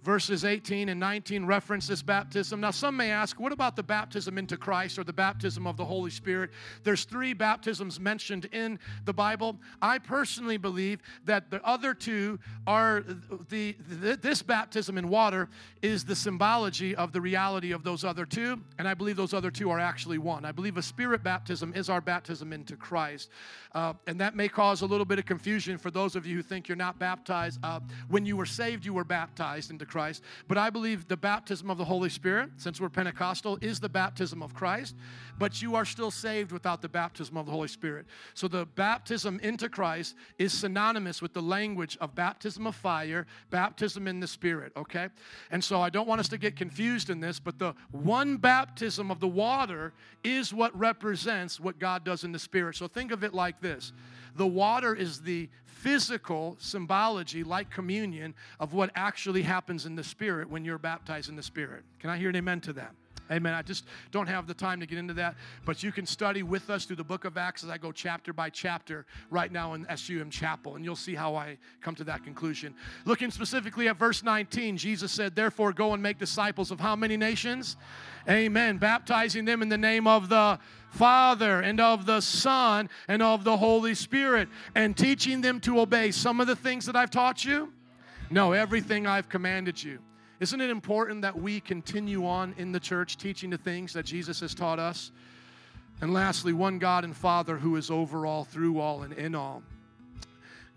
verses 0.04 0.44
18 0.44 0.90
and 0.90 1.00
19 1.00 1.46
reference 1.46 1.86
this 1.86 2.02
baptism. 2.02 2.60
Now, 2.60 2.70
some 2.70 2.94
may 2.94 3.10
ask, 3.10 3.40
what 3.40 3.52
about 3.52 3.74
the 3.74 3.82
baptism 3.82 4.36
into 4.36 4.58
Christ 4.58 4.98
or 4.98 5.04
the 5.04 5.14
baptism 5.14 5.66
of 5.66 5.78
the 5.78 5.84
Holy 5.84 6.10
Spirit? 6.10 6.50
There's 6.82 7.04
three 7.04 7.32
baptisms 7.32 7.98
mentioned 7.98 8.44
in 8.52 8.78
the 9.06 9.14
Bible. 9.14 9.56
I 9.80 9.98
personally 9.98 10.58
believe 10.58 11.00
that 11.24 11.50
the 11.50 11.64
other 11.66 11.94
two 11.94 12.38
are 12.66 13.02
the, 13.48 13.74
the 13.88 14.16
this 14.20 14.42
baptism 14.42 14.98
in 14.98 15.08
water 15.08 15.48
is 15.80 16.04
the 16.04 16.14
symbology 16.14 16.94
of 16.94 17.12
the 17.12 17.20
reality 17.20 17.72
of 17.72 17.82
those 17.82 18.04
other 18.04 18.26
two, 18.26 18.60
and 18.78 18.86
I 18.86 18.92
believe 18.92 19.16
those 19.16 19.32
other 19.32 19.50
two 19.50 19.70
are 19.70 19.80
actually 19.80 20.18
one. 20.18 20.44
I 20.44 20.52
believe 20.52 20.76
a 20.76 20.82
spirit 20.82 21.22
baptism 21.22 21.72
is 21.74 21.88
our 21.88 22.02
baptism 22.02 22.52
into 22.52 22.76
Christ, 22.76 23.30
uh, 23.74 23.94
and 24.06 24.20
that 24.20 24.36
may 24.36 24.48
cause 24.48 24.82
a 24.82 24.86
little 24.86 25.06
bit 25.06 25.18
of 25.18 25.24
confusion 25.24 25.78
for 25.78 25.90
those 25.90 26.14
of 26.14 26.26
you 26.26 26.36
who 26.36 26.42
think 26.42 26.68
you're 26.68 26.76
not 26.76 26.98
baptized. 26.98 27.58
Uh, 27.62 27.80
when 28.08 28.26
you 28.26 28.36
were 28.36 28.46
saved, 28.46 28.84
you 28.84 28.92
were 28.92 29.04
baptized 29.04 29.70
into 29.70 29.86
Christ. 29.86 29.93
But 30.48 30.59
I 30.59 30.70
believe 30.70 31.09
the 31.09 31.16
baptism 31.16 31.70
of 31.70 31.78
the 31.78 31.85
Holy 31.85 32.09
Spirit, 32.09 32.50
since 32.57 32.80
we're 32.80 32.88
Pentecostal, 32.88 33.59
is 33.61 33.80
the 33.80 33.88
baptism 33.88 34.42
of 34.42 34.54
Christ. 34.54 34.94
But 35.38 35.62
you 35.62 35.74
are 35.74 35.85
still 35.85 36.11
saved 36.11 36.52
without 36.52 36.83
the 36.83 36.88
baptism 36.88 37.37
of 37.37 37.46
the 37.46 37.52
Holy 37.52 37.68
Spirit. 37.68 38.07
So 38.35 38.48
the 38.48 38.66
baptism 38.66 39.40
into 39.42 39.68
Christ 39.68 40.14
is 40.38 40.52
synonymous 40.52 41.22
with 41.22 41.33
the 41.33 41.42
language 41.42 41.96
of 42.00 42.14
baptism 42.14 42.66
of 42.66 42.74
fire, 42.74 43.26
baptism 43.50 44.07
in 44.07 44.20
the 44.20 44.26
Spirit, 44.26 44.72
okay? 44.76 45.09
And 45.50 45.62
so 45.62 45.80
I 45.80 45.90
don't 45.90 46.09
want 46.09 46.20
us 46.20 46.28
to 46.28 46.38
get 46.38 46.57
confused 46.57 47.11
in 47.11 47.20
this, 47.20 47.38
but 47.38 47.59
the 47.59 47.74
one 47.90 48.37
baptism 48.37 49.11
of 49.11 49.20
the 49.20 49.28
water 49.28 49.92
is 50.22 50.52
what 50.52 50.76
represents 50.78 51.61
what 51.61 51.78
God 51.78 52.04
does 52.04 52.24
in 52.24 52.33
the 52.33 52.38
Spirit. 52.38 52.76
So 52.76 52.88
think 52.88 53.12
of 53.12 53.24
it 53.24 53.35
like 53.35 53.61
this 53.61 53.92
the 54.37 54.47
water 54.47 54.94
is 54.94 55.20
the 55.20 55.49
physical 55.64 56.57
symbology, 56.59 57.44
like 57.44 57.70
communion, 57.70 58.35
of 58.59 58.73
what 58.73 58.90
actually 58.94 59.42
happens 59.42 59.85
in 59.85 59.97
the 59.97 60.05
Spirit 60.05 60.49
when 60.49 60.64
you're 60.64 60.79
baptized 60.79 61.29
in 61.29 61.37
the 61.37 61.42
Spirit. 61.42 61.83
Can 61.99 62.11
I 62.11 62.16
hear 62.16 62.31
an 62.31 62.37
amen 62.37 62.61
to 62.62 62.73
that? 62.75 62.94
Amen. 63.31 63.55
I 63.55 63.62
just 63.62 63.87
don't 64.11 64.27
have 64.27 64.47
the 64.47 64.55
time 64.55 64.81
to 64.81 64.87
get 64.87 64.99
into 64.99 65.14
that, 65.14 65.35
but 65.64 65.83
you 65.83 65.92
can 65.92 66.05
study 66.05 66.42
with 66.42 66.68
us 66.68 66.85
through 66.85 66.97
the 66.97 67.05
book 67.05 67.25
of 67.25 67.38
Acts 67.38 67.64
as 67.64 67.70
I 67.70 67.79
go 67.79 67.90
chapter 67.90 68.35
by 68.35 68.51
chapter 68.51 69.07
right 69.31 69.51
now 69.51 69.73
in 69.73 69.87
SUM 69.97 70.29
Chapel, 70.31 70.77
and 70.77 70.85
you'll 70.85 70.94
see 70.94 71.14
how 71.14 71.35
I 71.35 71.57
come 71.81 71.94
to 71.97 72.05
that 72.05 72.23
conclusion. 72.23 72.75
Looking 73.07 73.31
specifically 73.31 73.88
at 73.88 73.97
verse 73.97 74.23
19, 74.23 74.77
Jesus 74.77 75.11
said, 75.11 75.35
Therefore, 75.35 75.73
go 75.73 75.94
and 75.94 76.03
make 76.03 76.18
disciples 76.18 76.70
of 76.70 76.81
how 76.81 76.97
many 76.97 77.16
nations? 77.16 77.77
Amen. 78.29 78.77
Baptizing 78.77 79.47
them 79.47 79.62
in 79.62 79.70
the 79.70 79.79
name 79.79 80.07
of 80.07 80.29
the 80.29 80.59
Father 80.94 81.61
and 81.61 81.80
of 81.80 82.07
the 82.07 82.20
Son 82.20 82.88
and 83.09 83.20
of 83.20 83.44
the 83.44 83.57
Holy 83.57 83.94
Spirit, 83.94 84.48
and 84.74 84.96
teaching 84.96 85.40
them 85.40 85.61
to 85.61 85.80
obey 85.80 86.11
some 86.11 86.40
of 86.40 86.46
the 86.46 86.57
things 86.57 86.87
that 86.87 86.96
I've 86.96 87.11
taught 87.11 87.44
you? 87.44 87.72
No, 88.30 88.52
everything 88.52 89.07
I've 89.07 89.28
commanded 89.28 89.83
you. 89.83 89.98
Isn't 90.40 90.61
it 90.61 90.70
important 90.70 91.22
that 91.22 91.38
we 91.38 91.61
continue 91.61 92.26
on 92.26 92.54
in 92.59 92.72
the 92.72 92.80
church 92.80 93.16
teaching 93.16 93.50
the 93.50 93.59
things 93.59 93.92
that 93.92 94.04
Jesus 94.04 94.40
has 94.40 94.54
taught 94.54 94.78
us? 94.78 95.11
And 96.00 96.12
lastly, 96.12 96.52
one 96.52 96.78
God 96.78 97.04
and 97.04 97.16
Father 97.16 97.57
who 97.57 97.76
is 97.76 97.90
over 97.90 98.26
all, 98.26 98.44
through 98.44 98.80
all, 98.80 99.02
and 99.02 99.12
in 99.12 99.35
all. 99.35 99.62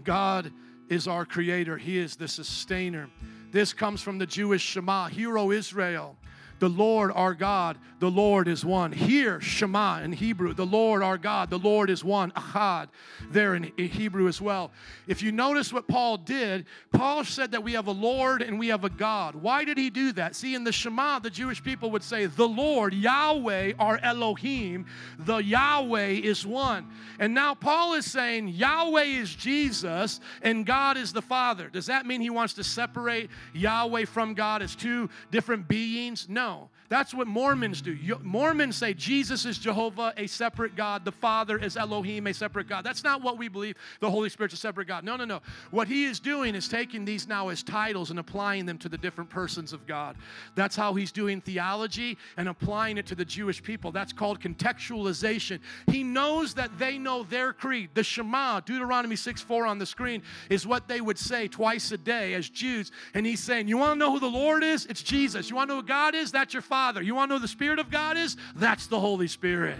God 0.04 0.52
is 0.90 1.08
our 1.08 1.26
creator, 1.26 1.78
He 1.78 1.98
is 1.98 2.16
the 2.16 2.28
sustainer. 2.28 3.10
This 3.52 3.74
comes 3.74 4.02
from 4.02 4.18
the 4.18 4.26
Jewish 4.26 4.62
Shema, 4.62 5.08
Hear, 5.08 5.38
O 5.38 5.52
Israel. 5.52 6.18
The 6.60 6.70
Lord 6.70 7.12
our 7.14 7.34
God, 7.34 7.78
the 8.00 8.10
Lord 8.10 8.48
is 8.48 8.64
one. 8.64 8.92
Here, 8.92 9.40
Shema 9.42 10.02
in 10.02 10.12
Hebrew, 10.12 10.54
the 10.54 10.66
Lord 10.66 11.04
our 11.04 11.18
God, 11.18 11.50
the 11.50 11.60
Lord 11.60 11.90
is 11.90 12.04
one. 12.04 12.32
Achad, 12.32 12.88
there 13.30 13.56
in 13.56 13.72
Hebrew 13.78 14.28
as 14.28 14.42
well. 14.42 14.72
If 15.08 15.22
you 15.22 15.32
notice 15.32 15.72
what 15.72 15.88
Paul 15.88 16.18
did, 16.18 16.66
Paul 16.92 17.24
said 17.24 17.52
that 17.52 17.64
we 17.64 17.74
have 17.74 17.88
a 17.88 17.92
Lord 17.92 18.42
and 18.42 18.58
we 18.58 18.68
have 18.68 18.84
a 18.84 18.90
God. 18.90 19.36
Why 19.36 19.64
did 19.64 19.78
he 19.78 19.90
do 19.90 20.12
that? 20.14 20.36
See, 20.36 20.56
in 20.56 20.64
the 20.64 20.72
Shema, 20.72 21.20
the 21.20 21.30
Jewish 21.30 21.64
people 21.64 21.92
would 21.92 22.04
say, 22.04 22.26
The 22.26 22.48
Lord, 22.48 22.94
Yahweh, 22.94 23.74
our 23.80 24.00
Elohim, 24.02 24.86
the 25.20 25.38
Yahweh 25.38 26.08
is 26.08 26.46
one. 26.46 26.88
And 27.20 27.34
now 27.34 27.54
Paul 27.56 27.94
is 27.96 28.10
saying 28.10 28.50
Yahweh 28.50 29.04
is 29.04 29.34
Jesus 29.36 30.20
and 30.42 30.66
God 30.66 30.98
is 30.98 31.14
the 31.14 31.22
Father. 31.22 31.70
Does 31.70 31.88
that 31.88 32.06
mean 32.06 32.22
he 32.22 32.30
wants 32.30 32.54
to 32.56 32.64
separate 32.64 33.30
Yahweh 33.54 34.06
from 34.06 34.34
God 34.34 34.62
as 34.62 34.76
two 34.76 35.10
different 35.32 35.68
beings? 35.68 36.28
No. 36.30 36.47
That's 36.90 37.14
what 37.14 37.28
Mormons 37.28 37.82
do. 37.82 37.98
Mormons 38.24 38.78
say 38.78 38.94
Jesus 38.94 39.44
is 39.46 39.58
Jehovah, 39.58 40.14
a 40.16 40.26
separate 40.26 40.76
God. 40.76 41.04
The 41.04 41.12
Father 41.12 41.58
is 41.58 41.76
Elohim, 41.76 42.28
a 42.28 42.34
separate 42.34 42.70
God. 42.70 42.86
That's 42.86 43.04
not 43.04 43.22
what 43.22 43.38
we 43.38 43.50
believe. 43.50 43.76
The 44.00 44.10
Holy 44.10 44.30
Spirit's 44.30 44.54
a 44.54 44.58
separate 44.58 44.88
God. 44.88 45.04
No, 45.04 45.18
no, 45.18 45.26
no. 45.26 45.42
What 45.72 45.90
he 45.90 46.06
is 46.06 46.22
doing 46.22 46.56
is 46.56 46.70
taking 46.70 47.04
these 47.04 47.28
now 47.28 47.50
as 47.50 47.62
titles 47.62 48.10
and 48.10 48.20
applying 48.20 48.66
them 48.66 48.78
to 48.78 48.90
the 48.90 48.98
different 48.98 49.30
persons 49.30 49.74
of 49.74 49.86
God. 49.86 50.16
That's 50.56 50.78
how 50.78 50.94
he's 50.94 51.12
doing 51.12 51.42
theology 51.42 52.18
and 52.38 52.48
applying 52.48 52.98
it 52.98 53.06
to 53.08 53.16
the 53.16 53.26
Jewish 53.26 53.62
people. 53.62 53.92
That's 53.92 54.14
called 54.14 54.40
contextualization. 54.40 55.60
He 55.92 56.04
knows 56.04 56.54
that 56.54 56.80
they 56.80 56.98
know 56.98 57.24
their 57.24 57.52
creed. 57.52 57.90
The 57.96 58.04
Shema, 58.04 58.62
Deuteronomy 58.62 59.18
6 59.18 59.42
4 59.42 59.66
on 59.66 59.78
the 59.78 59.86
screen, 59.86 60.24
is 60.50 60.66
what 60.66 60.88
they 60.88 61.02
would 61.02 61.20
say 61.20 61.50
twice 61.50 61.92
a 61.92 61.98
day 61.98 62.34
as 62.34 62.48
Jews. 62.48 62.94
And 63.14 63.26
he's 63.26 63.42
saying, 63.42 63.68
You 63.68 63.78
want 63.78 63.96
to 63.96 64.00
know 64.00 64.14
who 64.14 64.22
the 64.22 64.28
Lord 64.28 64.64
is? 64.64 64.86
It's 64.86 65.04
Jesus. 65.04 65.50
You 65.50 65.58
want 65.58 65.70
to 65.70 65.76
know 65.76 65.82
who 65.82 65.88
God 65.88 66.16
is? 66.16 66.32
That's 66.32 66.54
your 66.54 66.62
Father. 66.62 66.77
You 67.02 67.16
want 67.16 67.30
to 67.30 67.36
know 67.36 67.40
the 67.40 67.48
Spirit 67.48 67.80
of 67.80 67.90
God 67.90 68.18
is? 68.18 68.38
That's 68.56 68.88
the 68.88 69.00
Holy 69.00 69.28
Spirit. 69.28 69.80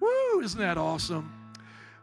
Woo, 0.00 0.40
isn't 0.40 0.60
that 0.60 0.78
awesome? 0.78 1.32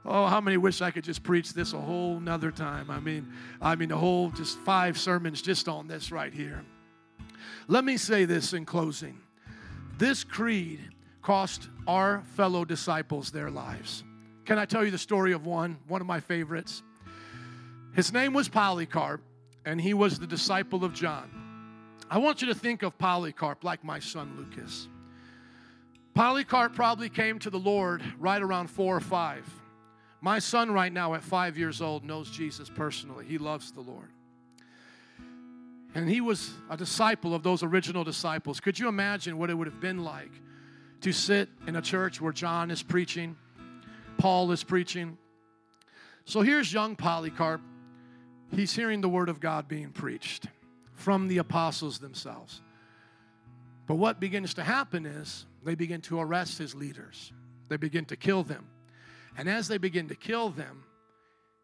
Oh, 0.06 0.28
how 0.28 0.40
many 0.40 0.58
wish 0.58 0.82
I 0.82 0.92
could 0.92 1.04
just 1.04 1.24
preach 1.24 1.54
this 1.54 1.74
a 1.74 1.80
whole 1.80 2.20
nother 2.20 2.52
time? 2.52 2.92
I 2.92 3.00
mean, 3.00 3.32
I 3.62 3.76
mean, 3.76 3.92
a 3.92 3.98
whole 3.98 4.30
just 4.30 4.60
five 4.60 4.98
sermons 5.00 5.42
just 5.42 5.68
on 5.68 5.88
this 5.88 6.12
right 6.12 6.34
here. 6.34 6.64
Let 7.68 7.84
me 7.84 7.98
say 7.98 8.26
this 8.26 8.54
in 8.54 8.66
closing. 8.66 9.20
This 9.98 10.24
creed 10.24 10.80
cost 11.22 11.70
our 11.88 12.22
fellow 12.36 12.66
disciples 12.66 13.32
their 13.32 13.50
lives. 13.50 14.04
Can 14.46 14.60
I 14.60 14.66
tell 14.66 14.86
you 14.86 14.92
the 14.92 14.98
story 14.98 15.32
of 15.32 15.46
one, 15.46 15.78
one 15.88 16.02
of 16.02 16.08
my 16.08 16.20
favorites? 16.20 16.84
His 17.94 18.14
name 18.14 18.34
was 18.34 18.48
Polycarp, 18.48 19.22
and 19.66 19.82
he 19.82 19.96
was 19.96 20.20
the 20.20 20.28
disciple 20.28 20.84
of 20.84 20.94
John. 20.94 21.45
I 22.10 22.20
want 22.20 22.42
you 22.42 22.48
to 22.48 22.56
think 22.56 22.84
of 22.84 22.98
Polycarp 22.98 23.64
like 23.64 23.84
my 23.84 24.00
son 24.00 24.36
Lucas. 24.38 24.88
Polycarp 26.14 26.76
probably 26.76 27.10
came 27.10 27.40
to 27.40 27.50
the 27.50 27.60
Lord 27.60 28.02
right 28.20 28.42
around 28.42 28.68
four 28.68 28.96
or 28.96 29.02
five. 29.02 29.50
My 30.22 30.40
son, 30.40 30.72
right 30.72 30.92
now 30.92 31.14
at 31.14 31.24
five 31.24 31.58
years 31.58 31.82
old, 31.82 32.04
knows 32.04 32.30
Jesus 32.30 32.70
personally. 32.70 33.26
He 33.26 33.38
loves 33.38 33.72
the 33.72 33.82
Lord. 33.82 34.10
And 35.94 36.10
he 36.10 36.22
was 36.22 36.52
a 36.70 36.78
disciple 36.78 37.34
of 37.34 37.44
those 37.44 37.64
original 37.64 38.04
disciples. 38.04 38.60
Could 38.60 38.78
you 38.80 38.88
imagine 38.88 39.38
what 39.38 39.50
it 39.50 39.56
would 39.56 39.68
have 39.68 39.80
been 39.80 40.04
like 40.04 40.32
to 41.02 41.12
sit 41.12 41.50
in 41.68 41.76
a 41.76 41.82
church 41.82 42.22
where 42.22 42.34
John 42.34 42.70
is 42.72 42.84
preaching, 42.84 43.36
Paul 44.18 44.52
is 44.52 44.64
preaching? 44.64 45.18
So 46.26 46.42
here's 46.42 46.72
young 46.72 46.96
Polycarp. 46.96 47.62
He's 48.52 48.76
hearing 48.76 49.02
the 49.02 49.10
word 49.10 49.30
of 49.30 49.40
God 49.40 49.68
being 49.68 49.90
preached 49.90 50.48
from 50.96 51.28
the 51.28 51.38
apostles 51.38 52.00
themselves. 52.00 52.62
But 53.86 53.96
what 53.96 54.20
begins 54.20 54.54
to 54.56 54.64
happen 54.64 55.06
is 55.06 55.46
they 55.64 55.76
begin 55.76 56.02
to 56.02 56.20
arrest 56.20 56.58
his 56.58 56.74
leaders, 56.74 57.32
they 57.70 57.78
begin 57.78 58.06
to 58.06 58.16
kill 58.16 58.44
them. 58.44 58.66
And 59.38 59.50
as 59.50 59.68
they 59.68 59.78
begin 59.78 60.08
to 60.08 60.16
kill 60.16 60.50
them, 60.50 60.86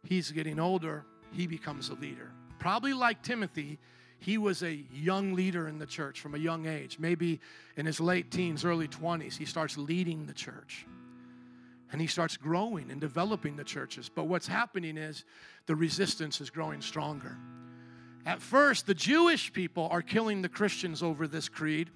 he's 0.03 0.31
getting 0.31 0.59
older, 0.59 1.05
he 1.31 1.47
becomes 1.47 1.89
a 1.89 1.93
leader. 1.93 2.31
Probably 2.59 2.93
like 2.93 3.21
Timothy, 3.21 3.79
he 4.19 4.37
was 4.37 4.61
a 4.61 4.83
young 4.93 5.33
leader 5.33 5.67
in 5.67 5.79
the 5.79 5.85
church 5.85 6.19
from 6.19 6.35
a 6.35 6.37
young 6.37 6.67
age. 6.67 6.99
Maybe 6.99 7.39
in 7.77 7.85
his 7.85 7.99
late 7.99 8.29
teens, 8.29 8.65
early 8.65 8.87
20s, 8.87 9.37
he 9.37 9.45
starts 9.45 9.77
leading 9.77 10.25
the 10.25 10.33
church. 10.33 10.85
And 11.91 11.99
he 11.99 12.07
starts 12.07 12.37
growing 12.37 12.91
and 12.91 13.01
developing 13.01 13.55
the 13.55 13.63
churches. 13.63 14.09
But 14.13 14.25
what's 14.25 14.47
happening 14.47 14.97
is 14.97 15.25
the 15.65 15.75
resistance 15.75 16.39
is 16.39 16.49
growing 16.49 16.81
stronger. 16.81 17.37
At 18.25 18.41
first, 18.41 18.85
the 18.85 18.93
Jewish 18.93 19.51
people 19.51 19.87
are 19.91 20.01
killing 20.01 20.41
the 20.41 20.49
Christians 20.49 21.01
over 21.01 21.27
this 21.27 21.49
creed 21.49 21.89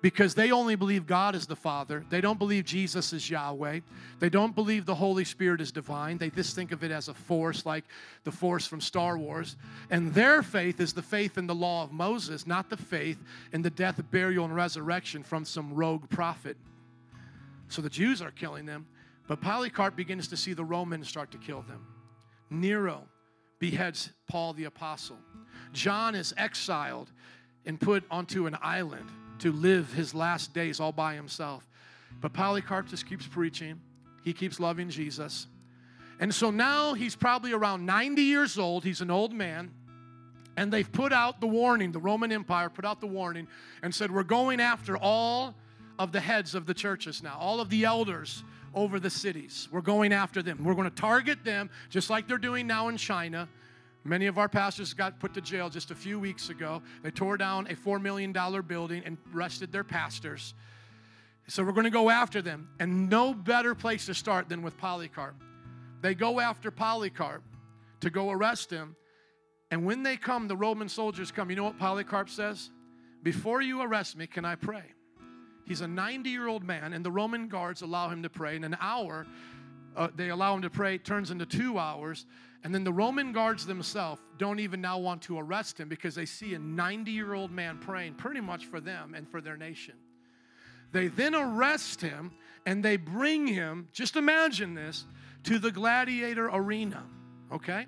because 0.00 0.34
they 0.34 0.52
only 0.52 0.76
believe 0.76 1.06
God 1.06 1.34
is 1.34 1.46
the 1.46 1.56
Father. 1.56 2.04
They 2.08 2.20
don't 2.20 2.38
believe 2.38 2.64
Jesus 2.64 3.12
is 3.12 3.28
Yahweh. 3.28 3.80
They 4.20 4.28
don't 4.28 4.54
believe 4.54 4.86
the 4.86 4.94
Holy 4.94 5.24
Spirit 5.24 5.60
is 5.60 5.72
divine. 5.72 6.18
They 6.18 6.30
just 6.30 6.54
think 6.54 6.72
of 6.72 6.84
it 6.84 6.90
as 6.90 7.08
a 7.08 7.14
force, 7.14 7.66
like 7.66 7.84
the 8.24 8.30
force 8.30 8.66
from 8.66 8.80
Star 8.80 9.18
Wars. 9.18 9.56
And 9.90 10.14
their 10.14 10.42
faith 10.42 10.80
is 10.80 10.92
the 10.92 11.02
faith 11.02 11.36
in 11.36 11.46
the 11.46 11.54
law 11.54 11.82
of 11.82 11.92
Moses, 11.92 12.46
not 12.46 12.70
the 12.70 12.76
faith 12.76 13.18
in 13.52 13.62
the 13.62 13.70
death, 13.70 14.00
burial, 14.10 14.44
and 14.44 14.54
resurrection 14.54 15.22
from 15.22 15.44
some 15.44 15.74
rogue 15.74 16.08
prophet. 16.08 16.56
So 17.68 17.82
the 17.82 17.90
Jews 17.90 18.22
are 18.22 18.30
killing 18.30 18.66
them. 18.66 18.86
But 19.26 19.40
Polycarp 19.40 19.94
begins 19.94 20.28
to 20.28 20.36
see 20.36 20.54
the 20.54 20.64
Romans 20.64 21.08
start 21.08 21.30
to 21.32 21.38
kill 21.38 21.62
them. 21.62 21.86
Nero 22.50 23.02
beheads 23.58 24.10
Paul 24.28 24.52
the 24.52 24.64
Apostle. 24.64 25.18
John 25.72 26.14
is 26.14 26.34
exiled 26.36 27.10
and 27.66 27.80
put 27.80 28.04
onto 28.10 28.46
an 28.46 28.56
island 28.62 29.08
to 29.40 29.52
live 29.52 29.92
his 29.92 30.14
last 30.14 30.54
days 30.54 30.80
all 30.80 30.92
by 30.92 31.14
himself. 31.14 31.68
But 32.20 32.32
Polycarp 32.32 32.88
just 32.88 33.06
keeps 33.06 33.26
preaching, 33.26 33.80
he 34.24 34.32
keeps 34.32 34.58
loving 34.58 34.88
Jesus. 34.90 35.46
And 36.20 36.34
so 36.34 36.50
now 36.50 36.94
he's 36.94 37.14
probably 37.14 37.52
around 37.52 37.86
90 37.86 38.22
years 38.22 38.58
old, 38.58 38.84
he's 38.84 39.00
an 39.00 39.10
old 39.10 39.32
man. 39.32 39.70
And 40.56 40.72
they've 40.72 40.90
put 40.90 41.12
out 41.12 41.40
the 41.40 41.46
warning, 41.46 41.92
the 41.92 42.00
Roman 42.00 42.32
Empire 42.32 42.68
put 42.68 42.84
out 42.84 43.00
the 43.00 43.06
warning 43.06 43.46
and 43.82 43.94
said, 43.94 44.10
We're 44.10 44.24
going 44.24 44.60
after 44.60 44.96
all 44.96 45.54
of 46.00 46.10
the 46.10 46.18
heads 46.18 46.56
of 46.56 46.66
the 46.66 46.74
churches 46.74 47.22
now, 47.22 47.36
all 47.38 47.60
of 47.60 47.70
the 47.70 47.84
elders 47.84 48.42
over 48.74 49.00
the 49.00 49.10
cities. 49.10 49.68
We're 49.70 49.80
going 49.80 50.12
after 50.12 50.42
them. 50.42 50.64
We're 50.64 50.74
going 50.74 50.88
to 50.88 50.94
target 50.94 51.44
them 51.44 51.70
just 51.90 52.10
like 52.10 52.28
they're 52.28 52.38
doing 52.38 52.66
now 52.66 52.88
in 52.88 52.96
China. 52.96 53.48
Many 54.04 54.26
of 54.26 54.38
our 54.38 54.48
pastors 54.48 54.94
got 54.94 55.18
put 55.20 55.34
to 55.34 55.40
jail 55.40 55.68
just 55.68 55.90
a 55.90 55.94
few 55.94 56.18
weeks 56.18 56.48
ago. 56.48 56.82
They 57.02 57.10
tore 57.10 57.36
down 57.36 57.66
a 57.66 57.74
$4 57.74 58.00
million 58.00 58.32
building 58.66 59.02
and 59.04 59.18
arrested 59.34 59.72
their 59.72 59.84
pastors. 59.84 60.54
So 61.48 61.64
we're 61.64 61.72
going 61.72 61.84
to 61.84 61.90
go 61.90 62.10
after 62.10 62.40
them. 62.40 62.68
And 62.78 63.10
no 63.10 63.34
better 63.34 63.74
place 63.74 64.06
to 64.06 64.14
start 64.14 64.48
than 64.48 64.62
with 64.62 64.76
Polycarp. 64.78 65.34
They 66.00 66.14
go 66.14 66.40
after 66.40 66.70
Polycarp 66.70 67.42
to 68.00 68.10
go 68.10 68.30
arrest 68.30 68.70
him. 68.70 68.96
And 69.70 69.84
when 69.84 70.02
they 70.02 70.16
come, 70.16 70.48
the 70.48 70.56
Roman 70.56 70.88
soldiers 70.88 71.30
come. 71.30 71.50
You 71.50 71.56
know 71.56 71.64
what 71.64 71.78
Polycarp 71.78 72.30
says? 72.30 72.70
Before 73.22 73.60
you 73.60 73.82
arrest 73.82 74.16
me, 74.16 74.26
can 74.26 74.44
I 74.44 74.54
pray? 74.54 74.84
He's 75.68 75.82
a 75.82 75.88
90 75.88 76.30
year 76.30 76.48
old 76.48 76.64
man, 76.64 76.94
and 76.94 77.04
the 77.04 77.10
Roman 77.10 77.48
guards 77.48 77.82
allow 77.82 78.08
him 78.08 78.22
to 78.22 78.30
pray. 78.30 78.56
In 78.56 78.64
an 78.64 78.76
hour, 78.80 79.26
uh, 79.94 80.08
they 80.16 80.30
allow 80.30 80.54
him 80.54 80.62
to 80.62 80.70
pray, 80.70 80.96
turns 80.96 81.30
into 81.30 81.44
two 81.44 81.78
hours. 81.78 82.24
And 82.64 82.74
then 82.74 82.84
the 82.84 82.92
Roman 82.92 83.32
guards 83.32 83.66
themselves 83.66 84.20
don't 84.38 84.60
even 84.60 84.80
now 84.80 84.98
want 84.98 85.22
to 85.22 85.38
arrest 85.38 85.78
him 85.78 85.88
because 85.88 86.14
they 86.14 86.24
see 86.24 86.54
a 86.54 86.58
90 86.58 87.10
year 87.10 87.34
old 87.34 87.52
man 87.52 87.78
praying 87.78 88.14
pretty 88.14 88.40
much 88.40 88.66
for 88.66 88.80
them 88.80 89.14
and 89.14 89.28
for 89.28 89.40
their 89.40 89.56
nation. 89.56 89.94
They 90.90 91.08
then 91.08 91.34
arrest 91.34 92.00
him 92.00 92.32
and 92.64 92.82
they 92.82 92.96
bring 92.96 93.46
him, 93.46 93.88
just 93.92 94.16
imagine 94.16 94.74
this, 94.74 95.04
to 95.44 95.58
the 95.58 95.70
gladiator 95.70 96.48
arena, 96.48 97.04
okay? 97.52 97.86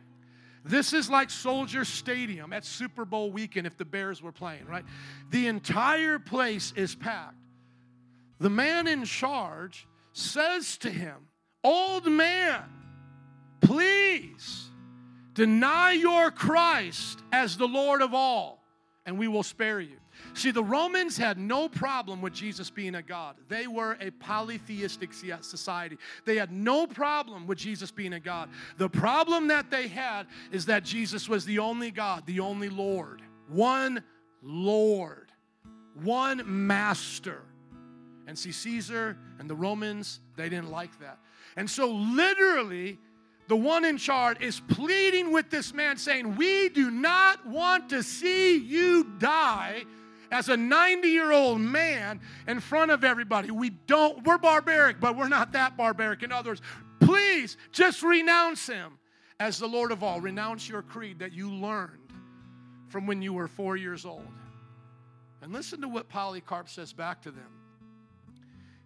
This 0.64 0.92
is 0.92 1.08
like 1.08 1.30
Soldier 1.30 1.84
Stadium 1.84 2.52
at 2.52 2.64
Super 2.64 3.04
Bowl 3.04 3.32
weekend 3.32 3.66
if 3.66 3.76
the 3.76 3.84
Bears 3.84 4.22
were 4.22 4.32
playing, 4.32 4.66
right? 4.66 4.84
The 5.30 5.46
entire 5.46 6.18
place 6.18 6.72
is 6.76 6.94
packed. 6.94 7.39
The 8.40 8.50
man 8.50 8.86
in 8.86 9.04
charge 9.04 9.86
says 10.12 10.78
to 10.78 10.90
him, 10.90 11.28
Old 11.62 12.06
man, 12.06 12.62
please 13.60 14.70
deny 15.34 15.92
your 15.92 16.30
Christ 16.30 17.20
as 17.32 17.56
the 17.56 17.68
Lord 17.68 18.02
of 18.02 18.14
all 18.14 18.60
and 19.06 19.18
we 19.18 19.28
will 19.28 19.42
spare 19.42 19.80
you. 19.80 19.96
See, 20.34 20.50
the 20.50 20.62
Romans 20.62 21.16
had 21.16 21.38
no 21.38 21.68
problem 21.68 22.20
with 22.20 22.32
Jesus 22.32 22.70
being 22.70 22.94
a 22.94 23.02
God. 23.02 23.36
They 23.48 23.66
were 23.66 23.96
a 24.00 24.10
polytheistic 24.10 25.12
society. 25.12 25.96
They 26.24 26.36
had 26.36 26.52
no 26.52 26.86
problem 26.86 27.46
with 27.46 27.58
Jesus 27.58 27.90
being 27.90 28.12
a 28.12 28.20
God. 28.20 28.50
The 28.76 28.88
problem 28.88 29.48
that 29.48 29.70
they 29.70 29.88
had 29.88 30.26
is 30.52 30.66
that 30.66 30.84
Jesus 30.84 31.28
was 31.28 31.44
the 31.44 31.58
only 31.58 31.90
God, 31.90 32.24
the 32.26 32.40
only 32.40 32.68
Lord, 32.68 33.22
one 33.48 34.04
Lord, 34.42 35.32
one 36.02 36.42
master. 36.46 37.42
And 38.30 38.38
see, 38.38 38.52
Caesar 38.52 39.16
and 39.40 39.50
the 39.50 39.56
Romans, 39.56 40.20
they 40.36 40.48
didn't 40.48 40.70
like 40.70 40.96
that. 41.00 41.18
And 41.56 41.68
so, 41.68 41.90
literally, 41.90 42.96
the 43.48 43.56
one 43.56 43.84
in 43.84 43.98
charge 43.98 44.40
is 44.40 44.60
pleading 44.60 45.32
with 45.32 45.50
this 45.50 45.74
man, 45.74 45.96
saying, 45.96 46.36
We 46.36 46.68
do 46.68 46.92
not 46.92 47.44
want 47.44 47.88
to 47.88 48.04
see 48.04 48.56
you 48.56 49.02
die 49.18 49.82
as 50.30 50.48
a 50.48 50.56
90 50.56 51.08
year 51.08 51.32
old 51.32 51.60
man 51.60 52.20
in 52.46 52.60
front 52.60 52.92
of 52.92 53.02
everybody. 53.02 53.50
We 53.50 53.70
don't, 53.70 54.24
we're 54.24 54.38
barbaric, 54.38 55.00
but 55.00 55.16
we're 55.16 55.26
not 55.26 55.50
that 55.54 55.76
barbaric. 55.76 56.22
In 56.22 56.30
other 56.30 56.50
words, 56.50 56.62
please 57.00 57.56
just 57.72 58.00
renounce 58.04 58.64
him 58.64 59.00
as 59.40 59.58
the 59.58 59.66
Lord 59.66 59.90
of 59.90 60.04
all. 60.04 60.20
Renounce 60.20 60.68
your 60.68 60.82
creed 60.82 61.18
that 61.18 61.32
you 61.32 61.50
learned 61.50 62.12
from 62.86 63.08
when 63.08 63.22
you 63.22 63.32
were 63.32 63.48
four 63.48 63.76
years 63.76 64.06
old. 64.06 64.28
And 65.42 65.52
listen 65.52 65.80
to 65.80 65.88
what 65.88 66.08
Polycarp 66.08 66.68
says 66.68 66.92
back 66.92 67.22
to 67.22 67.32
them. 67.32 67.59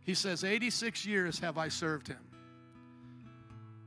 He 0.04 0.14
says, 0.14 0.44
86 0.44 1.06
years 1.06 1.38
have 1.40 1.56
I 1.56 1.68
served 1.68 2.08
him. 2.08 2.18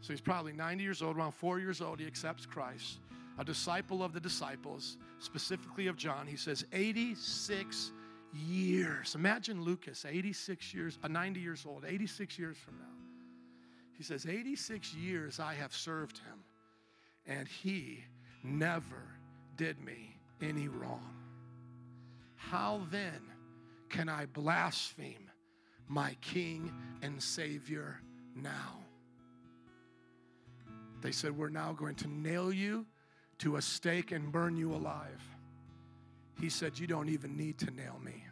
So 0.02 0.14
he's 0.14 0.22
probably 0.22 0.54
90 0.54 0.84
years 0.84 1.02
old, 1.02 1.16
around 1.18 1.34
four 1.34 1.60
years 1.60 1.80
old. 1.82 2.00
He 2.00 2.08
accepts 2.08 2.46
Christ, 2.46 3.00
a 3.38 3.44
disciple 3.44 4.04
of 4.04 4.14
the 4.14 4.20
disciples, 4.20 4.98
specifically 5.20 5.88
of 5.88 5.96
John. 5.96 6.26
He 6.26 6.38
says, 6.38 6.66
86 6.74 7.92
years. 8.34 9.16
Imagine 9.16 9.62
Lucas, 9.62 10.06
86 10.08 10.74
years, 10.74 10.98
uh, 11.04 11.08
90 11.08 11.40
years 11.40 11.66
old, 11.68 11.86
86 11.88 12.40
years 12.40 12.58
from 12.58 12.76
now. 12.78 12.86
He 13.96 14.04
says, 14.04 14.26
86 14.26 14.94
years 14.94 15.40
I 15.40 15.54
have 15.54 15.74
served 15.74 16.20
him, 16.20 16.44
and 17.26 17.48
he 17.48 18.04
never 18.44 19.04
did 19.56 19.80
me 19.84 20.18
any 20.42 20.68
wrong. 20.68 21.14
How 22.36 22.82
then 22.92 23.22
can 23.90 24.08
I 24.10 24.26
blaspheme 24.28 25.27
my 25.88 26.16
King 26.22 26.72
and 27.02 27.22
Savior 27.22 28.00
now? 28.36 28.80
They 31.02 31.12
said, 31.12 31.38
We're 31.38 31.50
now 31.50 31.74
going 31.74 31.96
to 31.96 32.08
nail 32.08 32.52
you 32.52 32.86
to 33.40 33.58
a 33.58 33.62
stake 33.62 34.12
and 34.12 34.32
burn 34.32 34.58
you 34.58 34.74
alive. 34.74 35.22
He 36.40 36.50
said, 36.50 36.78
You 36.78 36.88
don't 36.88 37.10
even 37.10 37.36
need 37.36 37.58
to 37.60 37.72
nail 37.72 38.00
me. 38.04 38.24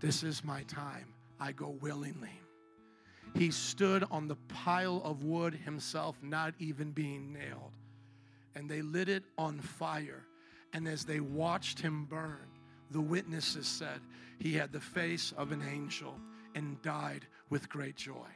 This 0.00 0.22
is 0.22 0.44
my 0.44 0.62
time. 0.64 1.14
I 1.38 1.52
go 1.52 1.76
willingly. 1.80 2.40
He 3.34 3.50
stood 3.50 4.04
on 4.10 4.28
the 4.28 4.36
pile 4.48 5.00
of 5.04 5.24
wood 5.24 5.54
himself, 5.54 6.16
not 6.22 6.54
even 6.58 6.90
being 6.90 7.32
nailed. 7.32 7.72
And 8.54 8.68
they 8.68 8.82
lit 8.82 9.08
it 9.08 9.24
on 9.38 9.60
fire. 9.60 10.24
And 10.72 10.88
as 10.88 11.04
they 11.04 11.20
watched 11.20 11.80
him 11.80 12.06
burn, 12.06 12.48
the 12.90 13.00
witnesses 13.00 13.66
said 13.66 14.00
he 14.38 14.54
had 14.54 14.72
the 14.72 14.80
face 14.80 15.32
of 15.36 15.52
an 15.52 15.62
angel 15.62 16.16
and 16.60 16.80
died 16.82 17.26
with 17.48 17.70
great 17.70 17.96
joy. 17.96 18.28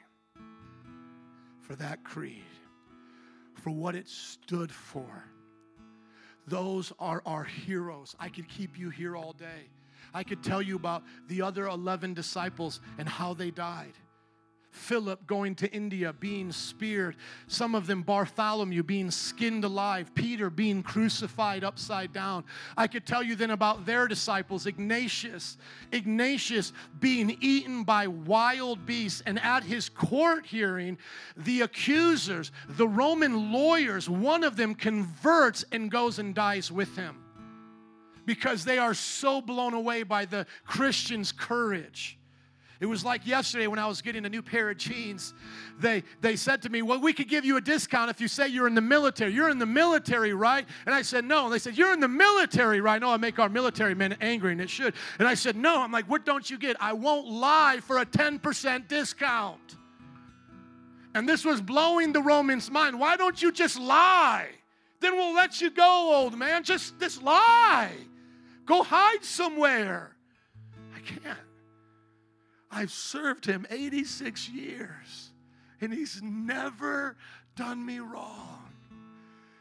For 1.61 1.75
that 1.77 2.05
creed, 2.05 2.43
for 3.63 3.71
what 3.71 3.95
it 3.95 4.09
stood 4.09 4.73
for. 4.73 5.25
Those 6.47 6.91
are 6.99 7.23
our 7.27 7.45
heroes. 7.45 8.17
I 8.19 8.31
could 8.31 8.49
keep 8.49 8.79
you 8.79 8.89
here 8.89 9.15
all 9.15 9.35
day. 9.35 9.69
I 10.15 10.25
could 10.25 10.43
tell 10.43 10.63
you 10.63 10.77
about 10.77 11.03
the 11.29 11.43
other 11.43 11.67
11 11.67 12.15
disciples 12.15 12.81
and 12.99 13.07
how 13.07 13.35
they 13.35 13.51
died. 13.51 13.93
Philip 14.75 15.27
going 15.27 15.55
to 15.57 15.73
India, 15.73 16.13
being 16.13 16.51
speared. 16.51 17.17
Some 17.47 17.75
of 17.75 17.87
them, 17.87 18.03
Bartholomew, 18.03 18.83
being 18.83 19.11
skinned 19.11 19.65
alive. 19.65 20.15
Peter 20.15 20.51
being 20.51 20.83
crucified 20.83 21.63
upside 21.63 22.13
down. 22.13 22.45
I 22.77 22.89
could 22.89 23.07
tell 23.07 23.23
you 23.23 23.37
then 23.37 23.51
about 23.51 23.87
their 23.87 24.09
disciples, 24.09 24.67
Ignatius. 24.67 25.57
Ignatius 25.93 26.73
being 26.99 27.39
eaten 27.41 27.85
by 27.85 28.09
wild 28.09 28.85
beasts. 28.85 29.23
And 29.25 29.41
at 29.41 29.63
his 29.63 29.89
court 29.89 30.45
hearing, 30.45 30.99
the 31.37 31.63
accusers, 31.63 32.51
the 32.69 32.89
Roman 32.89 33.53
lawyers, 33.53 34.11
one 34.11 34.43
of 34.43 34.57
them 34.57 34.75
converts 34.75 35.65
and 35.71 35.91
goes 35.91 36.19
and 36.19 36.35
dies 36.35 36.71
with 36.73 36.97
him 36.97 37.17
because 38.27 38.65
they 38.65 38.79
are 38.79 38.95
so 38.95 39.41
blown 39.41 39.75
away 39.75 40.03
by 40.03 40.25
the 40.25 40.47
Christian's 40.67 41.31
courage. 41.31 42.19
It 42.85 42.87
was 42.87 43.03
like 43.03 43.27
yesterday 43.27 43.67
when 43.67 43.79
I 43.79 43.87
was 43.87 44.03
getting 44.03 44.27
a 44.27 44.29
new 44.29 44.43
pair 44.43 44.69
of 44.69 44.77
jeans. 44.77 45.33
They, 45.81 46.03
they 46.21 46.37
said 46.37 46.61
to 46.65 46.69
me, 46.69 46.83
Well, 46.83 47.01
we 47.01 47.15
could 47.15 47.31
give 47.31 47.43
you 47.43 47.57
a 47.57 47.61
discount 47.63 48.11
if 48.11 48.21
you 48.21 48.29
say 48.29 48.47
you're 48.49 48.67
in 48.67 48.75
the 48.75 48.83
military. 48.83 49.33
You're 49.33 49.49
in 49.49 49.59
the 49.59 49.65
military, 49.65 50.35
right? 50.35 50.67
And 50.85 50.95
I 50.95 51.01
said, 51.01 51.25
No. 51.25 51.45
And 51.45 51.55
they 51.55 51.59
said, 51.59 51.79
You're 51.79 51.95
in 51.95 52.01
the 52.01 52.09
military, 52.09 52.83
right? 52.83 53.01
No, 53.01 53.09
I 53.09 53.17
make 53.17 53.39
our 53.39 53.49
military 53.49 53.95
men 53.95 54.19
angry, 54.21 54.53
and 54.53 54.61
it 54.61 54.69
should. 54.69 54.93
And 55.19 55.27
I 55.27 55.33
said, 55.33 55.57
No. 55.57 55.81
I'm 55.81 55.93
like, 55.93 56.11
What 56.11 56.27
don't 56.27 56.51
you 56.51 56.59
get? 56.59 56.77
I 56.79 56.93
won't 56.93 57.27
lie 57.27 57.81
for 57.81 58.01
a 58.01 58.05
10% 58.05 58.87
discount. 58.87 59.77
And 61.15 61.27
this 61.27 61.43
was 61.43 61.63
blowing 61.63 62.13
the 62.13 62.21
Romans' 62.21 62.71
mind. 62.71 63.01
Why 63.01 63.17
don't 63.17 63.41
you 63.41 63.51
just 63.51 63.81
lie? 63.81 64.49
Then 65.01 65.17
we'll 65.17 65.35
let 65.35 65.59
you 65.63 65.71
go, 65.71 66.13
old 66.15 66.37
man. 66.37 66.65
Just, 66.65 66.99
this 66.99 67.23
lie. 67.23 67.93
Go 68.67 68.83
hide 68.83 69.25
somewhere. 69.25 70.15
I 70.95 71.01
can't. 71.01 71.39
I've 72.75 72.91
served 72.91 73.47
him 73.47 73.67
86 73.71 74.49
years, 74.49 75.31
and 75.81 75.93
he's 75.93 76.21
never 76.23 77.17
done 77.55 77.85
me 77.85 78.01
wrong. 78.01 78.65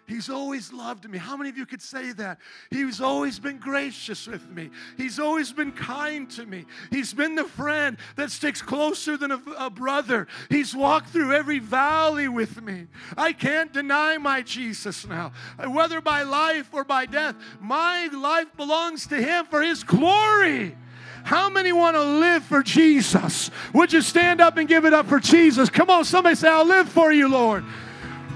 He's 0.05 0.29
always 0.29 0.73
loved 0.73 1.09
me. 1.09 1.17
How 1.17 1.37
many 1.37 1.49
of 1.49 1.57
you 1.57 1.65
could 1.65 1.81
say 1.81 2.11
that? 2.13 2.39
He's 2.69 2.99
always 2.99 3.39
been 3.39 3.57
gracious 3.57 4.27
with 4.27 4.49
me. 4.49 4.69
He's 4.97 5.17
always 5.17 5.53
been 5.53 5.71
kind 5.71 6.29
to 6.31 6.45
me. 6.45 6.65
He's 6.91 7.13
been 7.13 7.35
the 7.35 7.45
friend 7.45 7.97
that 8.17 8.29
sticks 8.29 8.61
closer 8.61 9.15
than 9.15 9.31
a, 9.31 9.41
a, 9.57 9.69
brother. 9.69 10.27
He's 10.49 10.75
walked 10.75 11.09
through 11.09 11.33
every 11.33 11.59
valley 11.59 12.27
with 12.27 12.61
me. 12.61 12.87
I 13.15 13.31
can't 13.31 13.71
deny 13.71 14.17
my 14.17 14.41
Jesus 14.41 15.07
now. 15.07 15.31
Whether 15.65 16.01
by 16.01 16.23
life 16.23 16.73
or 16.73 16.83
by 16.83 17.05
death, 17.05 17.35
my 17.61 18.07
life 18.07 18.55
belongs 18.57 19.07
to 19.07 19.15
Him 19.15 19.45
for 19.45 19.61
His 19.61 19.85
glory. 19.85 20.75
How 21.23 21.49
many 21.49 21.71
want 21.71 21.95
to 21.95 22.03
live 22.03 22.43
for 22.43 22.61
Jesus? 22.61 23.49
Would 23.73 23.93
you 23.93 24.01
stand 24.01 24.41
up 24.41 24.57
and 24.57 24.67
give 24.67 24.85
it 24.85 24.93
up 24.93 25.07
for 25.07 25.19
Jesus? 25.19 25.69
Come 25.69 25.89
on, 25.89 26.05
somebody 26.05 26.35
say, 26.35 26.49
I'll 26.49 26.65
live 26.65 26.89
for 26.89 27.11
you, 27.11 27.29
Lord. 27.29 27.63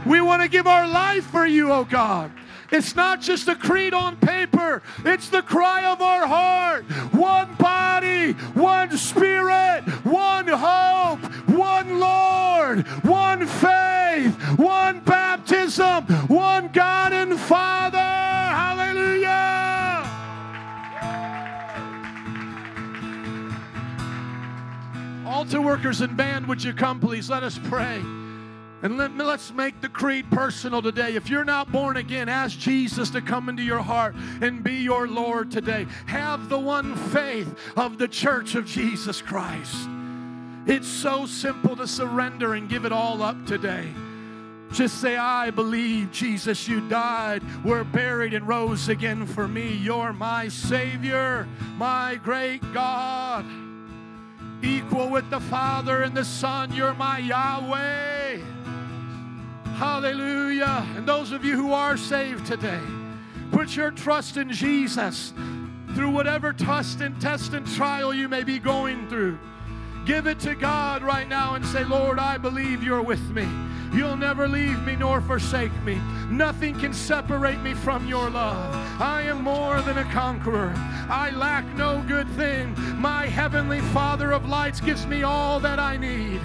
We 0.06 0.22
want 0.22 0.42
to 0.42 0.48
give 0.48 0.68
our 0.68 0.88
life 0.88 1.26
for 1.26 1.46
you, 1.46 1.72
oh 1.72 1.84
God. 1.84 2.32
It's 2.72 2.96
not 2.96 3.22
just 3.22 3.48
a 3.48 3.56
creed 3.56 3.94
on 3.94 4.18
paper, 4.18 4.82
it's 5.06 5.30
the 5.30 5.42
cry 5.42 5.86
of 5.86 6.02
our 6.02 6.28
heart. 6.28 6.84
One 7.14 7.56
body, 7.56 8.34
one 8.54 8.98
spirit, 8.98 9.84
one 10.04 10.48
hope, 10.48 11.20
one 11.50 12.00
Lord, 12.00 12.86
one 13.04 13.48
faith, 13.48 14.36
one 14.58 15.00
baptism, 15.02 16.06
one 16.28 16.70
God 16.70 17.14
and 17.14 17.40
Father. 17.40 17.98
Hallelujah. 17.98 19.77
Altar 25.38 25.62
workers 25.62 26.02
and 26.02 26.18
band, 26.18 26.48
would 26.48 26.64
you 26.64 26.74
come, 26.74 27.00
please? 27.00 27.30
Let 27.30 27.44
us 27.44 27.60
pray. 27.66 28.00
And 28.82 28.98
let, 28.98 29.12
us 29.12 29.54
make 29.54 29.80
the 29.82 29.88
creed 29.88 30.26
personal 30.32 30.82
today. 30.82 31.14
If 31.14 31.30
you're 31.30 31.46
not 31.46 31.72
born 31.72 31.98
again, 31.98 32.28
ask 32.28 32.58
Jesus 32.58 33.12
to 33.12 33.22
come 33.22 33.48
into 33.48 33.62
your 33.62 33.84
heart 33.84 34.16
and 34.42 34.64
be 34.64 34.78
your 34.78 35.08
Lord 35.08 35.52
today. 35.52 35.86
Have 36.08 36.50
the 36.50 36.58
one 36.58 36.96
faith 36.96 37.56
of 37.78 38.00
the 38.00 38.08
church 38.08 38.56
of 38.56 38.66
Jesus 38.66 39.22
Christ. 39.22 39.88
It's 40.66 40.88
so 40.88 41.28
simple 41.28 41.76
to 41.76 41.86
surrender 41.86 42.56
and 42.56 42.68
give 42.68 42.86
it 42.86 42.92
all 42.92 43.22
up 43.22 43.46
today. 43.46 43.94
Just 44.72 45.00
say, 45.00 45.18
I 45.18 45.52
believe, 45.52 46.12
Jesus, 46.12 46.68
you 46.68 46.82
died, 46.90 47.44
were 47.64 47.84
buried, 47.84 48.34
and 48.34 48.48
rose 48.48 48.90
again 48.90 49.28
for 49.28 49.48
me. 49.48 49.72
You're 49.72 50.14
my 50.14 50.48
Savior, 50.48 51.48
my 51.78 52.16
great 52.24 52.62
God 52.74 53.46
equal 54.62 55.10
with 55.10 55.30
the 55.30 55.40
Father 55.40 56.04
and 56.04 56.16
the 56.16 56.26
Son. 56.26 56.74
You're 56.74 56.94
my 56.94 57.20
Yahweh. 57.20 58.40
Hallelujah. 59.76 60.86
And 60.96 61.08
those 61.08 61.32
of 61.32 61.46
you 61.46 61.56
who 61.56 61.72
are 61.74 61.98
saved 61.98 62.46
today, 62.46 62.82
put 63.52 63.76
your 63.76 63.92
trust 63.92 64.38
in 64.38 64.52
Jesus 64.52 65.34
through 65.94 66.10
whatever 66.12 66.54
test 66.54 67.02
and 67.02 67.20
test 67.22 67.54
and 67.54 67.68
trial 67.68 68.14
you 68.14 68.28
may 68.28 68.44
be 68.44 68.60
going 68.60 69.08
through. 69.08 69.38
Give 70.06 70.26
it 70.28 70.40
to 70.42 70.56
God 70.56 71.04
right 71.04 71.28
now 71.28 71.56
and 71.56 71.66
say, 71.66 71.84
Lord, 71.84 72.18
I 72.18 72.38
believe 72.38 72.82
you're 72.82 73.02
with 73.02 73.30
me. 73.32 73.48
You'll 73.94 74.18
never 74.18 74.48
leave 74.48 74.82
me 74.84 74.96
nor 74.96 75.22
forsake 75.22 75.74
me. 75.84 76.00
Nothing 76.30 76.78
can 76.78 76.94
separate 76.94 77.60
me 77.62 77.74
from 77.74 78.08
your 78.08 78.30
love. 78.30 78.76
I 79.02 79.24
am 79.24 79.44
more 79.44 79.82
than 79.82 79.98
a 79.98 80.04
conqueror. 80.12 80.74
I 81.10 81.32
lack 81.32 81.66
no 81.76 82.04
good 82.08 82.28
thing. 82.32 82.76
My 83.00 83.26
heavenly 83.28 83.80
Father 83.80 84.32
of 84.32 84.48
lights 84.48 84.82
gives 84.82 85.06
me 85.08 85.24
all 85.24 85.60
that 85.62 85.80
I 85.80 85.98
need. 85.98 86.42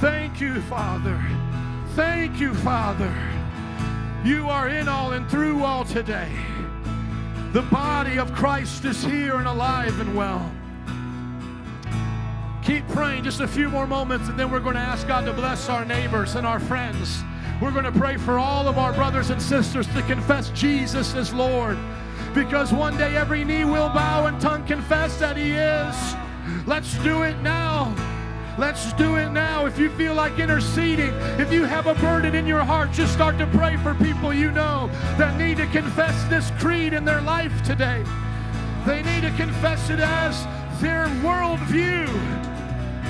Thank 0.00 0.40
you, 0.40 0.60
Father. 0.62 1.20
Thank 1.94 2.40
you, 2.40 2.54
Father. 2.54 3.12
You 4.24 4.48
are 4.48 4.68
in 4.68 4.88
all 4.88 5.12
and 5.12 5.28
through 5.30 5.64
all 5.64 5.84
today. 5.84 6.30
The 7.52 7.62
body 7.62 8.18
of 8.18 8.32
Christ 8.32 8.84
is 8.84 9.02
here 9.02 9.36
and 9.36 9.48
alive 9.48 9.98
and 9.98 10.14
well. 10.14 10.52
Keep 12.64 12.86
praying 12.88 13.24
just 13.24 13.40
a 13.40 13.48
few 13.48 13.68
more 13.68 13.86
moments, 13.86 14.28
and 14.28 14.38
then 14.38 14.50
we're 14.50 14.60
going 14.60 14.74
to 14.74 14.80
ask 14.80 15.08
God 15.08 15.24
to 15.24 15.32
bless 15.32 15.68
our 15.70 15.84
neighbors 15.84 16.34
and 16.34 16.46
our 16.46 16.60
friends. 16.60 17.22
We're 17.60 17.70
going 17.70 17.84
to 17.84 17.92
pray 17.92 18.16
for 18.18 18.38
all 18.38 18.68
of 18.68 18.76
our 18.76 18.92
brothers 18.92 19.30
and 19.30 19.40
sisters 19.40 19.86
to 19.88 20.02
confess 20.02 20.50
Jesus 20.50 21.14
as 21.14 21.32
Lord. 21.32 21.78
Because 22.34 22.72
one 22.72 22.96
day 22.96 23.16
every 23.16 23.44
knee 23.44 23.64
will 23.64 23.88
bow 23.88 24.26
and 24.26 24.40
tongue 24.40 24.64
confess 24.66 25.18
that 25.18 25.36
He 25.36 25.52
is. 25.52 26.66
Let's 26.66 26.96
do 26.98 27.22
it 27.22 27.38
now. 27.40 27.94
Let's 28.58 28.92
do 28.92 29.16
it 29.16 29.30
now. 29.30 29.64
If 29.64 29.78
you 29.78 29.88
feel 29.90 30.14
like 30.14 30.38
interceding, 30.38 31.14
if 31.38 31.50
you 31.50 31.64
have 31.64 31.86
a 31.86 31.94
burden 31.94 32.34
in 32.34 32.46
your 32.46 32.62
heart, 32.62 32.92
just 32.92 33.12
start 33.14 33.38
to 33.38 33.46
pray 33.46 33.78
for 33.78 33.94
people 33.94 34.34
you 34.34 34.50
know 34.50 34.90
that 35.16 35.38
need 35.38 35.56
to 35.56 35.66
confess 35.68 36.22
this 36.28 36.50
creed 36.62 36.92
in 36.92 37.06
their 37.06 37.22
life 37.22 37.62
today. 37.62 38.04
They 38.86 39.02
need 39.02 39.22
to 39.22 39.32
confess 39.36 39.88
it 39.88 39.98
as 39.98 40.46
their 40.80 41.06
worldview. 41.22 42.08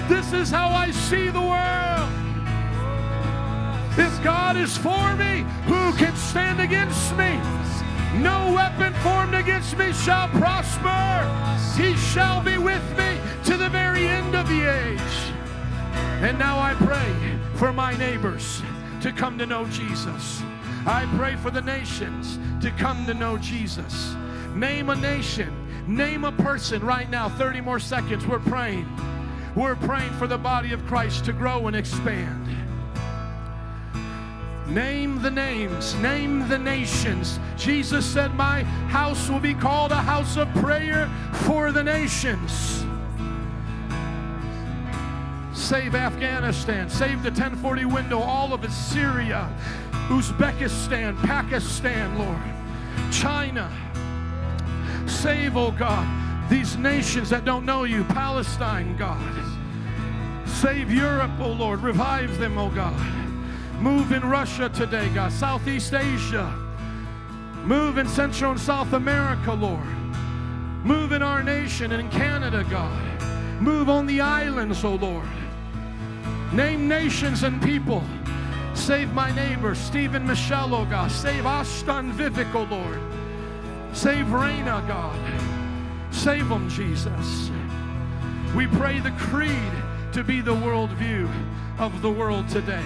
This 0.09 0.33
is 0.33 0.51
how 0.51 0.71
I 0.71 0.91
see 0.91 1.29
the 1.31 1.41
world. 1.41 2.11
If 3.97 4.23
God 4.25 4.57
is 4.57 4.77
for 4.77 5.17
me, 5.17 5.45
who 5.67 5.93
can 5.95 6.15
stand 6.17 6.61
against 6.61 7.17
me? 7.17 7.39
No 8.21 8.53
weapon 8.53 8.93
formed 9.03 9.35
against 9.35 9.77
me 9.79 9.93
shall 9.93 10.29
prosper. 10.29 11.81
He 11.81 11.95
shall 11.97 12.43
be 12.43 12.59
with 12.59 12.83
me 12.99 13.19
to 13.45 13.57
the 13.57 13.69
very 13.69 14.07
end 14.07 14.35
of 14.35 14.49
the 14.49 14.63
age. 14.63 15.33
And 16.23 16.39
now 16.39 16.59
I 16.59 16.75
pray 16.75 17.15
for 17.55 17.73
my 17.73 17.97
neighbors 17.97 18.63
to 19.01 19.13
come 19.13 19.39
to 19.39 19.47
know 19.47 19.67
Jesus. 19.69 20.43
I 20.87 21.09
pray 21.17 21.37
for 21.37 21.51
the 21.51 21.63
nations 21.63 22.39
to 22.63 22.71
come 22.73 23.07
to 23.07 23.15
know 23.15 23.39
Jesus. 23.39 24.15
Name 24.55 24.91
a 24.91 24.97
nation, 24.97 25.55
name 25.87 26.25
a 26.25 26.33
person 26.33 26.85
right 26.85 27.09
now. 27.09 27.29
30 27.29 27.61
more 27.61 27.79
seconds. 27.79 28.27
We're 28.27 28.39
praying. 28.39 28.87
We're 29.57 29.77
praying 29.77 30.13
for 30.13 30.27
the 30.27 30.39
body 30.39 30.73
of 30.73 30.85
Christ 30.87 31.25
to 31.25 31.33
grow 31.33 31.67
and 31.67 31.77
expand. 31.77 32.47
Name 34.69 35.21
the 35.21 35.31
names, 35.31 35.97
name 35.97 36.49
the 36.49 36.59
nations. 36.59 37.41
Jesus 37.57 38.07
said, 38.07 38.33
My 38.37 38.63
house 38.63 39.29
will 39.29 39.41
be 39.41 39.53
called 39.53 39.91
a 39.91 39.97
house 39.97 40.37
of 40.37 40.49
prayer 40.55 41.11
for 41.33 41.73
the 41.73 41.83
nations. 41.83 42.85
Save 45.53 45.97
Afghanistan, 45.97 46.89
save 46.89 47.25
the 47.25 47.31
1040 47.31 47.85
window, 47.87 48.21
all 48.21 48.55
of 48.55 48.63
it, 48.63 48.71
Syria, 48.71 49.53
Uzbekistan, 50.09 51.21
Pakistan, 51.25 52.17
Lord, 52.17 53.13
China. 53.13 53.69
Save, 55.11 55.57
oh 55.57 55.71
God, 55.73 56.07
these 56.49 56.77
nations 56.77 57.29
that 57.31 57.45
don't 57.45 57.67
know 57.67 57.85
you, 57.85 58.05
Palestine, 58.05 58.97
God. 58.97 59.21
Save 60.49 60.91
Europe, 60.91 61.33
oh 61.41 61.53
Lord, 61.53 61.83
revive 61.83 62.39
them, 62.39 62.57
oh 62.57 62.71
God. 62.71 62.99
Move 63.81 64.13
in 64.13 64.23
Russia 64.23 64.69
today, 64.69 65.09
God. 65.11 65.33
Southeast 65.33 65.93
Asia. 65.93 66.51
Move 67.65 67.99
in 67.99 68.09
Central 68.09 68.53
and 68.53 68.61
South 68.61 68.93
America, 68.93 69.53
Lord. 69.53 69.87
Move 70.85 71.13
in 71.13 71.23
our 71.23 71.43
nation 71.43 71.93
and 71.93 72.01
in 72.01 72.11
Canada, 72.11 72.65
God. 72.71 73.23
Move 73.61 73.91
on 73.91 74.07
the 74.07 74.21
islands, 74.21 74.85
oh 74.85 74.95
Lord. 74.95 75.29
Name 76.53 76.89
nations 76.89 77.43
and 77.43 77.61
people. 77.63 78.03
Save 78.75 79.13
my 79.13 79.31
neighbor, 79.33 79.75
Stephen 79.75 80.27
Michelle, 80.27 80.75
oh 80.75 80.85
God. 80.87 81.11
Save 81.11 81.45
Ashton 81.45 82.13
Vivek, 82.13 82.55
oh 82.55 82.63
Lord. 82.71 83.10
Save 83.93 84.27
Raina, 84.27 84.87
God. 84.87 85.19
Save 86.13 86.49
them, 86.49 86.69
Jesus. 86.69 87.51
We 88.55 88.67
pray 88.67 89.01
the 89.01 89.13
creed 89.13 89.73
to 90.13 90.25
be 90.25 90.41
the 90.41 90.55
worldview 90.55 91.31
of 91.79 92.03
the 92.03 92.11
world 92.11 92.49
today 92.49 92.85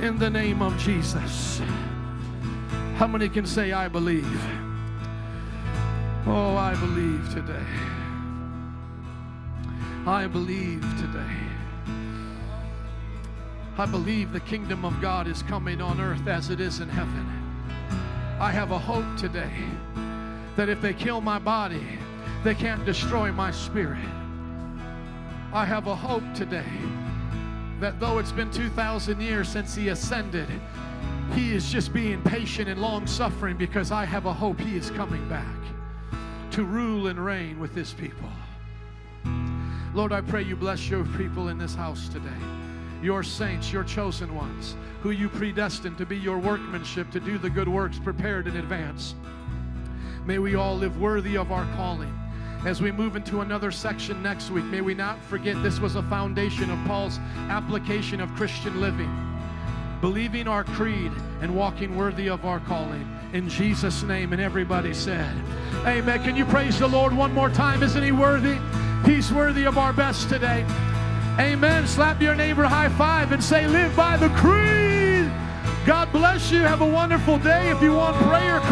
in 0.00 0.18
the 0.18 0.28
name 0.28 0.62
of 0.62 0.76
Jesus. 0.78 1.60
How 2.96 3.06
many 3.06 3.28
can 3.28 3.46
say, 3.46 3.72
I 3.72 3.88
believe? 3.88 4.26
Oh, 6.26 6.56
I 6.56 6.74
believe 6.74 7.32
today. 7.32 7.66
I 10.06 10.26
believe 10.26 10.82
today. 11.00 11.36
I 13.78 13.86
believe 13.86 14.32
the 14.32 14.40
kingdom 14.40 14.84
of 14.84 15.00
God 15.00 15.26
is 15.26 15.42
coming 15.42 15.80
on 15.80 16.00
earth 16.00 16.26
as 16.26 16.50
it 16.50 16.60
is 16.60 16.80
in 16.80 16.88
heaven. 16.88 17.41
I 18.42 18.50
have 18.50 18.72
a 18.72 18.78
hope 18.78 19.04
today 19.16 19.52
that 20.56 20.68
if 20.68 20.80
they 20.82 20.92
kill 20.94 21.20
my 21.20 21.38
body, 21.38 21.86
they 22.42 22.56
can't 22.56 22.84
destroy 22.84 23.30
my 23.30 23.52
spirit. 23.52 24.04
I 25.52 25.64
have 25.64 25.86
a 25.86 25.94
hope 25.94 26.24
today 26.34 26.66
that 27.78 28.00
though 28.00 28.18
it's 28.18 28.32
been 28.32 28.50
2,000 28.50 29.20
years 29.20 29.48
since 29.48 29.76
he 29.76 29.90
ascended, 29.90 30.48
he 31.34 31.52
is 31.54 31.70
just 31.70 31.92
being 31.92 32.20
patient 32.22 32.68
and 32.68 32.82
long 32.82 33.06
suffering 33.06 33.56
because 33.56 33.92
I 33.92 34.04
have 34.04 34.26
a 34.26 34.32
hope 34.32 34.58
he 34.58 34.76
is 34.76 34.90
coming 34.90 35.28
back 35.28 35.46
to 36.50 36.64
rule 36.64 37.06
and 37.06 37.24
reign 37.24 37.60
with 37.60 37.76
his 37.76 37.92
people. 37.92 38.28
Lord, 39.94 40.12
I 40.12 40.20
pray 40.20 40.42
you 40.42 40.56
bless 40.56 40.90
your 40.90 41.04
people 41.16 41.48
in 41.48 41.58
this 41.58 41.76
house 41.76 42.08
today, 42.08 42.42
your 43.02 43.22
saints, 43.22 43.72
your 43.72 43.84
chosen 43.84 44.34
ones, 44.34 44.76
who 45.00 45.10
you 45.10 45.28
predestined 45.28 45.98
to 45.98 46.06
be 46.06 46.16
your 46.16 46.38
workmanship, 46.38 47.10
to 47.10 47.20
do 47.20 47.36
the 47.36 47.50
good 47.50 47.68
works 47.68 47.98
prepared 47.98 48.46
in 48.46 48.56
advance. 48.56 49.14
May 50.24 50.38
we 50.38 50.54
all 50.54 50.76
live 50.76 51.00
worthy 51.00 51.36
of 51.36 51.50
our 51.50 51.66
calling. 51.74 52.16
As 52.64 52.80
we 52.80 52.92
move 52.92 53.16
into 53.16 53.40
another 53.40 53.72
section 53.72 54.22
next 54.22 54.50
week, 54.50 54.64
may 54.66 54.80
we 54.80 54.94
not 54.94 55.20
forget 55.24 55.60
this 55.64 55.80
was 55.80 55.96
a 55.96 56.02
foundation 56.04 56.70
of 56.70 56.78
Paul's 56.86 57.18
application 57.48 58.20
of 58.20 58.32
Christian 58.36 58.80
living, 58.80 59.10
believing 60.00 60.46
our 60.46 60.62
creed 60.62 61.10
and 61.40 61.56
walking 61.56 61.96
worthy 61.96 62.28
of 62.28 62.44
our 62.44 62.60
calling. 62.60 63.08
In 63.32 63.48
Jesus' 63.48 64.04
name, 64.04 64.32
and 64.32 64.40
everybody 64.40 64.94
said, 64.94 65.34
Amen. 65.86 66.22
Can 66.22 66.36
you 66.36 66.44
praise 66.44 66.78
the 66.78 66.86
Lord 66.86 67.12
one 67.12 67.32
more 67.32 67.50
time? 67.50 67.82
Isn't 67.82 68.02
He 68.02 68.12
worthy? 68.12 68.58
He's 69.04 69.32
worthy 69.32 69.64
of 69.64 69.76
our 69.76 69.92
best 69.92 70.28
today. 70.28 70.64
Amen. 71.38 71.86
Slap 71.86 72.20
your 72.20 72.34
neighbor 72.34 72.64
high 72.64 72.88
five 72.90 73.32
and 73.32 73.42
say, 73.42 73.66
Live 73.66 73.94
by 73.96 74.16
the 74.16 74.28
creed. 74.30 75.30
God 75.86 76.12
bless 76.12 76.50
you. 76.50 76.60
Have 76.60 76.80
a 76.80 76.86
wonderful 76.86 77.38
day. 77.38 77.70
If 77.70 77.82
you 77.82 77.94
want 77.94 78.16
prayer, 78.18 78.71